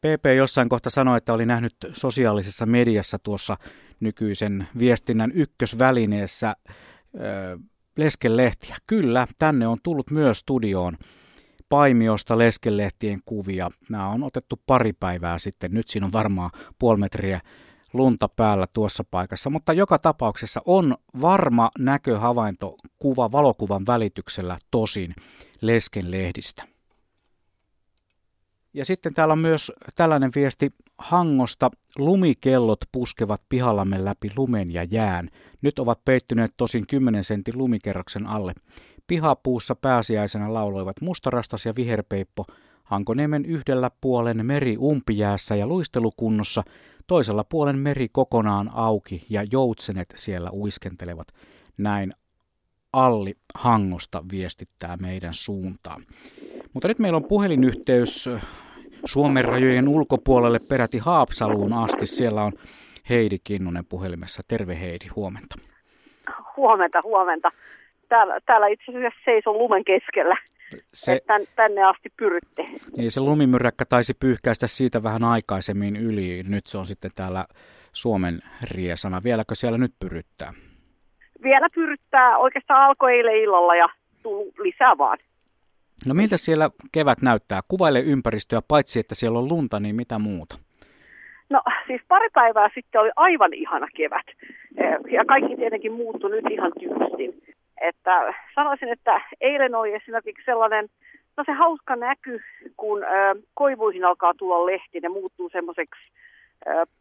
[0.00, 3.56] PP jossain kohta sanoi, että oli nähnyt sosiaalisessa mediassa tuossa
[4.00, 6.56] nykyisen viestinnän ykkösvälineessä
[7.14, 7.58] ö,
[7.96, 8.76] leskelehtiä.
[8.86, 10.96] Kyllä, tänne on tullut myös studioon
[11.68, 13.70] Paimiosta leskelehtien kuvia.
[13.88, 15.74] Nämä on otettu pari päivää sitten.
[15.74, 17.40] Nyt siinä on varmaan puoli metriä
[17.92, 25.14] lunta päällä tuossa paikassa, mutta joka tapauksessa on varma näköhavainto kuva valokuvan välityksellä tosin
[25.60, 26.75] lesken lehdistä.
[28.76, 31.70] Ja sitten täällä on myös tällainen viesti Hangosta.
[31.98, 35.30] Lumikellot puskevat pihallamme läpi lumen ja jään.
[35.62, 38.52] Nyt ovat peittyneet tosin 10 sentin lumikerroksen alle.
[39.06, 42.44] Pihapuussa pääsiäisenä lauloivat mustarastas ja viherpeippo.
[42.84, 46.62] Hankoniemen yhdellä puolen meri umpijäässä ja luistelukunnossa,
[47.06, 51.28] toisella puolen meri kokonaan auki ja joutsenet siellä uiskentelevat.
[51.78, 52.12] Näin
[52.92, 56.06] Alli Hangosta viestittää meidän suuntaan.
[56.72, 58.28] Mutta nyt meillä on puhelinyhteys
[59.04, 62.06] Suomen rajojen ulkopuolelle peräti Haapsaluun asti.
[62.06, 62.52] Siellä on
[63.10, 64.42] Heidi Kinnunen puhelimessa.
[64.48, 65.54] Terve Heidi, huomenta.
[66.56, 67.52] Huomenta, huomenta.
[68.08, 70.36] Täällä, täällä itse asiassa seison lumen keskellä.
[70.94, 72.66] Se, tän, tänne asti pyrytte.
[72.96, 76.42] Niin se lumimyräkkä taisi pyyhkäistä siitä vähän aikaisemmin yli.
[76.42, 77.44] Nyt se on sitten täällä
[77.92, 79.20] Suomen riesana.
[79.24, 80.52] Vieläkö siellä nyt pyryttää?
[81.42, 82.38] Vielä pyryttää.
[82.38, 83.88] Oikeastaan alkoi eilen illalla ja
[84.22, 85.18] tullut lisää vaan.
[86.06, 87.60] No miltä siellä kevät näyttää?
[87.68, 90.58] Kuvaile ympäristöä, paitsi että siellä on lunta, niin mitä muuta?
[91.50, 94.26] No siis pari päivää sitten oli aivan ihana kevät.
[94.76, 97.42] Eh, ja kaikki tietenkin muuttui nyt ihan tyystin.
[97.80, 100.88] Että sanoisin, että eilen oli esimerkiksi sellainen,
[101.36, 102.40] no se hauska näky,
[102.76, 103.06] kun ö,
[103.54, 106.00] koivuihin alkaa tulla lehti, ne muuttuu semmoiseksi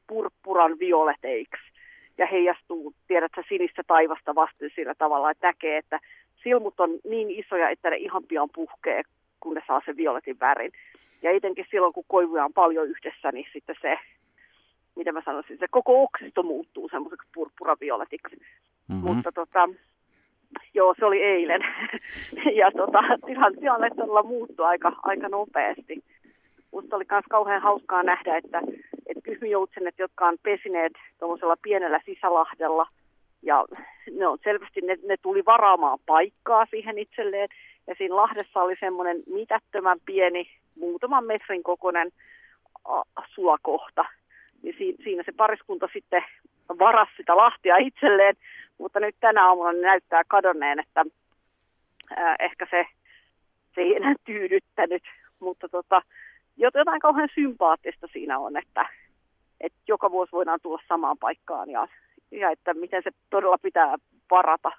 [0.08, 1.72] purppuran violeteiksi
[2.18, 6.00] ja heijastuu, tiedätkö, sinistä taivasta vasten sillä tavalla, että näkee, että
[6.46, 9.02] silmut on niin isoja, että ne ihan pian puhkee,
[9.40, 10.72] kun ne saa sen violetin värin.
[11.22, 13.98] Ja etenkin silloin, kun koivuja on paljon yhdessä, niin sitten se,
[14.96, 18.36] mitä mä sanoisin, se koko oksisto muuttuu semmoiseksi purppuravioletiksi.
[18.36, 19.08] Mm-hmm.
[19.08, 19.70] Mutta tota,
[20.74, 21.62] joo, se oli eilen.
[22.62, 26.04] ja tota, tilanne, tilanne todella muuttui aika, aika nopeasti.
[26.72, 28.62] Musta oli myös kauhean hauskaa nähdä, että,
[29.08, 32.88] että kyhmyjoutsenet, jotka on pesineet tuollaisella pienellä sisälahdella–
[33.42, 33.66] ja
[34.12, 37.50] ne on selvästi, ne, ne tuli varaamaan paikkaa siihen itselleen.
[37.88, 42.12] Ja siinä Lahdessa oli semmoinen mitättömän pieni, muutaman metrin kokoinen
[43.36, 44.06] sulakohta.
[44.64, 46.24] Niin si, siinä se pariskunta sitten
[46.80, 48.36] varasi sitä lahtia itselleen,
[48.78, 51.06] mutta nyt tänä aamuna näyttää kadonneen, että
[52.16, 52.86] ää, ehkä se,
[53.76, 55.04] se ei enää tyydyttänyt.
[55.40, 56.02] Mutta tota,
[56.58, 58.86] jotain kauhean sympaattista siinä on, että,
[59.62, 61.88] että joka vuosi voidaan tulla samaan paikkaan ja
[62.32, 63.96] ja että miten se todella pitää
[64.30, 64.72] parata,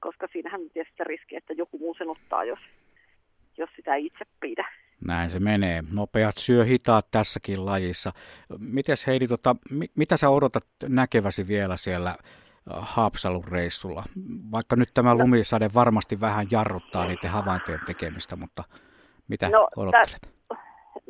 [0.00, 2.58] koska siinähän on tietysti se riski, että joku muu sen ottaa, jos,
[3.58, 4.68] jos sitä ei itse pidä.
[5.04, 5.82] Näin se menee.
[5.92, 8.12] Nopeat syö hitaat tässäkin lajissa.
[8.58, 9.56] Mites Heidi, tota,
[9.96, 12.16] mitä sä odotat näkeväsi vielä siellä äh,
[12.66, 14.04] Haapsalun reissulla?
[14.52, 15.18] Vaikka nyt tämä no.
[15.18, 18.64] lumisade varmasti vähän jarruttaa niiden havaintojen tekemistä, mutta
[19.28, 20.34] mitä no, odottelet?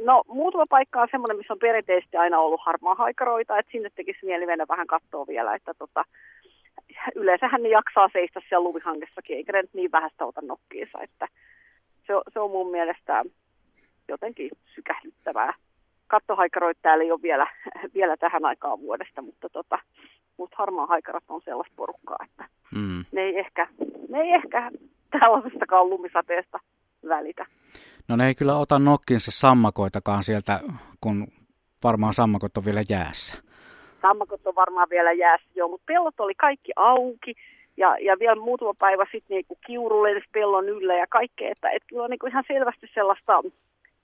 [0.04, 4.26] No muutama paikka on semmoinen, missä on perinteisesti aina ollut harmaa haikaroita, että sinne tekisi
[4.26, 6.04] mieli mennä vähän katsoa vielä, että tota,
[7.14, 11.28] yleensähän ne jaksaa seistä siellä luvihangessakin, eikä ne niin vähästä ota nokkiinsa, että
[12.06, 13.24] se, se on mun mielestä
[14.08, 15.54] jotenkin sykähdyttävää.
[16.06, 17.46] Kattohaikaroita täällä ei ole vielä,
[17.94, 19.78] vielä tähän aikaan vuodesta, mutta tota,
[20.36, 23.04] mutta harmaa haikarat on sellaista porukkaa, että mm.
[23.12, 23.66] ne, ei ehkä,
[24.08, 24.70] ne ei ehkä
[25.20, 26.60] tällaisestakaan lumisateesta
[27.08, 27.46] välitä.
[28.08, 30.60] No ne ei kyllä ota nokkinsa sammakoitakaan sieltä,
[31.00, 31.26] kun
[31.84, 33.42] varmaan sammakot on vielä jäässä.
[34.02, 37.34] Sammakot on varmaan vielä jäässä, joo, mutta pellot oli kaikki auki.
[37.76, 41.82] Ja, ja vielä muutama päivä sitten niin kiuru lensi pellon yllä ja kaikkea, että et
[41.86, 43.42] kyllä niin ihan selvästi sellaista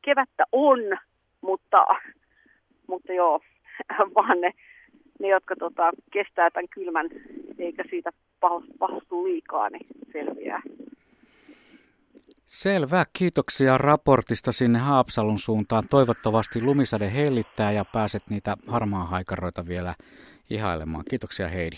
[0.03, 0.79] kevättä on,
[1.41, 1.87] mutta,
[2.87, 3.41] mutta joo,
[4.15, 4.53] vaan ne
[5.19, 7.09] ne, jotka tota, kestää tämän kylmän
[7.59, 8.11] eikä siitä
[8.79, 10.63] pahastu liikaa, niin selviää.
[12.49, 13.05] Selvä.
[13.13, 15.85] Kiitoksia raportista sinne Haapsalun suuntaan.
[15.91, 19.95] Toivottavasti lumisade hellittää ja pääset niitä harmaa haikaroita vielä
[20.51, 21.05] ihailemaan.
[21.11, 21.77] Kiitoksia Heidi.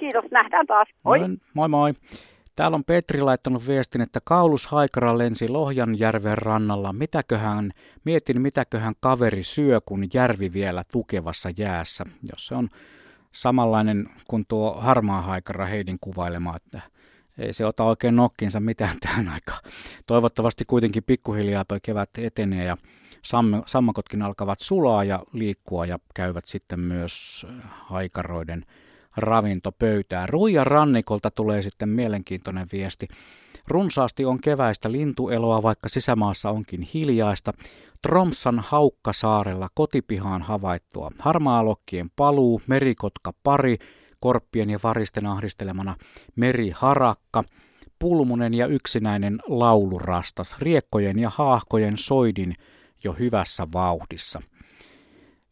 [0.00, 0.88] Kiitos, nähdään taas.
[1.02, 1.18] Moi.
[1.18, 1.68] Moi moi.
[1.68, 1.94] moi.
[2.56, 6.92] Täällä on Petri laittanut viestin, että Kaulus Haikara lensi Lohjanjärven rannalla.
[6.92, 7.70] Mitäköhän,
[8.04, 12.04] mietin mitäköhän kaveri syö, kun järvi vielä tukevassa jäässä.
[12.32, 12.68] Jos se on
[13.32, 16.80] samanlainen kuin tuo harmaa haikara Heidin kuvailema, että
[17.38, 19.60] ei se ota oikein nokkiinsa mitään tähän aikaan.
[20.06, 22.76] Toivottavasti kuitenkin pikkuhiljaa tuo kevät etenee ja
[23.66, 28.64] sammakotkin alkavat sulaa ja liikkua ja käyvät sitten myös haikaroiden
[29.16, 30.28] ravintopöytään.
[30.28, 33.08] Ruijan rannikolta tulee sitten mielenkiintoinen viesti.
[33.68, 37.52] Runsaasti on keväistä lintueloa, vaikka sisämaassa onkin hiljaista.
[38.02, 43.78] Tromsan haukkasaarella kotipihaan havaittua harmaalokkien paluu, merikotka pari,
[44.20, 45.96] korppien ja varisten ahdistelemana
[46.36, 47.44] meriharakka,
[47.98, 52.54] pulmunen ja yksinäinen laulurastas, riekkojen ja haahkojen soidin
[53.04, 54.42] jo hyvässä vauhdissa.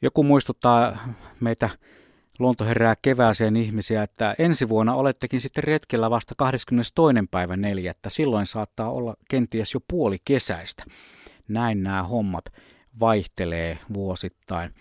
[0.02, 1.08] Joku muistuttaa
[1.40, 1.70] meitä
[2.38, 7.04] luonto herää kevääseen ihmisiä, että ensi vuonna olettekin sitten retkellä vasta 22.
[7.30, 7.94] päivä 4.
[8.08, 10.84] Silloin saattaa olla kenties jo puoli kesäistä.
[11.48, 12.44] Näin nämä hommat
[13.00, 14.74] vaihtelee vuosittain.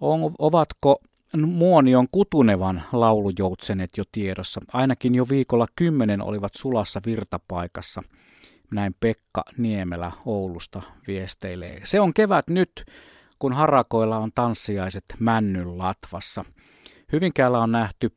[0.00, 1.00] On, ovatko
[1.36, 4.60] Muonion kutunevan laulujoutsenet jo tiedossa?
[4.72, 8.02] Ainakin jo viikolla kymmenen olivat sulassa virtapaikassa.
[8.70, 11.80] Näin Pekka Niemelä Oulusta viesteilee.
[11.84, 12.84] Se on kevät nyt,
[13.38, 16.44] kun harakoilla on tanssiaiset männyn latvassa.
[17.12, 18.12] Hyvinkäällä on nähty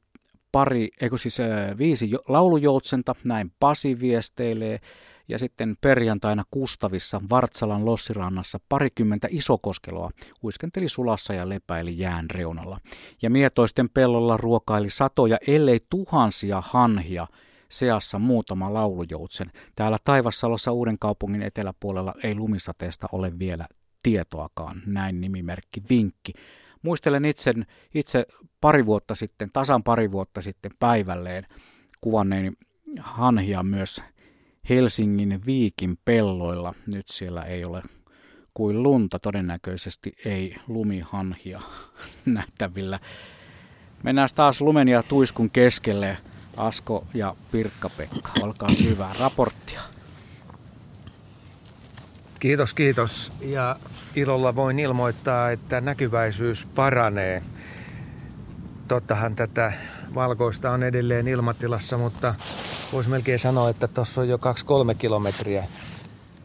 [0.51, 1.37] pari, eikö siis
[1.77, 4.79] viisi laulujoutsenta, näin Pasi viesteilee,
[5.27, 10.09] ja sitten perjantaina Kustavissa Vartsalan lossirannassa parikymmentä isokoskeloa
[10.43, 12.79] uiskenteli sulassa ja lepäili jään reunalla.
[13.21, 17.27] Ja mietoisten pellolla ruokaili satoja, ellei tuhansia hanhia,
[17.69, 19.51] seassa muutama laulujoutsen.
[19.75, 23.67] Täällä Taivassalossa uuden kaupungin eteläpuolella ei lumisateesta ole vielä
[24.03, 26.33] tietoakaan, näin nimimerkki vinkki.
[26.81, 27.53] Muistelen itse,
[27.93, 28.25] itse
[28.61, 31.47] pari vuotta sitten, tasan pari vuotta sitten päivälleen
[32.01, 32.51] kuvanneeni
[32.99, 34.01] hanhia myös
[34.69, 36.73] Helsingin Viikin pelloilla.
[36.93, 37.83] Nyt siellä ei ole
[38.53, 41.61] kuin lunta, todennäköisesti ei lumihanhia
[42.25, 42.99] nähtävillä.
[44.03, 46.17] Mennään taas lumen ja tuiskun keskelle.
[46.57, 49.81] Asko ja Pirkka-Pekka, olkaa hyvää raporttia.
[52.39, 53.31] Kiitos, kiitos.
[53.41, 53.75] Ja
[54.15, 57.43] ilolla voin ilmoittaa, että näkyväisyys paranee.
[58.87, 59.73] Tottahan tätä
[60.17, 62.35] valkoista on edelleen ilmatilassa, mutta
[62.93, 64.39] voisi melkein sanoa, että tuossa on jo 2-3
[64.97, 65.63] kilometriä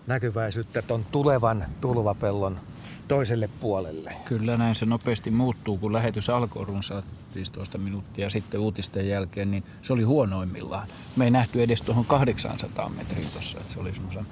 [0.06, 2.60] näkyväisyyttä tuon tulevan tulvapellon
[3.08, 4.12] toiselle puolelle.
[4.24, 7.04] Kyllä näin se nopeasti muuttuu, kun lähetys alkoi runsaat
[7.34, 10.88] 15 minuuttia sitten uutisten jälkeen, niin se oli huonoimmillaan.
[11.16, 14.26] Me ei nähty edes tuohon 800 metriä tuossa, että se oli semmoisen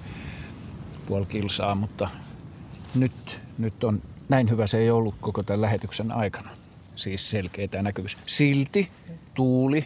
[1.06, 2.08] puoli kilsaa, mutta
[2.94, 6.50] nyt, nyt on näin hyvä se ei ollut koko tämän lähetyksen aikana.
[6.96, 8.18] Siis selkeä tämä näkyvyys.
[8.26, 8.90] Silti
[9.34, 9.84] tuuli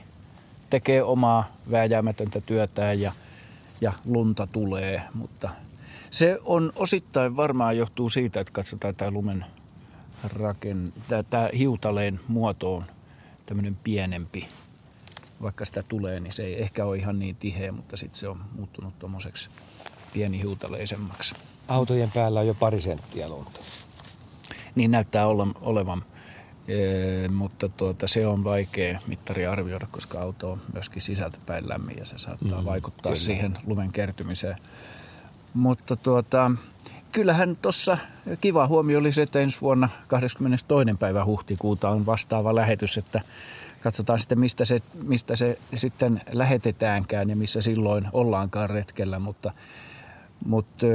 [0.71, 3.13] tekee omaa vääjäämätöntä työtään ja,
[3.81, 5.51] ja lunta tulee, mutta
[6.11, 9.45] se on osittain varmaan johtuu siitä, että katsotaan tämä lumen
[10.25, 10.93] raken,
[11.31, 12.85] tämä hiutaleen muoto on
[13.47, 14.49] tämmöinen pienempi.
[15.43, 18.41] Vaikka sitä tulee, niin se ei ehkä ole ihan niin tiheä, mutta sitten se on
[18.57, 19.49] muuttunut tuommoiseksi
[20.13, 21.35] pienihiutaleisemmaksi.
[21.69, 23.61] Autojen päällä on jo pari senttiä lunta.
[24.75, 26.05] Niin näyttää olla, olevan,
[26.69, 32.05] e, mutta tuota, se on vaikea mittari arvioida, koska auto on myöskin sisältäpäin lämmin ja
[32.05, 33.25] se saattaa mm, vaikuttaa kyllä.
[33.25, 34.57] siihen lumen kertymiseen.
[35.55, 36.51] Mutta tuota,
[37.13, 37.99] kyllähän tuossa
[38.41, 40.95] kiva huomio oli se, että ensi vuonna 22.
[40.99, 43.21] päivä huhtikuuta on vastaava lähetys, että
[43.83, 49.53] katsotaan sitten mistä se, mistä se sitten lähetetäänkään ja missä silloin ollaankaan retkellä, mutta
[50.45, 50.87] mutta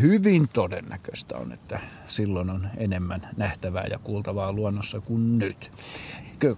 [0.00, 5.72] hyvin todennäköistä on, että silloin on enemmän nähtävää ja kuultavaa luonnossa kuin nyt.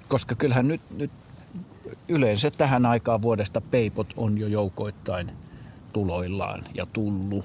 [0.08, 1.10] Koska kyllähän nyt, nyt
[2.08, 5.30] yleensä tähän aikaan vuodesta peipot on jo joukoittain
[5.92, 7.44] tuloillaan ja tullut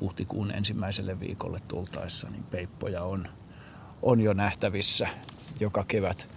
[0.00, 3.28] huhtikuun ensimmäiselle viikolle tultaessa, niin peippoja on,
[4.02, 5.08] on jo nähtävissä
[5.60, 6.28] joka kevät.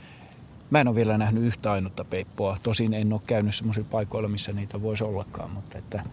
[0.70, 2.57] Mä en ole vielä nähnyt yhtä ainutta peippoa.
[2.64, 6.03] Tosin en ole käynyt sellaisilla paikoilla, missä niitä voisi ollakaan, mutta että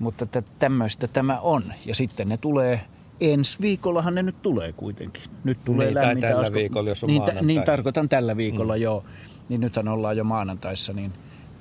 [0.00, 0.26] mutta
[0.58, 1.62] tämmöistä tämä on.
[1.86, 2.80] Ja sitten ne tulee,
[3.20, 5.22] ensi viikollahan ne nyt tulee kuitenkin.
[5.44, 6.28] Nyt tulee niin, lämmintä.
[6.28, 6.54] tällä asko...
[6.54, 8.82] viikolla, jos on niin, t- niin tarkoitan tällä viikolla, mm.
[8.82, 9.04] joo.
[9.48, 11.12] Niin nythän ollaan jo maanantaissa, niin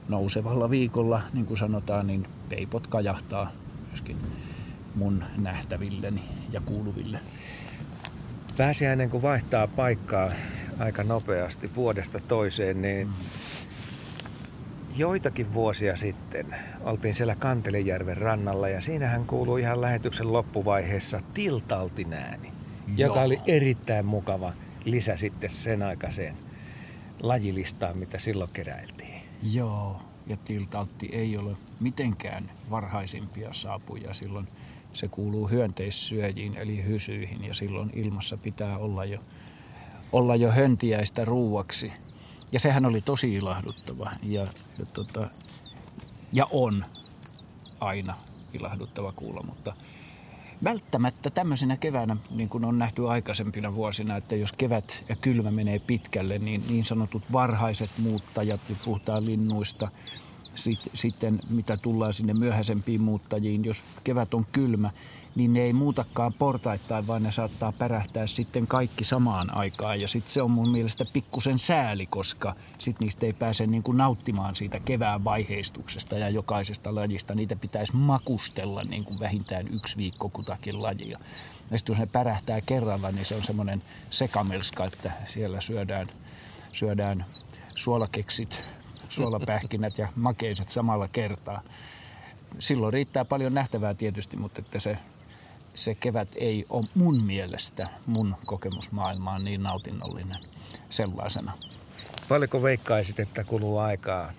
[0.09, 3.51] nousevalla viikolla, niin kuin sanotaan, niin peipot kajahtaa
[3.87, 4.17] myöskin
[4.95, 6.21] mun nähtävilleni
[6.51, 7.19] ja kuuluville.
[8.57, 10.31] Pääsiäinen kun vaihtaa paikkaa
[10.79, 13.09] aika nopeasti vuodesta toiseen, niin
[14.99, 22.51] joitakin vuosia sitten oltiin siellä Kantelejärven rannalla ja siinähän kuuluu ihan lähetyksen loppuvaiheessa tiltaltin ääni,
[22.97, 24.53] joka oli erittäin mukava
[24.85, 26.35] lisä sitten sen aikaiseen
[27.21, 29.21] lajilistaan, mitä silloin keräiltiin.
[29.53, 34.13] Joo, ja tiltaltti ei ole mitenkään varhaisimpia saapuja.
[34.13, 34.47] Silloin
[34.93, 39.19] se kuuluu hyönteissyöjiin eli hysyihin ja silloin ilmassa pitää olla jo,
[40.11, 41.91] olla jo höntiäistä ruuaksi.
[42.51, 44.11] Ja sehän oli tosi ilahduttava.
[44.23, 44.47] Ja,
[44.79, 45.29] ja, tota,
[46.33, 46.85] ja on
[47.79, 48.17] aina
[48.53, 49.73] ilahduttava kuulla, mutta
[50.63, 55.79] välttämättä tämmöisenä keväänä, niin kuin on nähty aikaisempina vuosina, että jos kevät ja kylmä menee
[55.79, 59.91] pitkälle, niin niin sanotut varhaiset muuttajat, puhutaan linnuista,
[60.93, 64.91] sitten mitä tullaan sinne myöhäisempiin muuttajiin, jos kevät on kylmä,
[65.35, 70.01] niin ne ei muutakaan portaittain, vaan ne saattaa pärähtää sitten kaikki samaan aikaan.
[70.01, 73.97] Ja sitten se on mun mielestä pikkusen sääli, koska sitten niistä ei pääse niin kuin
[73.97, 77.35] nauttimaan siitä kevään vaiheistuksesta ja jokaisesta lajista.
[77.35, 81.19] Niitä pitäisi makustella niin kuin vähintään yksi viikko kutakin lajia.
[81.71, 86.07] Ja sitten jos ne pärähtää kerralla, niin se on semmoinen sekamelska, että siellä syödään,
[86.73, 87.25] syödään
[87.75, 88.65] suolakeksit,
[89.09, 91.61] suolapähkinät ja makeiset samalla kertaa
[92.59, 94.97] silloin riittää paljon nähtävää tietysti, mutta että se
[95.75, 100.43] se kevät ei ole mun mielestä, mun kokemusmaailmaan niin nautinnollinen
[100.89, 101.53] sellaisena.
[102.29, 104.31] Paljonko veikkaisit, että kuluu aikaa,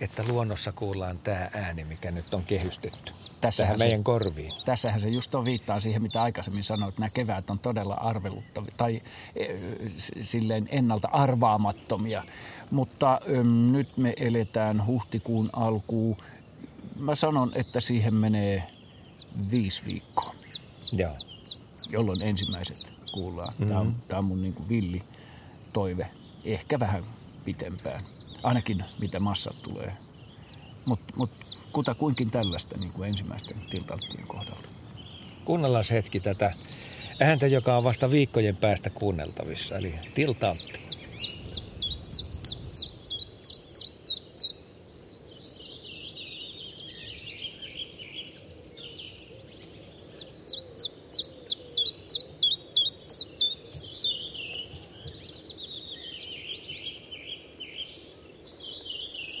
[0.00, 4.50] että luonnossa kuullaan tämä ääni, mikä nyt on kehystetty tässähän tähän meidän se, korviin?
[4.64, 8.72] Tässähän se just on viittaa siihen, mitä aikaisemmin sanoit, että nämä keväät on todella arveluttavia
[8.76, 9.02] tai
[9.36, 9.46] e,
[10.20, 12.24] silleen ennalta arvaamattomia.
[12.70, 16.16] Mutta ö, nyt me eletään huhtikuun alkuun.
[16.98, 18.62] Mä sanon, että siihen menee
[19.50, 20.34] viisi viikkoa.
[20.92, 21.12] Joo.
[21.90, 23.52] Jolloin ensimmäiset kuullaan.
[23.52, 23.68] Mm-hmm.
[23.68, 25.02] Tämä, on, tämä on mun niin kuin villi
[25.72, 26.10] toive.
[26.44, 27.04] Ehkä vähän
[27.44, 28.04] pitempään.
[28.42, 29.92] Ainakin mitä massat tulee.
[30.86, 31.30] Mutta mut,
[31.72, 34.68] kutakuinkin tällaista niin kuin ensimmäisten tiltalttien kohdalta.
[35.44, 36.52] Kuunnellaan hetki tätä
[37.20, 40.80] ääntä, joka on vasta viikkojen päästä kuunneltavissa, eli tiltaltti.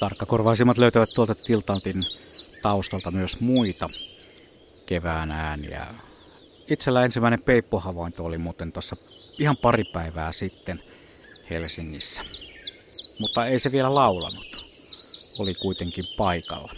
[0.02, 2.00] Tarkkakorvaisimmat löytävät tuolta Tiltantin
[2.62, 3.86] taustalta myös muita
[4.86, 5.86] kevään ääniä.
[6.70, 8.96] Itsellä ensimmäinen peippohavainto oli muuten tuossa
[9.38, 10.82] ihan pari päivää sitten
[11.50, 12.22] Helsingissä.
[13.18, 14.46] Mutta ei se vielä laulanut.
[15.38, 16.72] Oli kuitenkin paikalla.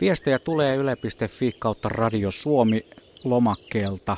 [0.00, 2.86] Viestejä tulee yle.fi kautta Radio Suomi
[3.24, 4.12] lomakkeelta.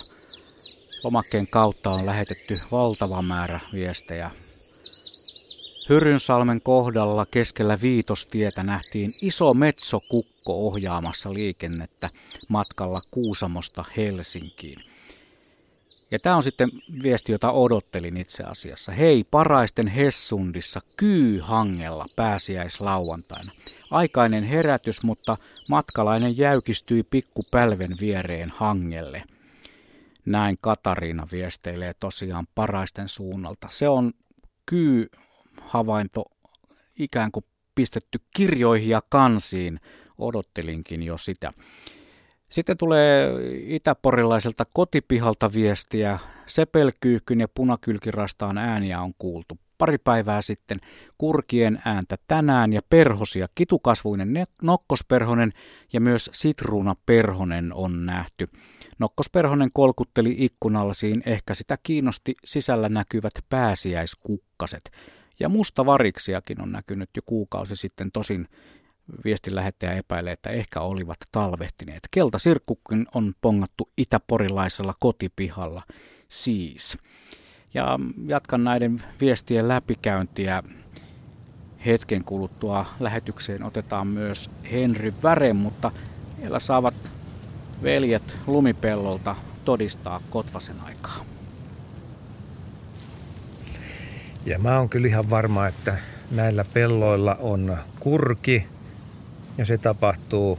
[1.05, 4.31] Lomakkeen kautta on lähetetty valtava määrä viestejä
[5.89, 12.10] Hyrynsalmen kohdalla keskellä viitostietä nähtiin iso metsokukko ohjaamassa liikennettä
[12.48, 14.78] matkalla Kuusamosta Helsinkiin.
[16.10, 16.70] Ja tämä on sitten
[17.02, 18.93] viesti, jota odottelin itse asiassa.
[18.93, 23.52] Hei, paraisten Hessundissa kyyhangella pääsiäislauantaina.
[23.90, 25.36] Aikainen herätys, mutta
[25.69, 29.23] matkalainen jäykistyi pikkupälven viereen hangelle.
[30.24, 33.69] Näin Katariina viesteilee tosiaan paraisten suunnalta.
[33.70, 34.12] Se on
[34.66, 35.10] kyy
[35.69, 36.24] havainto
[36.99, 39.81] ikään kuin pistetty kirjoihin ja kansiin.
[40.19, 41.53] Odottelinkin jo sitä.
[42.51, 43.32] Sitten tulee
[43.66, 46.19] itäporilaiselta kotipihalta viestiä.
[46.47, 49.59] Sepelkyyhkyn ja punakylkirastaan ääniä on kuultu.
[49.78, 50.78] Pari päivää sitten
[51.19, 53.49] kurkien ääntä tänään ja perhosia.
[53.55, 55.53] Kitukasvuinen nokkosperhonen
[55.93, 58.49] ja myös sitruunaperhonen on nähty.
[58.99, 64.90] Nokkosperhonen kolkutteli ikkunallasiin, ehkä sitä kiinnosti sisällä näkyvät pääsiäiskukkaset.
[65.40, 68.48] Ja mustavariksiakin on näkynyt jo kuukausi sitten, tosin
[69.24, 72.09] viestin lähettäjä epäilee, että ehkä olivat talvehtineet.
[72.10, 75.82] Keltasirkkukin on pongattu itäporilaisella kotipihalla
[76.28, 76.98] siis.
[77.74, 80.62] Ja jatkan näiden viestien läpikäyntiä.
[81.86, 85.90] Hetken kuluttua lähetykseen otetaan myös Henry Väre, mutta
[86.43, 86.94] vielä saavat
[87.82, 91.24] veljet lumipellolta todistaa Kotvasen aikaa.
[94.49, 95.99] Ja mä oon kyllä ihan varma, että
[96.31, 98.66] näillä pelloilla on kurki
[99.59, 100.59] ja se tapahtuu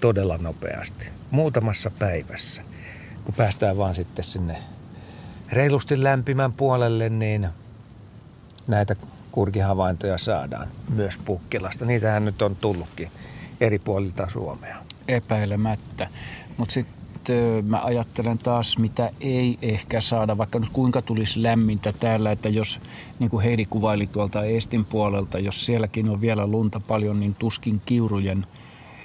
[0.00, 1.06] todella nopeasti.
[1.30, 2.62] Muutamassa päivässä.
[3.24, 4.56] Kun päästään vaan sitten sinne
[5.52, 7.48] reilusti lämpimän puolelle, niin
[8.66, 8.96] näitä
[9.32, 11.84] kurkihavaintoja saadaan myös Pukkilasta.
[11.84, 13.10] Niitähän nyt on tullutkin
[13.60, 14.76] eri puolilta Suomea.
[15.08, 16.08] Epäilemättä.
[16.56, 17.03] Mutta sitten
[17.62, 22.80] mä ajattelen taas, mitä ei ehkä saada, vaikka nyt kuinka tulisi lämmintä täällä, että jos,
[23.18, 27.82] niin kuin Heidi kuvaili tuolta Estin puolelta, jos sielläkin on vielä lunta paljon, niin tuskin
[27.86, 28.46] kiurujen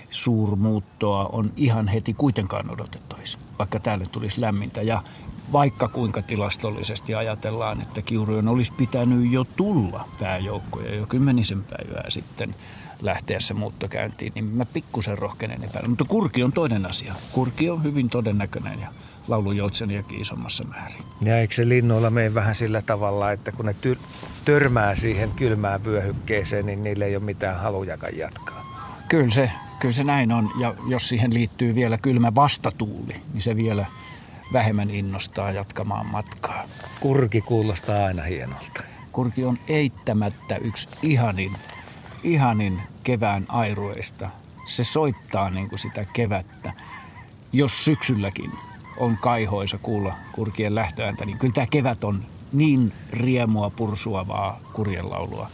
[0.10, 4.82] suurmuuttoa on ihan heti kuitenkaan odotettaisi, vaikka täällä tulisi lämmintä.
[4.82, 5.04] Ja
[5.52, 12.56] vaikka kuinka tilastollisesti ajatellaan, että kiurujen olisi pitänyt jo tulla pääjoukkoja jo kymmenisen päivää sitten
[13.02, 15.90] lähteessä muuttokäyntiin, niin mä pikkusen rohkenen epäillä.
[15.90, 17.14] Mutta kurki on toinen asia.
[17.32, 18.88] Kurki on hyvin todennäköinen ja
[19.28, 21.04] laulujoutseniakin isommassa määrin.
[21.22, 24.00] Ja eikö se linnoilla mene vähän sillä tavalla, että kun ne ty-
[24.46, 28.66] törmää siihen kylmään vyöhykkeeseen, niin niille ei ole mitään halujakaan jatkaa?
[29.10, 30.52] Kyllä se, kyllä se näin on.
[30.60, 33.86] Ja jos siihen liittyy vielä kylmä vastatuuli, niin se vielä
[34.54, 36.64] vähemmän innostaa jatkamaan matkaa.
[37.00, 38.84] Kurki kuulostaa aina hienolta.
[39.12, 41.52] Kurki on eittämättä yksi ihanin,
[42.24, 44.30] ihanin kevään airueista.
[44.66, 46.74] Se soittaa niin kuin sitä kevättä.
[47.54, 48.52] Jos syksylläkin
[48.98, 55.50] on kaihoisa kuulla kurkien lähtöääntä, niin kyllä tämä kevät on niin riemua pursuavaa kurjenlaulua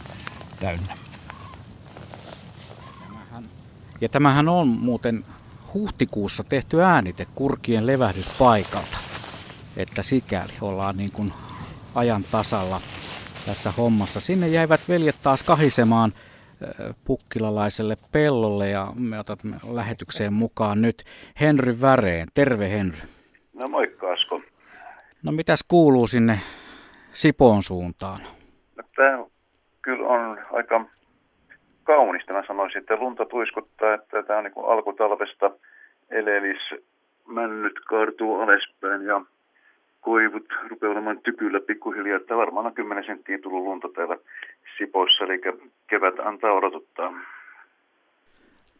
[0.60, 0.96] täynnä.
[4.00, 5.24] Ja tämähän on muuten
[5.74, 8.98] huhtikuussa tehty äänite kurkien levähdyspaikalta.
[9.76, 11.32] Että sikäli ollaan niin kuin
[11.94, 12.80] ajan tasalla
[13.46, 14.20] tässä hommassa.
[14.20, 16.12] Sinne jäivät veljet taas kahisemaan
[17.04, 20.96] pukkilalaiselle pellolle ja me otamme lähetykseen mukaan nyt
[21.40, 22.28] Henry Väreen.
[22.34, 23.00] Terve Henry.
[23.54, 24.40] No moikka Asko.
[25.22, 26.40] No mitäs kuuluu sinne
[27.12, 28.20] Sipoon suuntaan?
[28.76, 29.24] No, tämä
[29.82, 30.84] kyllä on aika
[31.84, 32.32] kaunista.
[32.32, 35.50] Mä sanoisin, että lunta tuiskuttaa, että tämä on niin alkutalvesta
[36.10, 36.58] elevis
[37.26, 39.20] männyt kaartuu alaspäin ja
[40.06, 44.16] koivut rupeaa olemaan tykyllä pikkuhiljaa, että varmaan on 10 senttiä tullut lunta täällä
[44.78, 45.40] Sipoissa, eli
[45.86, 47.12] kevät antaa odotuttaa.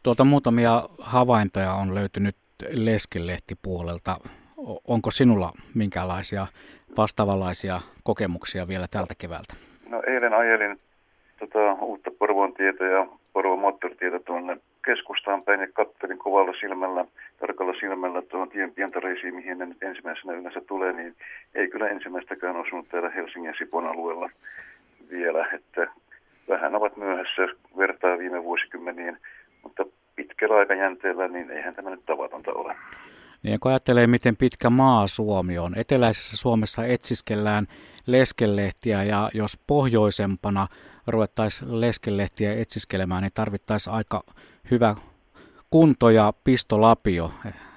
[0.02, 2.36] Tuota muutamia havaintoja on löytynyt
[2.76, 4.16] leskelehtipuolelta.
[4.88, 6.46] Onko sinulla minkälaisia
[6.96, 9.54] vastaavanlaisia kokemuksia vielä tältä keväältä?
[9.88, 10.80] No eilen ajelin
[11.38, 14.56] tota, uutta Porvoon tietä ja Porvoon moottoritietä tuonne
[14.86, 17.04] keskustaan päin ja kattelin kovalla silmällä,
[17.40, 21.16] tarkalla silmällä tuohon tien pientareisiin, mihin ne nyt ensimmäisenä yleensä tulee, niin
[21.54, 24.30] ei kyllä ensimmäistäkään osunut täällä Helsingin ja Sipon alueella
[25.10, 25.86] vielä, että
[26.48, 27.42] vähän ovat myöhässä
[27.76, 29.18] vertaa viime vuosikymmeniin,
[29.62, 29.84] mutta
[30.16, 32.76] pitkällä aikajänteellä niin eihän tämä nyt tavatonta ole.
[33.42, 35.72] Niin kun ajattelee, miten pitkä maa Suomi on.
[35.78, 37.66] Eteläisessä Suomessa etsiskellään
[38.06, 40.66] leskelehtiä ja jos pohjoisempana
[41.06, 44.22] ruvettaisiin leskelehtiä etsiskelemään, niin tarvittaisiin aika
[44.70, 44.94] hyvä
[45.70, 47.30] kunto ja pistolapio,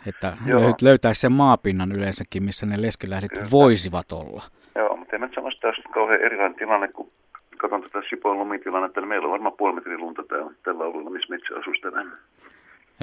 [0.08, 0.62] että Joo.
[0.82, 3.48] löytäisi sen maapinnan yleensäkin, missä ne leskelähdet Kyllä.
[3.52, 4.44] voisivat olla.
[4.76, 7.12] Joo, mutta mä sano, että tämä kauhean erilainen tilanne, kun
[7.58, 11.30] katson tätä Sipoon lumitilannetta, niin meillä on varmaan puoli metrin lunta täällä, tällä alueella, missä
[11.30, 12.12] metsä asustelen.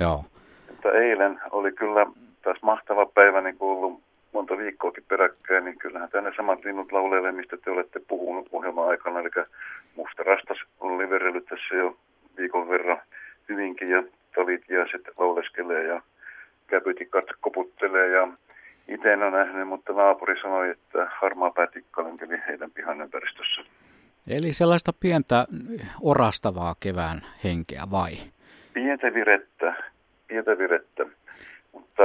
[0.01, 0.25] Joo.
[0.71, 2.07] Mutta eilen oli kyllä
[2.43, 4.03] taas mahtava päivä, niin kuin ollut
[4.33, 9.21] monta viikkoakin peräkkäin, niin kyllähän tänne samat linnut lauleilee, mistä te olette puhunut ohjelman aikana.
[9.21, 9.31] Eli
[9.97, 11.97] musta rastas on liverellyt tässä jo
[12.37, 12.99] viikon verran
[13.49, 14.03] hyvinkin ja
[14.93, 16.03] sitten lauleskelee ja
[16.67, 18.29] käpytikat koputtelee ja
[18.89, 23.63] itse en ole nähnyt, mutta naapuri sanoi, että harmaa päätikka lenteli heidän pihan ympäristössä.
[24.29, 25.47] Eli sellaista pientä
[26.03, 28.13] orastavaa kevään henkeä vai?
[28.73, 29.75] Pientä virettä,
[30.27, 31.07] pientä virettä,
[31.73, 32.03] mutta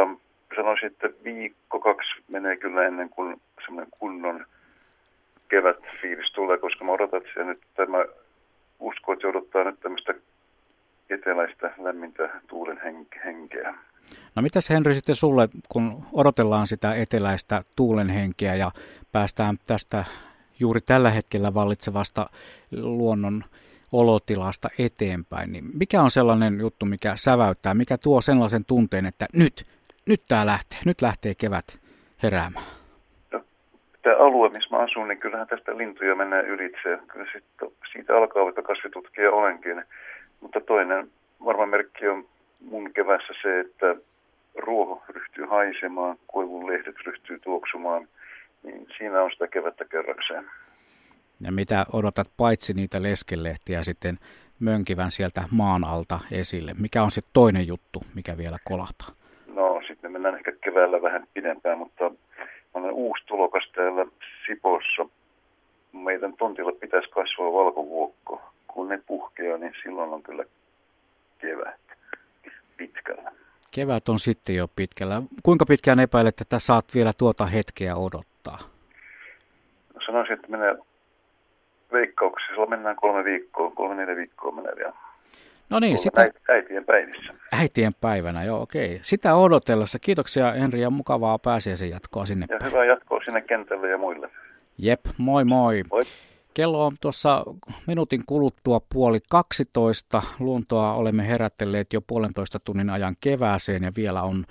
[0.56, 4.46] sanoisin, että viikko kaksi menee kyllä ennen kuin semmoinen kunnon
[5.50, 8.06] kevät fiilis tulee, koska mä odotan, että nyt tämä
[8.80, 10.14] usko, että odottaa nyt tämmöistä
[11.12, 12.82] eteläistä lämmintä tuulen
[13.26, 13.74] henkeä.
[14.36, 18.72] No mitäs Henri sitten sulle, kun odotellaan sitä eteläistä tuulen henkeä ja
[19.12, 20.04] päästään tästä
[20.60, 22.30] juuri tällä hetkellä vallitsevasta
[22.82, 23.44] luonnon
[23.92, 29.64] olotilasta eteenpäin, niin mikä on sellainen juttu, mikä säväyttää, mikä tuo sellaisen tunteen, että nyt,
[30.06, 31.80] nyt tämä lähtee, nyt lähtee kevät
[32.24, 32.66] heräämään?
[33.32, 33.44] No,
[34.02, 37.00] tämä alue, missä mä asun, niin kyllähän tästä lintuja menee ylitse.
[37.08, 39.84] Kyllä siitä, siitä alkaa, vaikka kasvitutkija olenkin.
[40.42, 41.12] Mutta toinen
[41.46, 42.26] varma merkki on
[42.60, 43.96] mun kevässä se, että
[44.56, 48.08] ruoho ryhtyy haisemaan, koivun lehdet ryhtyy tuoksumaan,
[48.64, 50.46] niin siinä on sitä kevättä kerrakseen.
[51.42, 54.18] Ja mitä odotat paitsi niitä leskelehtiä sitten
[54.60, 56.74] mönkivän sieltä maan alta esille?
[56.80, 59.10] Mikä on se toinen juttu, mikä vielä kolahtaa?
[59.48, 62.12] No sitten mennään ehkä keväällä vähän pidempään, mutta
[62.74, 64.06] olen uusi tulokas täällä
[64.46, 65.06] Sipossa.
[65.94, 68.42] Meidän tontilla pitäisi kasvaa valkovuokko.
[68.74, 70.44] Kun ne puhkeaa, niin silloin on kyllä
[71.38, 71.82] kevät
[72.78, 73.32] pitkällä.
[73.72, 75.22] Kevät on sitten jo pitkällä.
[75.44, 78.58] Kuinka pitkään epäilet, että saat vielä tuota hetkeä odottaa?
[79.94, 80.76] No sanoisin, että menee
[81.92, 84.94] veikkauksissa, mennään kolme viikkoa, kolme neljä viikkoa menee vielä.
[85.70, 86.32] No niin, sitä...
[86.50, 87.34] Äitien päivissä.
[87.52, 89.00] Äitien päivänä, joo okei.
[89.02, 90.00] Sitä odotellessa.
[90.00, 92.46] Kiitoksia Henri ja mukavaa pääsiäisen jatkoa sinne.
[92.50, 94.30] Ja hyvää jatkoa sinne kentälle ja muille.
[94.78, 95.84] Jep, moi moi.
[95.92, 96.02] Moi.
[96.54, 97.44] Kello on tuossa
[97.88, 100.24] minuutin kuluttua puoli 12.
[100.40, 104.46] Luontoa olemme herättelleet jo puolentoista tunnin ajan kevääseen ja vielä on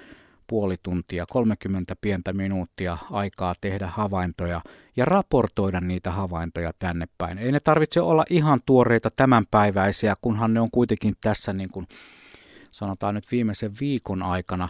[0.47, 4.61] puoli tuntia, 30 pientä minuuttia aikaa tehdä havaintoja
[4.97, 7.39] ja raportoida niitä havaintoja tänne päin.
[7.39, 11.89] Ei ne tarvitse olla ihan tuoreita tämänpäiväisiä, kunhan ne on kuitenkin tässä niin kuin
[12.71, 14.69] sanotaan nyt viimeisen viikon aikana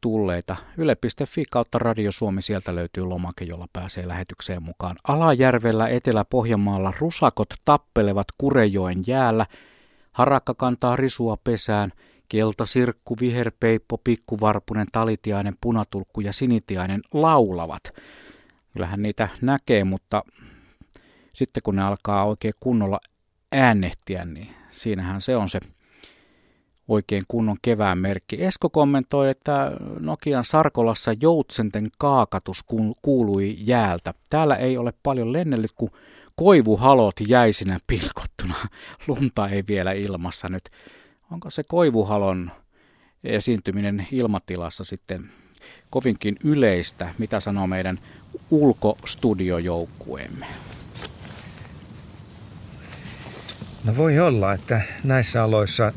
[0.00, 0.56] tulleita.
[0.76, 4.96] Yle.fi kautta Radio Suomi, sieltä löytyy lomake, jolla pääsee lähetykseen mukaan.
[5.08, 9.46] Alajärvellä Etelä-Pohjanmaalla rusakot tappelevat Kurejoen jäällä.
[10.12, 11.92] Harakka kantaa risua pesään.
[12.28, 17.82] Keltasirkku, viherpeippo, pikkuvarpunen, talitiainen, punatulkku ja sinitiainen laulavat.
[18.72, 20.22] Kyllähän niitä näkee, mutta
[21.32, 23.00] sitten kun ne alkaa oikein kunnolla
[23.52, 25.60] äänehtiä, niin siinähän se on se
[26.90, 28.44] oikein kunnon kevään merkki.
[28.44, 32.64] Esko kommentoi, että Nokian Sarkolassa joutsenten kaakatus
[33.02, 34.14] kuului jäältä.
[34.30, 35.90] Täällä ei ole paljon lennellyt, kun
[36.36, 38.54] koivuhalot jäisinä pilkottuna.
[39.08, 40.62] Lunta ei vielä ilmassa nyt.
[41.30, 42.50] Onko se koivuhalon
[43.24, 45.30] esiintyminen ilmatilassa sitten
[45.90, 47.98] kovinkin yleistä, mitä sanoo meidän
[48.50, 50.46] ulkostudiojoukkueemme?
[53.84, 55.92] No voi olla, että näissä aloissa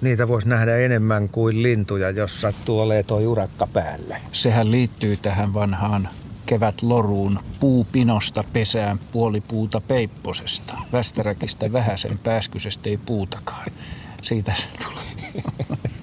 [0.00, 4.16] niitä voisi nähdä enemmän kuin lintuja, jos sattuu olemaan tuo urakka päällä.
[4.32, 6.08] Sehän liittyy tähän vanhaan
[6.46, 10.74] kevät loruun puupinosta pesään puoli puuta peipposesta.
[10.92, 13.66] Västäräkistä vähäsen pääskysestä ei puutakaan.
[14.22, 15.44] Siitä se tulee.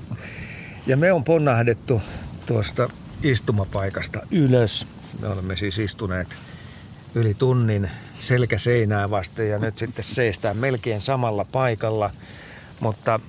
[0.88, 2.02] Ja me on ponnahdettu
[2.46, 2.90] tuosta
[3.24, 4.88] istumapaikasta ylös.
[5.22, 6.28] Me olemme siis istuneet
[7.16, 7.90] yli tunnin
[8.22, 12.12] selkä seinää vasten ja nyt sitten seistään melkein samalla paikalla.
[12.80, 13.20] Mutta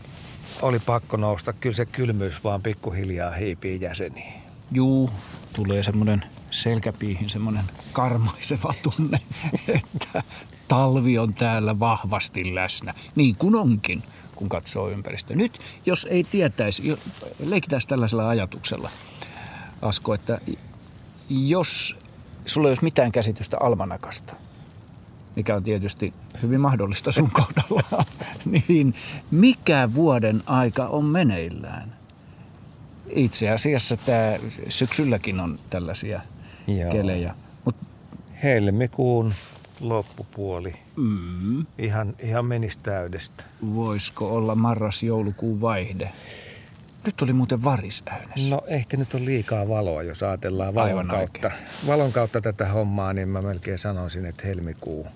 [0.63, 1.53] oli pakko nousta.
[1.53, 4.43] Kyllä se kylmyys vaan pikkuhiljaa hiipii jäseniin.
[4.73, 5.11] Juu,
[5.53, 9.19] tulee semmoinen selkäpiihin semmoinen karmaiseva tunne,
[9.69, 10.23] että
[10.69, 12.95] talvi on täällä vahvasti läsnä.
[13.17, 14.03] Niin kuin onkin,
[14.37, 15.37] kun katsoo ympäristöä.
[15.37, 16.99] Nyt, jos ei tietäisi,
[17.39, 18.91] leikitään tällaisella ajatuksella,
[19.83, 20.41] Asko, että
[21.29, 21.97] jos
[22.47, 24.35] sulla ei olisi mitään käsitystä almanakasta–
[25.37, 28.05] mikä on tietysti hyvin mahdollista sun kohdalla,
[28.69, 28.95] niin
[29.31, 31.93] mikä vuoden aika on meneillään?
[33.09, 34.37] Itse asiassa tämä
[34.69, 36.21] syksylläkin on tällaisia
[36.67, 36.93] Joo.
[36.93, 37.35] kelejä.
[37.65, 37.77] Mut...
[38.43, 39.35] Helmikuun
[39.81, 40.75] loppupuoli.
[40.97, 41.67] Mm.
[41.79, 43.45] Ihan, ihan menisi täydestä.
[43.75, 46.11] Voisiko olla marras-joulukuun vaihde?
[47.07, 48.51] Nyt oli muuten varis äänessä.
[48.51, 51.51] No ehkä nyt on liikaa valoa, jos ajatellaan valon kautta.
[51.87, 55.07] Valon kautta tätä hommaa, niin mä melkein sanoisin, että helmikuu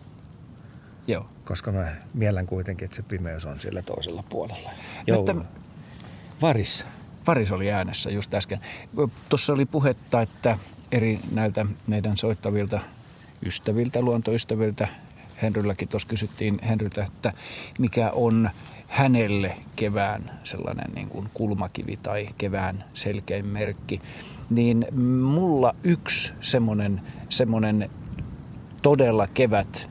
[1.06, 1.26] Joo.
[1.44, 4.70] Koska mä miellän kuitenkin, että se pimeys on siellä toisella puolella.
[5.06, 5.30] Joulun.
[5.30, 5.50] Että...
[6.42, 6.84] Varis.
[7.26, 8.60] Varis oli äänessä just äsken.
[9.28, 10.58] Tuossa oli puhetta, että
[10.92, 12.80] eri näiltä meidän soittavilta
[13.46, 14.88] ystäviltä, luontoystäviltä,
[15.42, 17.32] Henrylläkin tuossa kysyttiin Henryltä, että
[17.78, 18.50] mikä on
[18.88, 24.02] hänelle kevään sellainen niin kuin kulmakivi tai kevään selkein merkki,
[24.50, 24.86] niin
[25.22, 27.90] mulla yksi semmoinen, semmoinen
[28.82, 29.88] todella kevät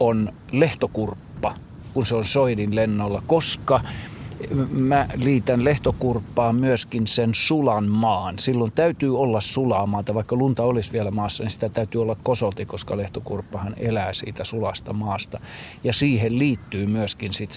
[0.00, 1.54] on lehtokurppa,
[1.94, 3.80] kun se on soidin lennolla, koska
[4.70, 8.38] mä liitän lehtokurppaan myöskin sen sulan maan.
[8.38, 12.66] Silloin täytyy olla sulaa maata, vaikka lunta olisi vielä maassa, niin sitä täytyy olla kosolti,
[12.66, 15.40] koska lehtokurppahan elää siitä sulasta maasta.
[15.84, 17.56] Ja siihen liittyy myöskin sitten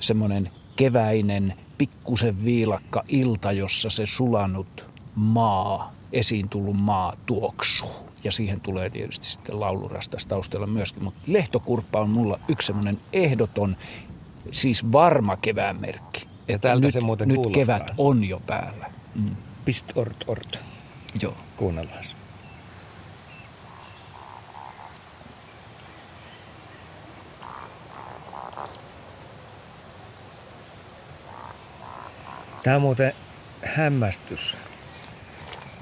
[0.00, 8.60] semmoinen, keväinen, pikkusen viilakka ilta, jossa se sulanut maa, esiin tullut maa tuoksuu ja siihen
[8.60, 11.04] tulee tietysti sitten laulurastas taustalla myöskin.
[11.04, 13.76] Mutta lehtokurppa on mulla yksi semmoinen ehdoton,
[14.52, 16.26] siis varma kevään merkki.
[16.48, 17.78] Ja tältä nyt, se muuten Nyt kuulostaa.
[17.78, 18.90] kevät on jo päällä.
[19.14, 19.36] Mm.
[19.64, 20.58] Pist ort ort.
[21.22, 21.34] Joo.
[21.56, 22.04] Kuunnellaan.
[32.62, 33.12] Tämä on muuten
[33.64, 34.56] hämmästys.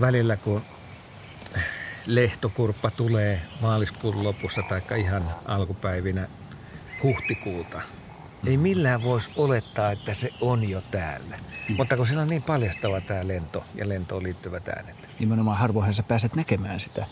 [0.00, 0.62] Välillä kun
[2.06, 6.28] lehtokurppa tulee maaliskuun lopussa tai ihan alkupäivinä
[7.02, 7.80] huhtikuuta.
[8.46, 11.36] Ei millään voisi olettaa, että se on jo täällä.
[11.68, 11.76] Mm.
[11.76, 14.96] Mutta kun siinä on niin paljastava tämä lento ja lentoon liittyvät äänet.
[15.20, 17.06] Nimenomaan harvoinhan sä pääset näkemään sitä.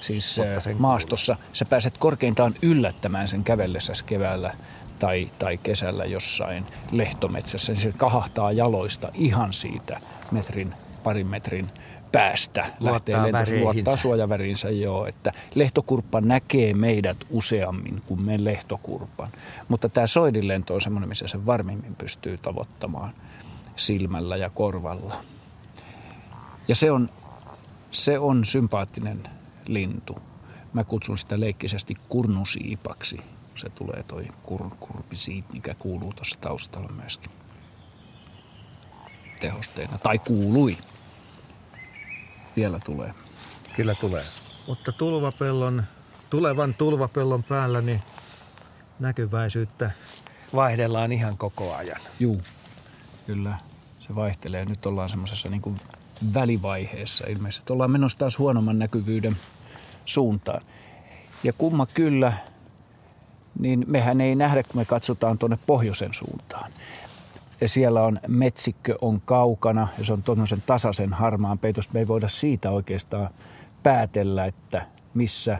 [0.00, 0.36] Siis
[0.78, 1.50] maastossa kuuluu.
[1.52, 4.54] sä pääset korkeintaan yllättämään sen kävellessäsi keväällä
[4.98, 7.72] tai, tai kesällä jossain lehtometsässä.
[7.72, 10.00] Niin se kahahtaa jaloista ihan siitä
[10.30, 11.70] metrin, parin metrin
[12.12, 15.06] päästä luottaa lähtee lentoon, luottaa suojavärinsä, joo.
[15.06, 19.28] Että lehtokurppa näkee meidät useammin kuin me lehtokurpan.
[19.68, 23.10] Mutta tämä soidinlento on semmoinen, missä se varmimmin pystyy tavoittamaan
[23.76, 25.24] silmällä ja korvalla.
[26.68, 27.08] Ja se on,
[27.90, 29.22] se on sympaattinen
[29.66, 30.18] lintu.
[30.72, 33.20] Mä kutsun sitä leikkisesti kurnusiipaksi.
[33.54, 37.30] Se tulee toi kur, kurpisiip, mikä kuuluu tuossa taustalla myöskin
[39.40, 39.98] tehosteena.
[39.98, 40.76] Tai kuului.
[42.58, 43.14] Vielä tulee.
[43.76, 44.24] Kyllä tulee.
[44.66, 45.84] Mutta tulvapellon,
[46.30, 48.02] tulevan tulvapellon päällä niin
[48.98, 49.90] näkyväisyyttä
[50.54, 52.00] vaihdellaan ihan koko ajan.
[52.20, 52.42] Juu,
[53.26, 53.58] kyllä
[53.98, 54.64] se vaihtelee.
[54.64, 55.80] Nyt ollaan semmoisessa niin
[56.34, 57.72] välivaiheessa ilmeisesti.
[57.72, 59.36] Ollaan menossa taas huonomman näkyvyyden
[60.04, 60.62] suuntaan.
[61.44, 62.32] Ja kumma kyllä,
[63.58, 66.72] niin mehän ei nähdä, kun me katsotaan tuonne pohjoisen suuntaan.
[67.60, 71.92] Ja siellä on metsikkö on kaukana ja se on tuommoisen tasaisen harmaan peitos.
[71.92, 73.30] Me ei voida siitä oikeastaan
[73.82, 75.58] päätellä, että missä,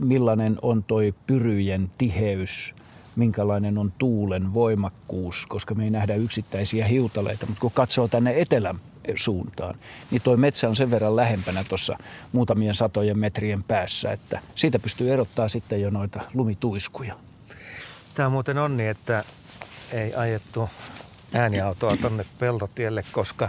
[0.00, 2.74] millainen on toi pyryjen tiheys,
[3.16, 7.46] minkälainen on tuulen voimakkuus, koska me ei nähdä yksittäisiä hiutaleita.
[7.46, 8.80] Mutta kun katsoo tänne etelän
[9.16, 9.74] suuntaan,
[10.10, 11.98] niin tuo metsä on sen verran lähempänä tuossa
[12.32, 17.14] muutamien satojen metrien päässä, että siitä pystyy erottaa sitten jo noita lumituiskuja.
[18.14, 19.24] Tämä muuten on niin, että
[19.94, 20.70] ei ajettu
[21.34, 23.48] ääniautoa tonne peltotielle, koska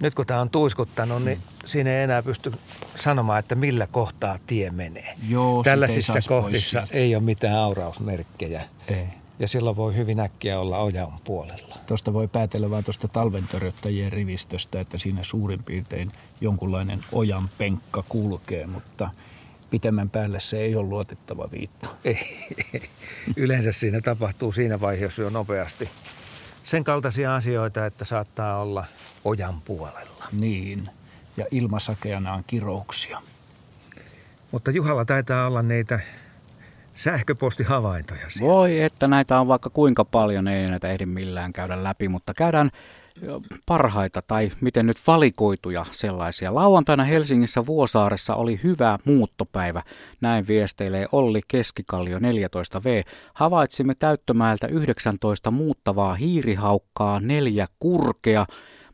[0.00, 2.52] nyt kun tämä on tuiskuttanut, niin siinä ei enää pysty
[2.96, 5.14] sanomaan, että millä kohtaa tie menee.
[5.28, 8.62] Joo, ei Tällaisissa pois kohdissa ei ole mitään aurausmerkkejä.
[8.88, 9.06] Ei.
[9.38, 11.78] Ja silloin voi hyvin äkkiä olla ojan puolella.
[11.86, 18.66] Tuosta voi päätellä vain tuosta talventöröttäjien rivistöstä, että siinä suurin piirtein jonkunlainen ojan penkka kulkee,
[18.66, 19.10] mutta
[19.74, 21.96] pitemmän päälle se ei ole luotettava viitto.
[22.04, 22.48] Ei.
[23.36, 25.88] Yleensä siinä tapahtuu siinä vaiheessa jo nopeasti
[26.64, 28.86] sen kaltaisia asioita, että saattaa olla
[29.24, 30.24] ojan puolella.
[30.32, 30.88] Niin,
[31.36, 33.22] ja ilmasakeana on kirouksia.
[34.52, 36.00] Mutta Juhalla taitaa olla niitä
[36.94, 38.52] sähköpostihavaintoja siellä.
[38.52, 42.70] Voi, että näitä on vaikka kuinka paljon, ei näitä ehdi millään käydä läpi, mutta käydään
[43.66, 46.54] parhaita tai miten nyt valikoituja sellaisia.
[46.54, 49.82] Lauantaina Helsingissä Vuosaaressa oli hyvä muuttopäivä.
[50.20, 53.10] Näin viesteilee Olli Keskikallio 14V.
[53.34, 58.46] Havaitsimme Täyttömäeltä 19 muuttavaa hiirihaukkaa, neljä kurkea,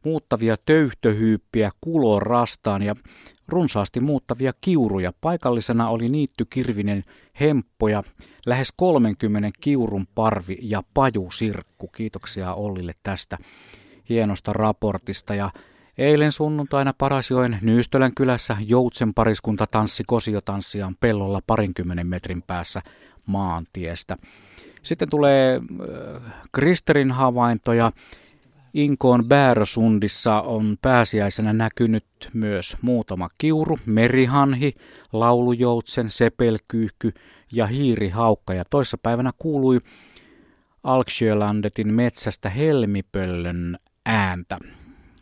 [0.04, 2.94] muuttavia töyhtöhyyppiä kuloon rastaan ja
[3.48, 5.12] runsaasti muuttavia kiuruja.
[5.20, 7.02] Paikallisena oli niitty Kirvinen
[7.40, 8.02] hemppoja,
[8.46, 11.88] lähes 30 kiurun parvi ja pajusirkku.
[11.88, 13.38] Kiitoksia Ollille tästä
[14.10, 15.34] hienosta raportista.
[15.34, 15.50] Ja
[15.98, 22.82] eilen sunnuntaina Parasjoen Nyystölän kylässä Joutsen pariskunta tanssi kosiotanssiaan pellolla parinkymmenen metrin päässä
[23.26, 24.16] maantiestä.
[24.82, 26.22] Sitten tulee äh,
[26.52, 27.92] Kristerin havaintoja.
[28.74, 34.74] Inkoon Bäärösundissa on pääsiäisenä näkynyt myös muutama kiuru, merihanhi,
[35.12, 37.12] laulujoutsen, sepelkyyhky
[37.52, 38.54] ja hiirihaukka.
[38.54, 39.80] Ja toissapäivänä kuului
[40.84, 43.78] Alksjölandetin metsästä helmipöllön
[44.10, 44.58] ääntä.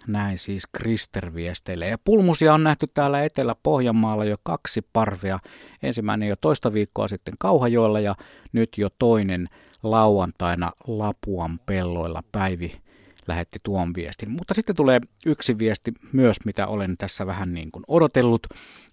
[0.07, 1.89] Näin siis Krister viesteilee.
[1.89, 5.39] Ja pulmusia on nähty täällä Etelä-Pohjanmaalla jo kaksi parvea.
[5.83, 8.15] Ensimmäinen jo toista viikkoa sitten Kauhajoella ja
[8.53, 9.49] nyt jo toinen
[9.83, 12.73] lauantaina Lapuan pelloilla Päivi
[13.27, 14.31] lähetti tuon viestin.
[14.31, 18.47] Mutta sitten tulee yksi viesti myös, mitä olen tässä vähän niin kuin odotellut,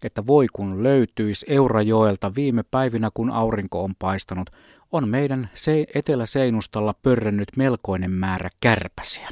[0.04, 4.50] että voi kun löytyisi Eurajoelta viime päivinä, kun aurinko on paistanut,
[4.92, 9.30] on meidän se- Etelä-Seinustalla pörrännyt melkoinen määrä kärpäsiä.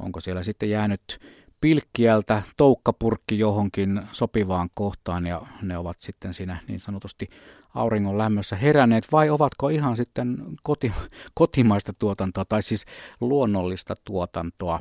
[0.00, 1.20] Onko siellä sitten jäänyt
[1.60, 7.28] pilkkiältä toukkapurkki johonkin sopivaan kohtaan ja ne ovat sitten siinä niin sanotusti
[7.74, 10.92] auringon lämmössä heränneet vai ovatko ihan sitten koti,
[11.34, 12.84] kotimaista tuotantoa tai siis
[13.20, 14.80] luonnollista tuotantoa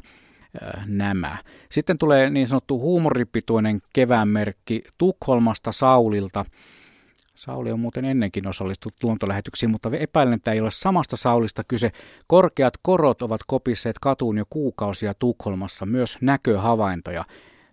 [0.86, 1.38] nämä.
[1.72, 6.46] Sitten tulee niin sanottu huumoripituinen keväänmerkki Tukholmasta Saulilta.
[7.40, 11.92] Sauli on muuten ennenkin osallistunut luontolähetyksiin, mutta epäilen, että ei ole samasta Saulista kyse.
[12.28, 17.26] Korkeat korot ovat kopisseet katuun jo kuukausia Tukholmassa, myös näköhavaintoja.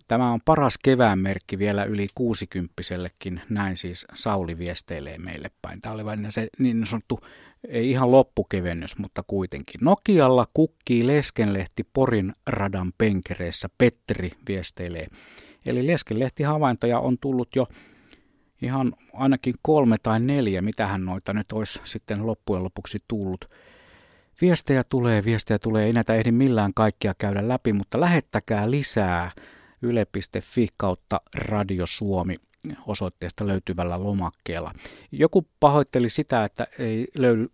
[0.08, 5.80] Tämä on paras keväänmerkki vielä yli kuusikymppisellekin, näin siis Sauli viesteilee meille päin.
[5.80, 7.20] Tämä oli vain se niin sanottu,
[7.68, 9.80] ei ihan loppukevennys, mutta kuitenkin.
[9.80, 15.06] Nokialla kukkii leskenlehti Porin radan penkereissä, Petteri viesteilee.
[15.66, 17.66] Eli leskenlehti havaintoja on tullut jo
[18.62, 23.50] ihan ainakin kolme tai neljä, mitähän noita nyt olisi sitten loppujen lopuksi tullut.
[24.40, 29.30] Viestejä tulee, viestejä tulee, ei näitä ehdi millään kaikkia käydä läpi, mutta lähettäkää lisää
[29.82, 32.36] yle.fi kautta Radio Suomi
[32.86, 34.72] osoitteesta löytyvällä lomakkeella.
[35.12, 37.50] Joku pahoitteli sitä, että ei löydy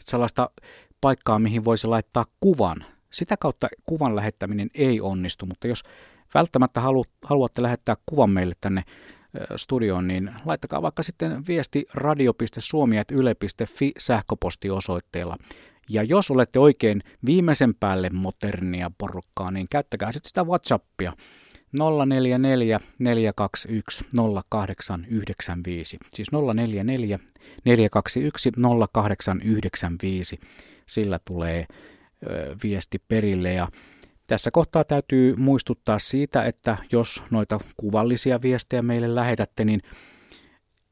[0.00, 0.50] sellaista
[1.00, 2.84] paikkaa, mihin voisi laittaa kuvan.
[3.10, 5.82] Sitä kautta kuvan lähettäminen ei onnistu, mutta jos
[6.34, 8.84] välttämättä halu, haluatte lähettää kuvan meille tänne
[9.56, 15.36] studioon, niin laittakaa vaikka sitten viesti radio.suomi.yle.fi sähköpostiosoitteella.
[15.90, 21.12] Ja jos olette oikein viimeisen päälle modernia porukkaa, niin käyttäkää sitten sitä WhatsAppia
[22.06, 24.04] 044 421
[24.50, 25.98] 0895.
[26.14, 27.18] Siis 044
[27.64, 28.52] 421
[28.92, 30.38] 0895.
[30.86, 31.66] Sillä tulee
[32.26, 33.68] ö, viesti perille ja
[34.28, 39.82] tässä kohtaa täytyy muistuttaa siitä, että jos noita kuvallisia viestejä meille lähetätte, niin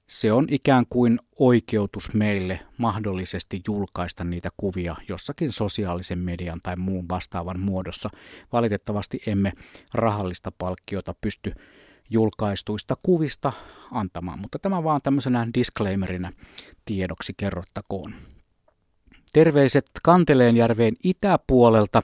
[0.09, 7.09] se on ikään kuin oikeutus meille mahdollisesti julkaista niitä kuvia jossakin sosiaalisen median tai muun
[7.09, 8.11] vastaavan muodossa.
[8.53, 9.53] Valitettavasti emme
[9.95, 11.53] rahallista palkkiota pysty
[12.11, 13.53] julkaistuista kuvista
[13.93, 16.33] antamaan, mutta tämä vaan tämmöisenä disclaimerina
[16.85, 18.15] tiedoksi kerrottakoon.
[19.33, 22.03] Terveiset Kanteleenjärveen itäpuolelta.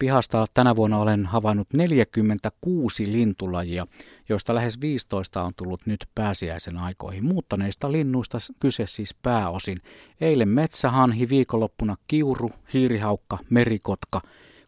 [0.00, 3.86] Pihasta tänä vuonna olen havainnut 46 lintulajia,
[4.28, 7.24] joista lähes 15 on tullut nyt pääsiäisen aikoihin.
[7.24, 9.78] Muuttaneista linnuista kyse siis pääosin.
[10.20, 14.20] Eilen metsähanhi, viikonloppuna kiuru, hiirihaukka, merikotka,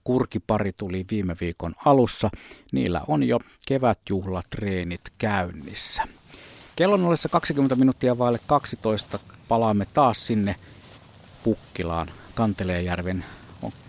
[0.05, 2.31] kurkipari tuli viime viikon alussa.
[2.73, 6.03] Niillä on jo kevätjuhlatreenit käynnissä.
[6.77, 9.19] Kellon ollessa 20 minuuttia vaille 12
[9.49, 10.57] palaamme taas sinne
[11.45, 13.25] Pukkilaan Kanteleenjärven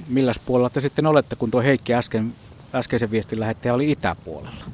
[0.08, 2.34] milläs puolella te sitten olette, kun tuo Heikki äsken,
[2.76, 4.66] äskeisen viestin lähettäjä oli itäpuolella?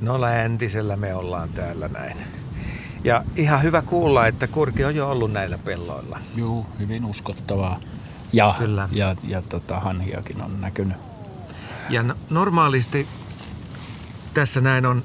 [0.00, 2.16] No läntisellä me ollaan täällä näin.
[3.04, 6.18] Ja ihan hyvä kuulla, että kurki on jo ollut näillä pelloilla.
[6.36, 7.80] Joo, hyvin uskottavaa.
[8.32, 8.88] Ja, Kyllä.
[8.92, 10.96] ja, ja tota, hanhiakin on näkynyt.
[11.90, 13.06] Ja no, normaalisti
[14.34, 15.04] tässä näin on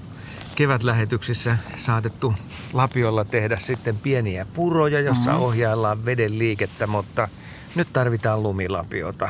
[0.56, 2.34] kevätlähetyksissä saatettu
[2.74, 5.44] lapiolla tehdä sitten pieniä puroja, jossa mm-hmm.
[5.44, 7.28] ohjaillaan veden liikettä, mutta–
[7.76, 9.30] nyt tarvitaan lumilapiota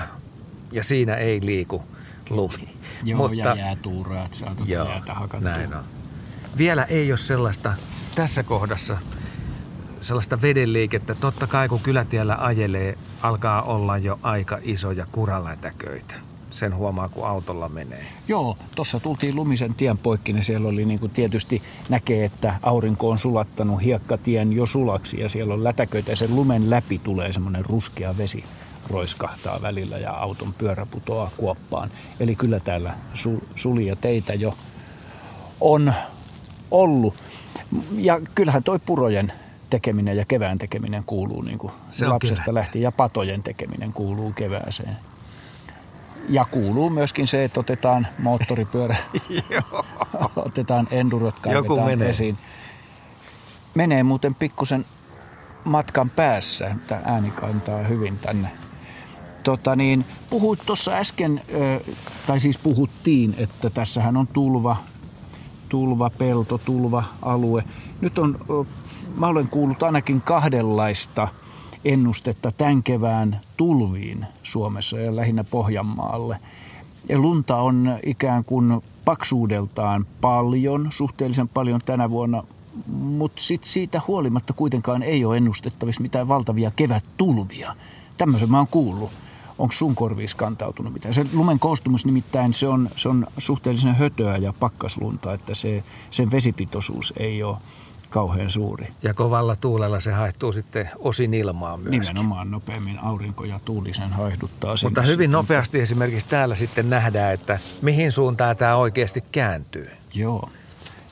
[0.71, 1.83] ja siinä ei liiku
[2.29, 2.73] lumi.
[3.03, 5.49] Joo, Mutta, ja jäätuuraa, että saat joo, jäätä hakattua.
[5.49, 5.83] näin on.
[6.57, 7.73] Vielä ei ole sellaista
[8.15, 8.97] tässä kohdassa
[10.01, 11.15] sellaista vedenliikettä.
[11.15, 16.15] Totta kai kun kylätiellä ajelee, alkaa olla jo aika isoja kuralätäköitä.
[16.53, 18.05] Sen huomaa, kun autolla menee.
[18.27, 23.09] Joo, tuossa tultiin lumisen tien poikki, niin siellä oli niin kuin tietysti näkee, että aurinko
[23.09, 27.65] on sulattanut hiekkatien jo sulaksi ja siellä on lätäköitä ja sen lumen läpi tulee semmoinen
[27.65, 28.43] ruskea vesi
[28.89, 31.91] roiskahtaa välillä ja auton pyörä putoaa kuoppaan.
[32.19, 34.53] Eli kyllä täällä sul- sulia teitä jo
[35.61, 35.93] on
[36.71, 37.13] ollut.
[37.95, 39.34] Ja kyllähän toi purojen
[39.69, 44.97] tekeminen ja kevään tekeminen kuuluu niin kuin Se lapsesta lähtien ja patojen tekeminen kuuluu kevääseen.
[46.29, 48.97] Ja kuuluu myöskin se, että otetaan moottoripyörä,
[50.35, 52.09] otetaan endurot, kaivetaan menee.
[52.09, 52.37] esiin.
[53.75, 54.85] Menee muuten pikkusen
[55.63, 58.51] matkan päässä, että ääni kantaa hyvin tänne.
[59.43, 61.41] Tota niin, puhuit tuossa äsken,
[62.27, 64.77] tai siis puhuttiin, että tässähän on tulva,
[65.69, 67.63] tulva pelto, tulva alue.
[68.01, 68.37] Nyt on,
[69.15, 71.27] mä olen kuullut ainakin kahdenlaista–
[71.85, 76.39] ennustetta tämän kevään tulviin Suomessa ja lähinnä Pohjanmaalle.
[77.10, 82.43] Ja lunta on ikään kuin paksuudeltaan paljon, suhteellisen paljon tänä vuonna,
[82.95, 87.76] mutta sit siitä huolimatta kuitenkaan ei ole ennustettavissa mitään valtavia kevättulvia.
[88.18, 89.11] Tämmöisen mä oon kuullut.
[89.60, 91.14] Onko sun korviis kantautunut mitään?
[91.14, 96.31] Se lumen koostumus nimittäin se on, se on suhteellisen hötöä ja pakkaslunta, että se, sen
[96.31, 97.57] vesipitoisuus ei ole
[98.14, 98.88] kauhean suuri.
[99.03, 101.91] Ja kovalla tuulella se haehtuu sitten osin ilmaa myös.
[101.91, 104.76] Nimenomaan nopeammin aurinko ja tuuli sen haihduttaa.
[104.84, 109.90] Mutta hyvin nopeasti esimerkiksi täällä sitten nähdään, että mihin suuntaan tämä oikeasti kääntyy.
[110.14, 110.49] Joo.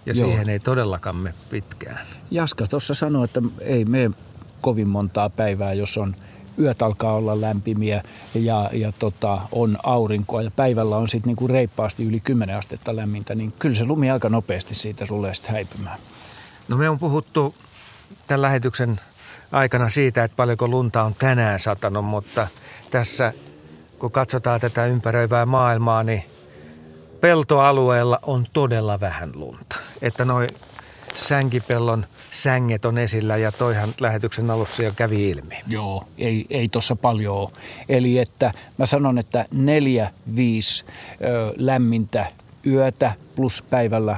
[0.05, 0.27] Ja Joo.
[0.27, 1.99] siihen ei todellakaan me pitkään.
[2.31, 4.11] Jaska tuossa sanoi, että ei me
[4.61, 6.15] kovin montaa päivää, jos on
[6.59, 8.03] yöt alkaa olla lämpimiä
[8.33, 13.35] ja, ja tota, on aurinkoa ja päivällä on sitten niinku reippaasti yli 10 astetta lämmintä,
[13.35, 15.99] niin kyllä se lumi aika nopeasti siitä tulee sitten häipymään.
[16.67, 17.55] No me on puhuttu
[18.27, 18.99] tämän lähetyksen
[19.51, 22.47] aikana siitä, että paljonko lunta on tänään satanut, mutta
[22.91, 23.33] tässä
[23.99, 26.23] kun katsotaan tätä ympäröivää maailmaa, niin
[27.21, 29.75] peltoalueella on todella vähän lunta.
[30.01, 30.49] Että noin
[31.15, 35.55] sänkipellon sänget on esillä ja toihan lähetyksen alussa jo kävi ilmi.
[35.67, 37.49] Joo, ei, ei tuossa paljon ole.
[37.89, 42.25] Eli että mä sanon, että neljä, viisi ö, lämmintä
[42.65, 44.17] yötä plus päivällä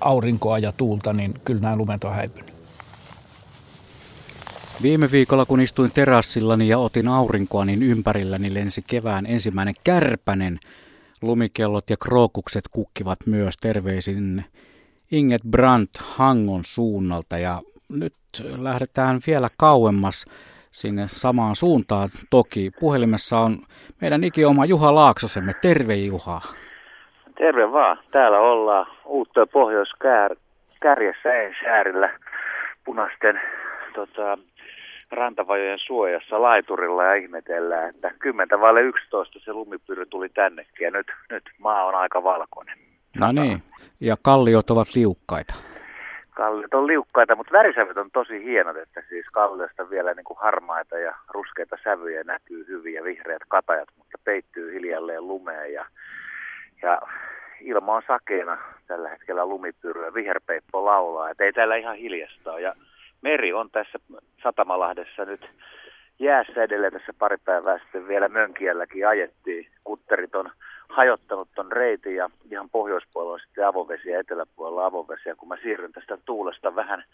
[0.00, 2.56] aurinkoa ja tuulta, niin kyllä nämä lumet on häipynyt.
[4.82, 10.58] Viime viikolla, kun istuin terassillani ja otin aurinkoa, niin ympärilläni lensi kevään ensimmäinen kärpänen.
[11.22, 14.44] Lumikellot ja krookukset kukkivat myös terveisin
[15.10, 18.14] Inget Brandt Hangon suunnalta ja nyt
[18.56, 20.24] lähdetään vielä kauemmas
[20.72, 22.70] sinne samaan suuntaan toki.
[22.80, 23.62] Puhelimessa on
[24.00, 25.52] meidän ikioma Juha Laaksosemme.
[25.62, 26.40] Terve Juha.
[27.38, 27.98] Terve vaan.
[28.10, 32.10] Täällä ollaan uutta pohjoiskärjessä Eensääärillä
[32.84, 33.40] punaisten
[33.94, 34.38] tota,
[35.10, 41.06] rantavajojen suojassa laiturilla ja ihmetellään, että 10 vaille 11 se lumipyry tuli tännekin ja nyt,
[41.30, 42.78] nyt maa on aika valkoinen.
[43.20, 43.62] No niin,
[44.00, 45.54] ja kalliot ovat liukkaita.
[46.30, 50.98] Kalliot on liukkaita, mutta värisävyt on tosi hienot, että siis kalliosta vielä niin kuin harmaita
[50.98, 55.86] ja ruskeita sävyjä näkyy hyvin ja vihreät katajat, mutta peittyy hiljalleen lumeen ja,
[56.82, 57.00] ja
[57.66, 62.60] ilma on sakeena tällä hetkellä lumipyryä, viherpeippo laulaa, että ei täällä ihan hiljasta ole.
[62.60, 62.74] Ja
[63.22, 63.98] meri on tässä
[64.42, 65.50] Satamalahdessa nyt
[66.18, 69.66] jäässä edelleen tässä pari päivää sitten vielä Mönkielläkin ajettiin.
[69.84, 70.50] Kutterit on
[70.88, 75.28] hajottanut ton reitin ja ihan pohjoispuolella on sitten avovesi ja eteläpuolella avovesi.
[75.28, 77.04] Ja kun mä siirryn tästä tuulesta vähän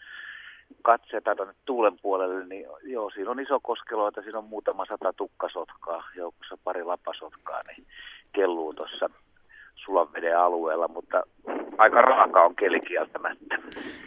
[0.81, 6.03] katseita tuonne tuulen puolelle, niin joo, siinä on iso koskeloita, siinä on muutama sata tukkasotkaa,
[6.15, 7.87] joukossa pari lapasotkaa, niin
[8.33, 9.09] kelluu tuossa
[9.85, 11.23] sulanveden alueella, mutta
[11.77, 13.57] aika raaka on keli kieltämättä.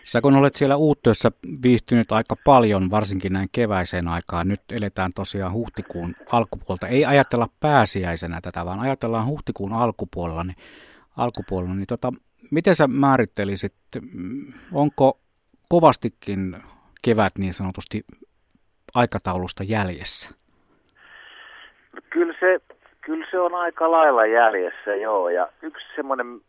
[0.05, 1.31] Sä kun olet siellä uuttyössä
[1.63, 6.89] viihtynyt aika paljon, varsinkin näin keväiseen aikaan, nyt eletään tosiaan huhtikuun alkupuolta.
[6.89, 10.45] Ei ajatella pääsiäisenä tätä, vaan ajatellaan huhtikuun alkupuolella.
[10.45, 10.57] Niin,
[11.17, 12.13] alkupuolella, niin tota,
[12.51, 13.75] miten sä määrittelisit,
[14.73, 15.19] onko
[15.69, 16.57] kovastikin
[17.03, 18.05] kevät niin sanotusti
[18.95, 20.31] aikataulusta jäljessä?
[22.11, 22.76] Kyllä se
[23.07, 25.29] Kyllä se on aika lailla jäljessä, joo.
[25.29, 26.41] Ja yksi semmoinen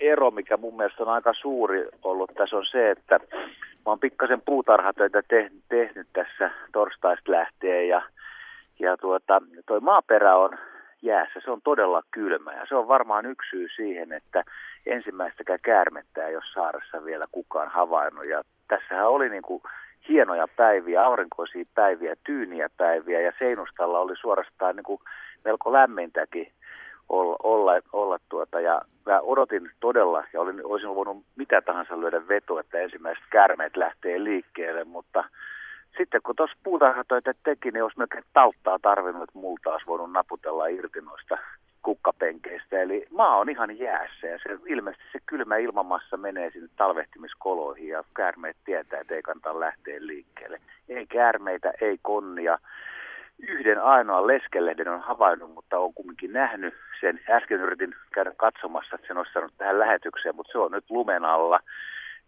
[0.00, 3.20] ero, mikä mun mielestä on aika suuri ollut tässä on se, että
[3.86, 8.02] mä oon pikkasen puutarhatöitä tehnyt, tehnyt tässä torstaista lähtien ja,
[8.78, 10.58] ja tuota, toi maaperä on
[11.02, 14.44] jäässä, se on todella kylmä ja se on varmaan yksi syy siihen, että
[14.86, 19.62] ensimmäistäkään käärmettä ei ole saaressa vielä kukaan havainnut ja tässähän oli niin kuin
[20.08, 25.00] hienoja päiviä, aurinkoisia päiviä, tyyniä päiviä ja seinustalla oli suorastaan niin kuin
[25.46, 26.52] melko lämmintäkin
[27.08, 32.28] olla, olla, olla tuota, ja mä odotin todella, ja olin, olisin voinut mitä tahansa lyödä
[32.28, 35.24] veto, että ensimmäiset kärmeet lähtee liikkeelle, mutta
[35.98, 40.66] sitten kun tuossa puutarhatöitä teki, niin olisi melkein tauttaa tarvinnut, että multa olisi voinut naputella
[40.66, 41.38] irti noista
[41.82, 42.82] kukkapenkeistä.
[42.82, 48.04] Eli maa on ihan jäässä ja se, ilmeisesti se kylmä ilmamassa menee sinne talvehtimiskoloihin ja
[48.16, 50.60] käärmeet tietää, että ei kannata lähteä liikkeelle.
[50.88, 52.58] Ei käärmeitä, ei konnia,
[53.38, 57.20] yhden ainoan leskelehden on havainnut, mutta on kumminkin nähnyt sen.
[57.30, 61.24] Äsken yritin käydä katsomassa, että se olisi saanut tähän lähetykseen, mutta se on nyt lumen
[61.24, 61.60] alla.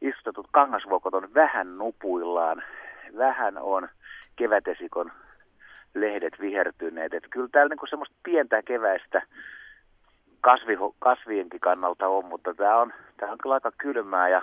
[0.01, 2.63] Istutut kangasvuokot on vähän nupuillaan,
[3.17, 3.89] vähän on
[4.37, 5.13] kevätesikon
[5.95, 7.15] lehdet vihertyneet.
[7.15, 9.23] Että kyllä täällä niin semmoista pientä keväistä
[10.41, 14.43] kasvi, kasvienkin kannalta on, mutta tämä on, tämä on kyllä aika kylmää ja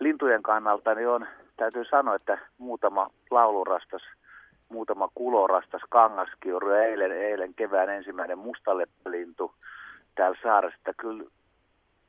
[0.00, 1.26] lintujen kannalta niin on,
[1.56, 4.02] täytyy sanoa, että muutama laulurastas–
[4.68, 9.54] muutama kulorastas kangaskiuru ja eilen, eilen kevään ensimmäinen mustalleppelintu
[10.14, 10.94] täällä saaressa.
[10.96, 11.24] Kyllä,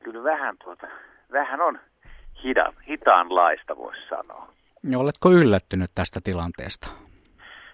[0.04, 0.86] kyllä vähän, tuota,
[1.32, 1.78] vähän on
[2.44, 4.48] hidan, hitaanlaista, voisi sanoa.
[4.90, 6.88] Ja oletko yllättynyt tästä tilanteesta?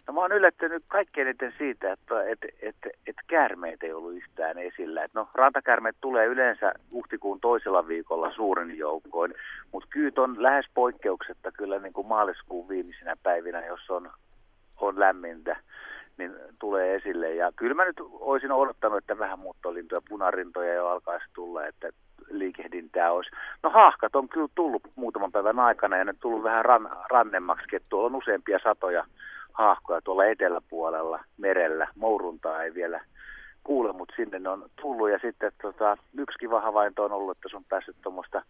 [0.07, 4.59] No mä oon yllättynyt kaikkein eniten siitä, että et, et, et käärmeitä ei ollut yhtään
[4.59, 5.05] esillä.
[5.05, 9.35] Et no, rantakärmeet tulee yleensä huhtikuun toisella viikolla suurin joukkoin,
[9.73, 14.11] mutta kyyt on lähes poikkeuksetta kyllä niin kuin maaliskuun viimeisinä päivinä, jos on
[14.81, 15.57] on lämmintä,
[16.19, 17.35] niin tulee esille.
[17.35, 21.91] Ja kyllä mä nyt olisin odottanut, että vähän muuttolintoja, punarintoja jo alkaisi tulla, että
[22.31, 23.31] liikehdintää olisi.
[23.63, 27.87] No haahkat on kyllä tullut muutaman päivän aikana ja ne tullut vähän ran, rannemmaksi, että
[27.89, 29.07] tuolla on useampia satoja
[29.53, 31.89] haahkoja tuolla eteläpuolella merellä.
[31.95, 33.01] Mouruntaa ei vielä
[33.65, 35.11] kuule, mutta sinne ne on tullut.
[35.11, 38.43] Ja sitten tota, yksi kiva havainto on ollut, että se on päässyt tuommoista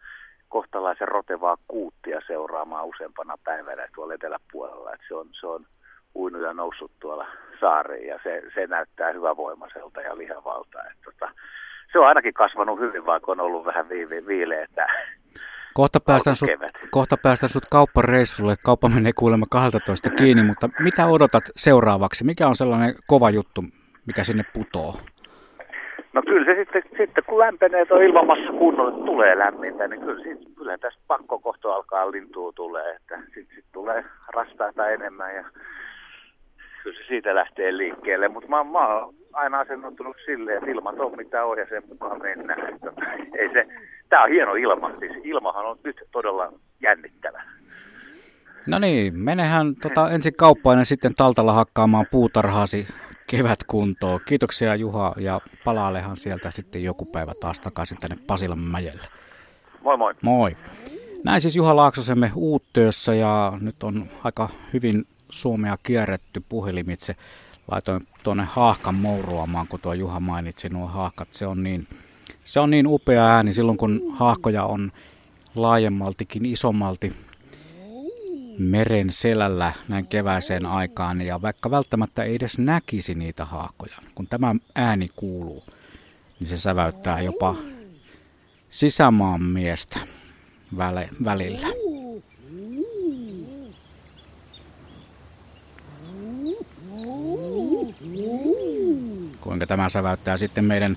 [0.49, 4.93] kohtalaisen rotevaa kuuttia seuraamaan useampana päivänä tuolla eteläpuolella.
[4.93, 5.67] Että se on, se on
[6.15, 7.27] uinut ja noussut tuolla
[7.61, 10.79] saariin ja se, se näyttää hyvävoimaiselta ja lihavalta.
[10.91, 11.33] Et tota,
[11.93, 14.87] se on ainakin kasvanut hyvin, vaikka on ollut vähän viive, viileitä.
[15.75, 16.51] Kohta päästään, sut,
[16.91, 18.55] kohta päästään sut kauppareissulle.
[18.65, 22.25] Kauppa menee kuulemma 12 kiinni, mutta mitä odotat seuraavaksi?
[22.25, 23.65] Mikä on sellainen kova juttu,
[24.07, 24.93] mikä sinne putoo?
[26.13, 30.39] No kyllä se sitten, sitten kun lämpenee tuo ilmamassa kunnolla, tulee lämmintä, niin kyllä, sit,
[30.57, 34.05] kyllä tässä pakko kohta alkaa lintua tulee, että sitten sit tulee
[34.35, 35.45] rastaita enemmän ja
[36.85, 38.29] kyllä se siitä lähtee liikkeelle.
[38.29, 42.23] Mutta mä, mä oon aina asennuttunut silleen, että ilmat on mitä on ja sen mukaan
[42.23, 42.81] mennään.
[42.81, 43.01] Tota,
[43.39, 43.67] ei se,
[44.09, 44.91] tää on hieno ilma.
[44.99, 47.43] Siis ilmahan on nyt todella jännittävä.
[48.67, 52.87] No niin, menehän tota, ensin kauppaan ja sitten taltalla hakkaamaan puutarhaasi
[53.27, 54.21] kevätkuntoon.
[54.27, 59.09] Kiitoksia Juha ja palaalehan sieltä sitten joku päivä taas takaisin tänne Pasilan mäjelle.
[59.83, 60.15] Moi moi.
[60.23, 60.57] Moi.
[61.25, 65.05] Näin siis Juha Laaksosemme uuttöössä ja nyt on aika hyvin
[65.35, 67.17] Suomea kierretty puhelimitse.
[67.71, 71.33] Laitoin tuonne haahkan mouruamaan, kun tuo Juha mainitsi nuo haahkat.
[71.33, 71.87] Se on niin,
[72.45, 74.93] se on niin upea ääni silloin, kun haahkoja on
[75.55, 77.13] laajemmaltikin isommalti
[78.59, 81.21] meren selällä näin keväiseen aikaan.
[81.21, 85.65] Ja vaikka välttämättä ei edes näkisi niitä haahkoja, kun tämä ääni kuuluu,
[86.41, 87.55] niin se säväyttää jopa
[88.71, 89.99] sisämaan miestä
[91.25, 91.84] välillä.
[99.45, 100.97] Kuinka tämä säväyttää sitten meidän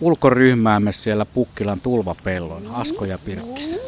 [0.00, 3.78] ulkoryhmäämme siellä Pukkilan tulvapellon, Asko ja Pirkkis.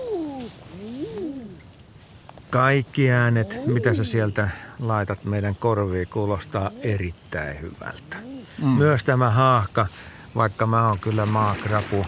[2.50, 8.16] Kaikki äänet, mitä sä sieltä laitat meidän korviin, kuulostaa erittäin hyvältä.
[8.62, 8.68] Mm.
[8.68, 9.86] Myös tämä haahka,
[10.34, 12.06] vaikka mä oon kyllä maakrapu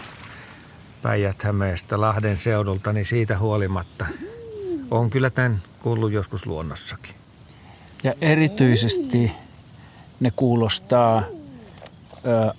[1.01, 1.43] päijät
[1.95, 4.05] Lahden seudulta, niin siitä huolimatta
[4.91, 7.15] on kyllä tämän kuullut joskus luonnossakin.
[8.03, 9.31] Ja erityisesti
[10.19, 11.23] ne kuulostaa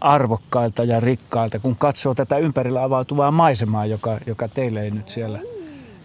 [0.00, 5.38] arvokkailta ja rikkailta, kun katsoo tätä ympärillä avautuvaa maisemaa, joka, joka teille ei nyt siellä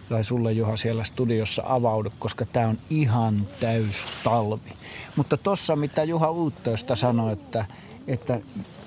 [0.08, 4.72] tai sulle Juha siellä studiossa avaudu, koska tämä on ihan täys talvi.
[5.16, 7.64] Mutta tossa mitä Juha Uuttöistä sanoi, että,
[8.06, 8.40] että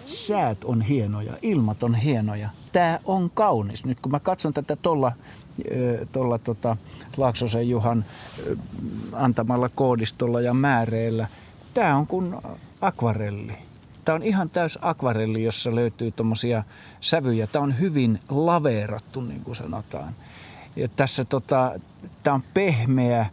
[0.05, 2.49] säät on hienoja, ilmat on hienoja.
[2.71, 3.85] Tämä on kaunis.
[3.85, 5.11] Nyt kun mä katson tätä tuolla
[6.11, 6.77] tuolla tota,
[7.17, 8.05] Laaksosen Juhan
[9.13, 11.27] antamalla koodistolla ja määreillä,
[11.73, 12.35] tämä on kuin
[12.81, 13.66] akvarelli.
[14.07, 16.63] Tämä on ihan täys akvarelli, jossa löytyy tuommoisia
[17.01, 17.47] sävyjä.
[17.47, 20.15] Tämä on hyvin laveerattu, niin kuin sanotaan.
[20.75, 21.79] Ja tässä tota,
[22.23, 23.25] tämä on pehmeä,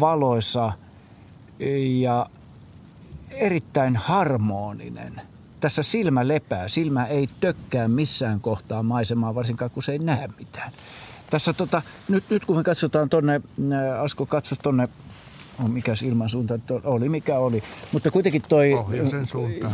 [0.00, 0.72] valoisa
[2.00, 2.26] ja
[3.30, 5.20] erittäin harmoninen.
[5.60, 6.68] Tässä silmä lepää.
[6.68, 10.72] Silmä ei tökkää missään kohtaa maisemaa, varsinkaan kun se ei näe mitään.
[11.30, 13.40] Tässä tota, nyt, nyt kun me katsotaan tuonne,
[14.00, 14.88] Asko katsos tuonne
[15.62, 16.54] oh, mikä ilmansuunta
[16.84, 17.62] oli, mikä oli.
[17.92, 18.72] Mutta kuitenkin toi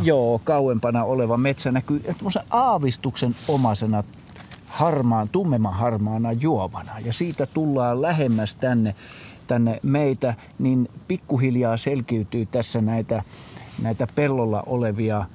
[0.03, 2.03] joo, kauempana oleva metsä näkyy
[2.49, 4.03] aavistuksen omaisena
[4.67, 6.91] harmaan, tummemman harmaana juovana.
[7.05, 8.95] Ja siitä tullaan lähemmäs tänne,
[9.47, 13.23] tänne meitä, niin pikkuhiljaa selkiytyy tässä näitä,
[13.81, 15.25] näitä pellolla olevia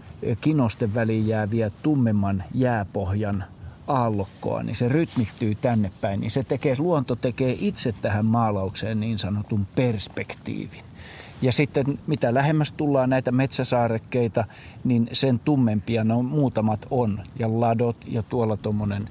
[0.40, 3.44] kinosten väliin jääviä tummemman jääpohjan
[3.90, 6.20] aallokkoa, niin se rytmittyy tänne päin.
[6.20, 10.84] Niin se tekee, luonto tekee itse tähän maalaukseen niin sanotun perspektiivin.
[11.42, 14.44] Ja sitten mitä lähemmäs tullaan näitä metsäsaarekkeita,
[14.84, 17.20] niin sen tummempia no muutamat on.
[17.38, 19.08] Ja ladot ja tuolla tuommoinen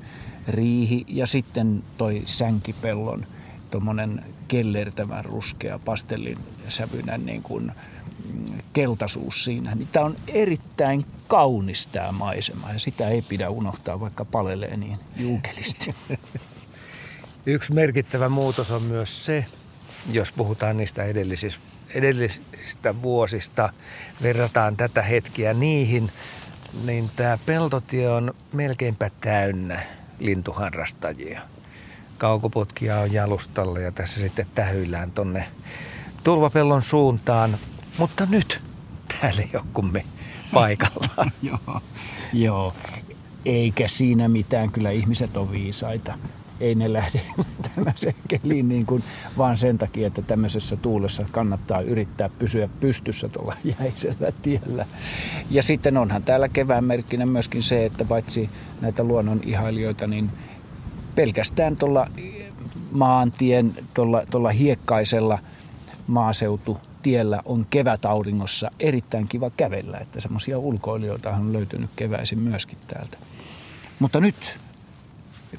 [0.48, 3.26] riihi ja sitten toi sänkipellon
[3.72, 6.38] tuommoinen kellertävän ruskea pastellin
[6.68, 7.72] sävynän niin kuin
[8.74, 9.76] keltaisuus siinä.
[9.76, 14.98] Niin tämä on erittäin kaunis tämä maisema ja sitä ei pidä unohtaa, vaikka palelee niin
[15.18, 15.96] juukelisti.
[17.46, 19.46] Yksi merkittävä muutos on myös se,
[20.12, 23.74] jos puhutaan niistä edellisistä edellisistä vuosista,
[24.22, 26.12] verrataan tätä hetkiä niihin,
[26.86, 29.80] niin tämä peltotie on melkeinpä täynnä
[30.20, 31.42] lintuharrastajia.
[32.18, 35.48] Kaukoputkia on jalustalla ja tässä sitten tähyillään tonne
[36.24, 37.58] tulvapellon suuntaan.
[37.98, 38.62] Mutta nyt
[39.22, 40.06] täällä ei ole kuin me
[40.54, 41.32] paikalla.
[41.42, 41.82] joo,
[42.34, 42.74] joo,
[43.46, 44.72] eikä siinä mitään.
[44.72, 46.14] Kyllä ihmiset on viisaita
[46.60, 47.22] ei ne lähde
[47.76, 49.04] tämmöiseen keliin niin kuin,
[49.38, 54.86] vaan sen takia, että tämmöisessä tuulessa kannattaa yrittää pysyä pystyssä tuolla jäisellä tiellä.
[55.50, 58.50] Ja sitten onhan täällä kevään merkkinä myöskin se, että paitsi
[58.82, 60.30] näitä luonnon ihailijoita, niin
[61.16, 62.08] pelkästään tuolla
[62.92, 65.40] maantien, tuolla, tuolla hiekkaisella
[67.00, 73.18] maaseututiellä on kevätauringossa erittäin kiva kävellä, että semmoisia ulkoilijoita on löytynyt keväisin myöskin täältä.
[74.00, 74.60] Mutta nyt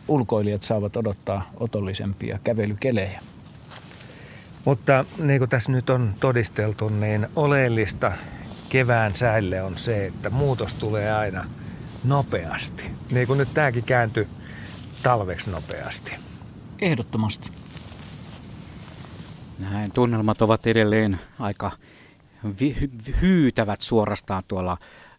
[0.09, 3.21] ulkoilijat saavat odottaa otollisempia kävelykelejä.
[4.65, 8.13] Mutta niin kuin tässä nyt on todisteltu, niin oleellista
[8.69, 11.45] kevään säille on se, että muutos tulee aina
[12.05, 12.91] nopeasti.
[13.11, 14.29] Niin kuin nyt tämäkin kääntyi
[15.03, 16.13] talveksi nopeasti.
[16.81, 17.60] Ehdottomasti.
[19.61, 21.71] Näin tunnelmat ovat edelleen aika
[22.61, 22.91] vi-
[23.23, 24.77] hyytävät suorastaan tuolla,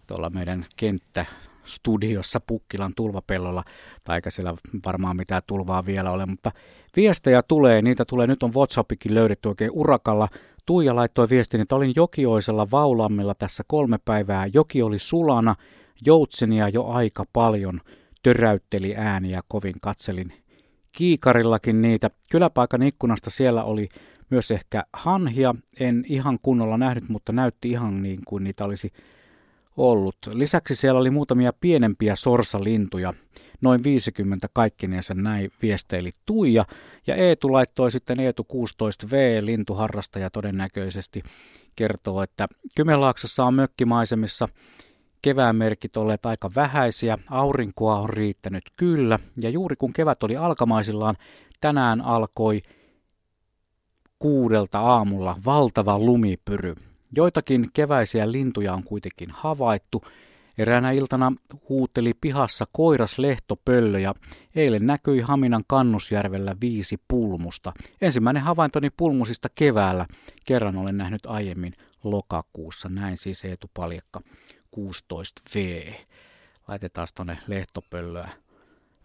[0.08, 1.26] tuolla meidän kenttä
[1.64, 3.64] studiossa Pukkilan tulvapellolla,
[4.04, 4.54] tai eikä siellä
[4.86, 6.52] varmaan mitään tulvaa vielä ole, mutta
[6.96, 10.28] viestejä tulee, niitä tulee, nyt on Whatsappikin löydetty oikein urakalla.
[10.66, 14.48] Tuija laittoi viestin, että olin Jokioisella Vaulammilla tässä kolme päivää.
[14.54, 15.56] Joki oli sulana,
[16.06, 17.82] joutsenia jo aika paljon,
[18.24, 20.34] töräytteli ääniä kovin katselin
[20.92, 22.10] kiikarillakin niitä.
[22.32, 23.90] Kyläpaikan ikkunasta siellä oli
[24.32, 28.94] myös ehkä hanhia, en ihan kunnolla nähnyt, mutta näytti ihan niin kuin niitä olisi
[29.78, 30.16] ollut.
[30.34, 33.14] Lisäksi siellä oli muutamia pienempiä sorsalintuja,
[33.62, 36.66] noin 50 kaikkinensa näin viesteili Tuija.
[37.08, 41.24] Ja Eetu laittoi sitten Eetu 16V, lintuharrastaja todennäköisesti,
[41.76, 44.48] kertoo, että Kymenlaaksossa on mökkimaisemissa.
[45.22, 51.16] Kevään merkit olleet aika vähäisiä, aurinkoa on riittänyt kyllä, ja juuri kun kevät oli alkamaisillaan,
[51.62, 52.62] tänään alkoi
[54.22, 56.76] kuudelta aamulla valtava lumipyry.
[57.16, 60.04] Joitakin keväisiä lintuja on kuitenkin havaittu.
[60.58, 61.34] Eräänä iltana
[61.70, 64.14] huuteli pihassa koiras lehtopöllö ja
[64.56, 67.74] eilen näkyi Haminan Kannusjärvellä viisi pulmusta.
[68.02, 70.06] Ensimmäinen havaintoni pulmusista keväällä.
[70.46, 71.74] Kerran olen nähnyt aiemmin
[72.04, 72.90] lokakuussa.
[72.90, 74.22] Näin siis Eetu Paljakka
[74.76, 75.94] 16V.
[76.68, 78.30] Laitetaan tuonne lehtopöllöä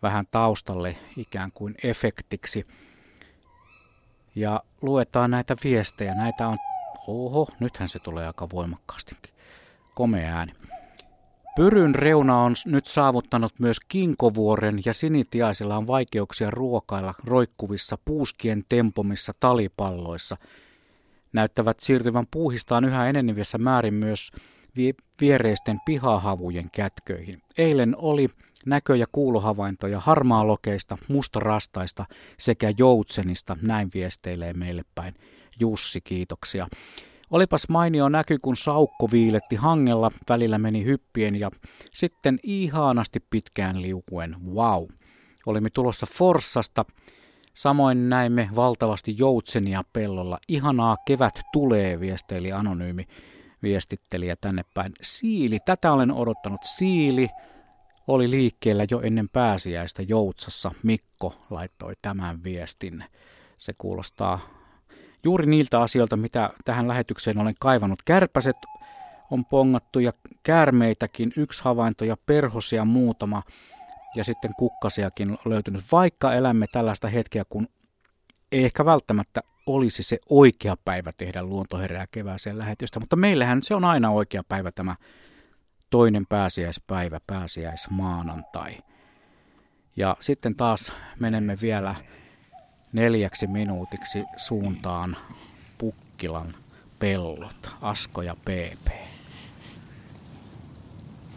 [0.03, 2.67] vähän taustalle ikään kuin efektiksi.
[4.37, 6.15] Ja luetaan näitä viestejä.
[6.15, 6.59] Näitä on,
[7.07, 9.35] oho, nythän se tulee aika voimakkaastikin.
[9.95, 10.53] Komea ääni.
[11.57, 19.33] Pyryn reuna on nyt saavuttanut myös Kinkovuoren ja sinitiaisilla on vaikeuksia ruokailla roikkuvissa puuskien tempomissa
[19.41, 20.37] talipalloissa.
[21.33, 24.33] Näyttävät siirtyvän puuhistaan yhä enenevissä määrin myös
[25.21, 27.43] viereisten pihahavujen kätköihin.
[27.59, 28.29] Eilen oli
[28.67, 32.05] näkö- ja kuulohavaintoja harmaalokeista, mustarastaista
[32.39, 35.15] sekä joutsenista, näin viesteilee meille päin.
[35.61, 36.67] Jussi, kiitoksia.
[37.31, 41.51] Olipas mainio näky, kun saukko viiletti hangella, välillä meni hyppien ja
[41.93, 44.37] sitten ihanasti pitkään liukuen.
[44.55, 44.85] Wow!
[45.47, 46.85] Olimme tulossa Forssasta.
[47.55, 50.39] Samoin näimme valtavasti joutsenia pellolla.
[50.49, 53.07] Ihanaa kevät tulee, viesteili anonyymi
[53.63, 54.93] viestittelijä tänne päin.
[55.03, 56.61] Siili, tätä olen odottanut.
[56.65, 57.29] Siili
[58.07, 60.71] oli liikkeellä jo ennen pääsiäistä Joutsassa.
[60.83, 63.05] Mikko laittoi tämän viestin.
[63.57, 64.41] Se kuulostaa
[65.25, 68.03] juuri niiltä asioilta, mitä tähän lähetykseen olen kaivannut.
[68.03, 68.57] Kärpäset
[69.31, 70.13] on pongattu ja
[70.43, 73.43] käärmeitäkin, yksi havainto ja perhosia muutama
[74.17, 77.67] ja sitten kukkasiakin löytynyt, vaikka elämme tällaista hetkeä, kun
[78.53, 83.85] ei ehkä välttämättä olisi se oikea päivä tehdä luontoherää kevääseen lähetystä, mutta meillähän se on
[83.85, 84.97] aina oikea päivä tämä
[85.91, 88.79] toinen pääsiäispäivä, pääsiäismaanantai.
[89.97, 91.95] Ja sitten taas menemme vielä
[92.93, 95.17] neljäksi minuutiksi suuntaan
[95.79, 96.55] Pukkilan
[96.99, 98.89] pellot, Asko ja PP.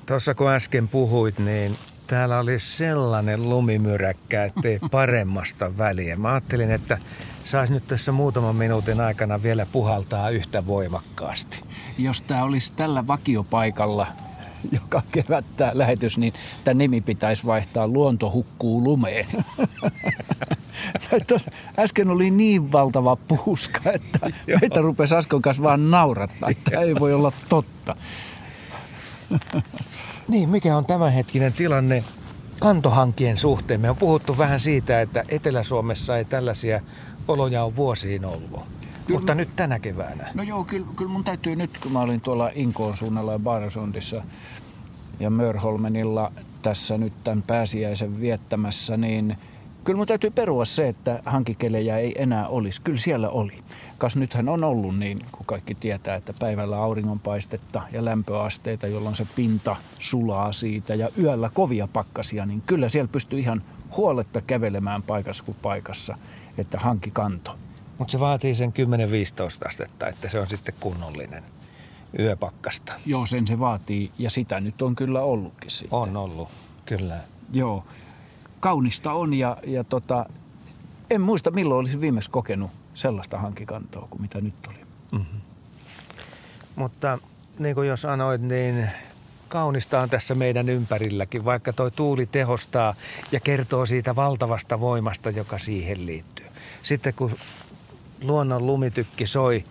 [0.06, 1.76] Tuossa kun äsken puhuit, niin
[2.08, 6.16] täällä oli sellainen lumimyräkkä, ettei paremmasta väliä.
[6.16, 6.98] Mä ajattelin, että
[7.46, 11.64] saisi nyt tässä muutaman minuutin aikana vielä puhaltaa yhtä voimakkaasti.
[11.98, 14.08] Jos tämä olisi tällä vakiopaikalla
[14.82, 16.34] joka kevät tämä lähetys, niin
[16.64, 19.28] tämä nimi pitäisi vaihtaa Luonto hukkuu lumeen.
[21.80, 24.20] Äsken oli niin valtava puuska, että
[24.62, 26.50] meitä rupesi Askon kanssa vaan naurattaa.
[26.64, 27.96] Tämä ei voi olla totta.
[30.28, 32.04] niin, mikä on tämänhetkinen tilanne
[32.60, 33.82] kantohankien suhteen?
[33.82, 36.82] Me on puhuttu vähän siitä, että Etelä-Suomessa ei tällaisia
[37.28, 38.64] oloja ole vuosiin ollut.
[39.10, 40.28] Kyllä, Mutta nyt tänä keväänä.
[40.34, 44.24] No joo, kyllä, kyllä mun täytyy nyt, kun mä olin tuolla Inkoon suunnalla ja Barsundissa
[45.20, 46.32] ja Mörholmenilla
[46.62, 49.38] tässä nyt tämän pääsiäisen viettämässä, niin
[49.84, 52.82] kyllä mun täytyy perua se, että hankikelejä ei enää olisi.
[52.82, 53.54] Kyllä siellä oli.
[53.98, 59.28] Kas nythän on ollut niin, kun kaikki tietää, että päivällä auringonpaistetta ja lämpöasteita, jolloin se
[59.36, 63.64] pinta sulaa siitä ja yöllä kovia pakkasia, niin kyllä siellä pystyy ihan
[63.98, 66.18] huoletta kävelemään paikassa kuin paikassa,
[66.58, 67.56] että hanki kanto.
[68.00, 68.74] Mutta se vaatii sen
[69.64, 71.44] 10-15 astetta, että se on sitten kunnollinen
[72.20, 72.94] yöpakkasta.
[73.06, 76.00] Joo, sen se vaatii ja sitä nyt on kyllä ollutkin sitten.
[76.00, 76.50] On ollut,
[76.86, 77.18] kyllä.
[77.54, 77.84] Joo,
[78.60, 80.26] kaunista on ja, ja tota,
[81.10, 84.80] en muista milloin olisi viimeksi kokenut sellaista hankikantoa kuin mitä nyt oli.
[85.12, 85.42] Mm-hmm.
[86.76, 87.20] Mutta
[87.60, 88.90] niin kuin jo sanoit, niin
[89.48, 92.96] kaunista on tässä meidän ympärilläkin, vaikka toi tuuli tehostaa
[93.32, 96.46] ja kertoo siitä valtavasta voimasta, joka siihen liittyy.
[96.84, 97.36] Sitten kun
[98.22, 99.64] luonnon lumitykki soi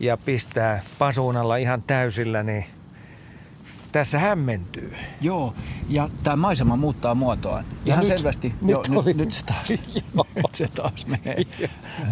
[0.00, 2.64] ja pistää pasuunalla ihan täysillä, niin
[3.92, 4.94] tässä hämmentyy.
[5.20, 5.54] Joo,
[5.88, 7.64] ja tämä maisema muuttaa muotoaan.
[7.84, 8.54] Ihan nyt, selvästi.
[8.60, 9.04] Nyt, joo, oli...
[9.04, 9.68] nyt, nyt, se taas,
[10.36, 11.46] nyt se taas menee,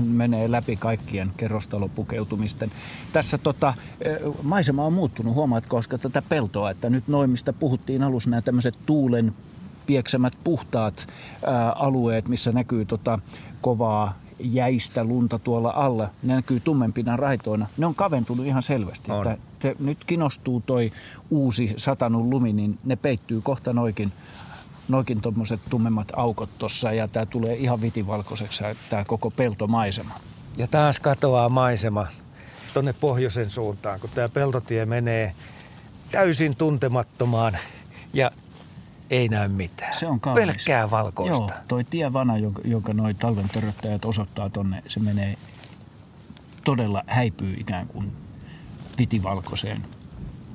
[0.00, 2.72] menee läpi kaikkien kerrostalopukeutumisten.
[3.12, 3.74] Tässä tota,
[4.42, 8.74] maisema on muuttunut, huomaat, koska tätä peltoa, että nyt noin, mistä puhuttiin alussa, nämä tämmöiset
[8.86, 9.34] tuulen
[9.86, 11.08] pieksemät puhtaat
[11.46, 13.18] ää, alueet, missä näkyy tota
[13.60, 17.66] kovaa jäistä lunta tuolla alla, ne näkyy tummempina raitoina.
[17.76, 19.12] Ne on kaventunut ihan selvästi.
[19.12, 19.30] On.
[19.30, 20.92] Että te, nyt kinostuu toi
[21.30, 24.12] uusi satanut lumi, niin ne peittyy kohta noikin
[24.88, 30.14] noikin tuommoiset tummemmat aukot tuossa ja tämä tulee ihan vitivalkoiseksi tämä koko peltomaisema.
[30.56, 32.06] Ja taas katoaa maisema
[32.74, 35.32] tuonne pohjoisen suuntaan, kun tämä peltotie menee
[36.10, 37.58] täysin tuntemattomaan
[38.12, 38.30] ja
[39.10, 39.94] ei näy mitään.
[39.94, 40.46] Se on kaunis.
[40.46, 41.36] Pelkkää valkoista.
[41.36, 45.36] Joo, toi tievana, jonka, jonka noi talven törröttäjät osoittaa tonne, se menee
[46.64, 48.12] todella häipyy ikään kuin
[48.98, 49.86] vitivalkoiseen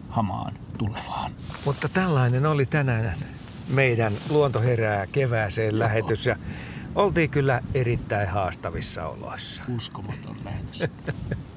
[0.10, 1.32] hamaan tulevaan.
[1.66, 3.16] Mutta tällainen oli tänään
[3.68, 5.80] meidän Luonto herää kevääseen Joo.
[5.80, 6.36] lähetys ja
[6.96, 9.64] oltiin kyllä erittäin haastavissa oloissa.
[9.76, 10.84] Uskomaton lähetys.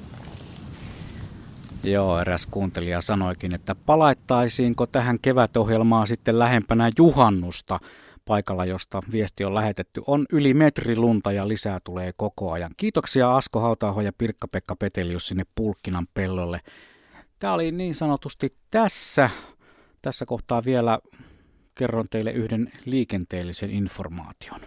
[1.84, 7.80] Joo, eräs kuuntelija sanoikin, että palaittaisiinko tähän kevätohjelmaan sitten lähempänä juhannusta
[8.24, 10.02] paikalla, josta viesti on lähetetty.
[10.06, 12.70] On yli metri lunta ja lisää tulee koko ajan.
[12.76, 16.60] Kiitoksia Asko Hautaaho ja Pirkka-Pekka Petelius sinne Pulkkinan pellolle.
[17.38, 19.30] Tämä oli niin sanotusti tässä.
[20.02, 20.98] Tässä kohtaa vielä
[21.74, 24.60] kerron teille yhden liikenteellisen informaation.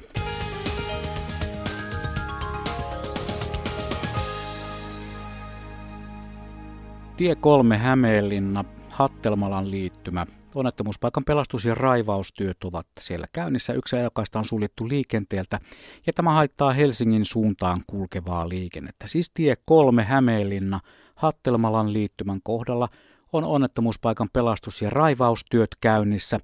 [7.18, 10.26] Tie 3 Hämeenlinna, Hattelmalan liittymä.
[10.56, 13.74] Onnettomuuspaikan pelastus- ja raivaustyöt ovat siellä käynnissä.
[13.74, 15.60] Yksi ajokaista on suljettu liikenteeltä
[16.08, 19.08] ja tämä haittaa Helsingin suuntaan kulkevaa liikennettä.
[19.08, 20.80] Siis tie 3 Hämeenlinna,
[21.16, 22.90] Hattelmalan liittymän kohdalla
[23.34, 26.40] on onnettomuuspaikan pelastus- ja raivaustyöt käynnissä.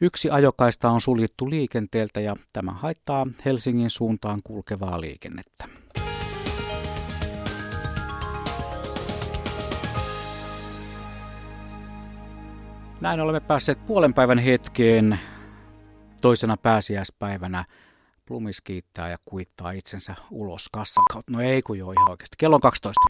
[0.00, 5.81] Yksi ajokaista on suljettu liikenteeltä ja tämä haittaa Helsingin suuntaan kulkevaa liikennettä.
[13.02, 15.18] Näin olemme päässeet puolen päivän hetkeen
[16.20, 17.64] toisena pääsiäispäivänä.
[18.26, 21.32] Plumis kiittää ja kuittaa itsensä ulos kassan kautta.
[21.32, 22.34] No ei kun joo ihan oikeasti.
[22.38, 23.00] Kello on 12.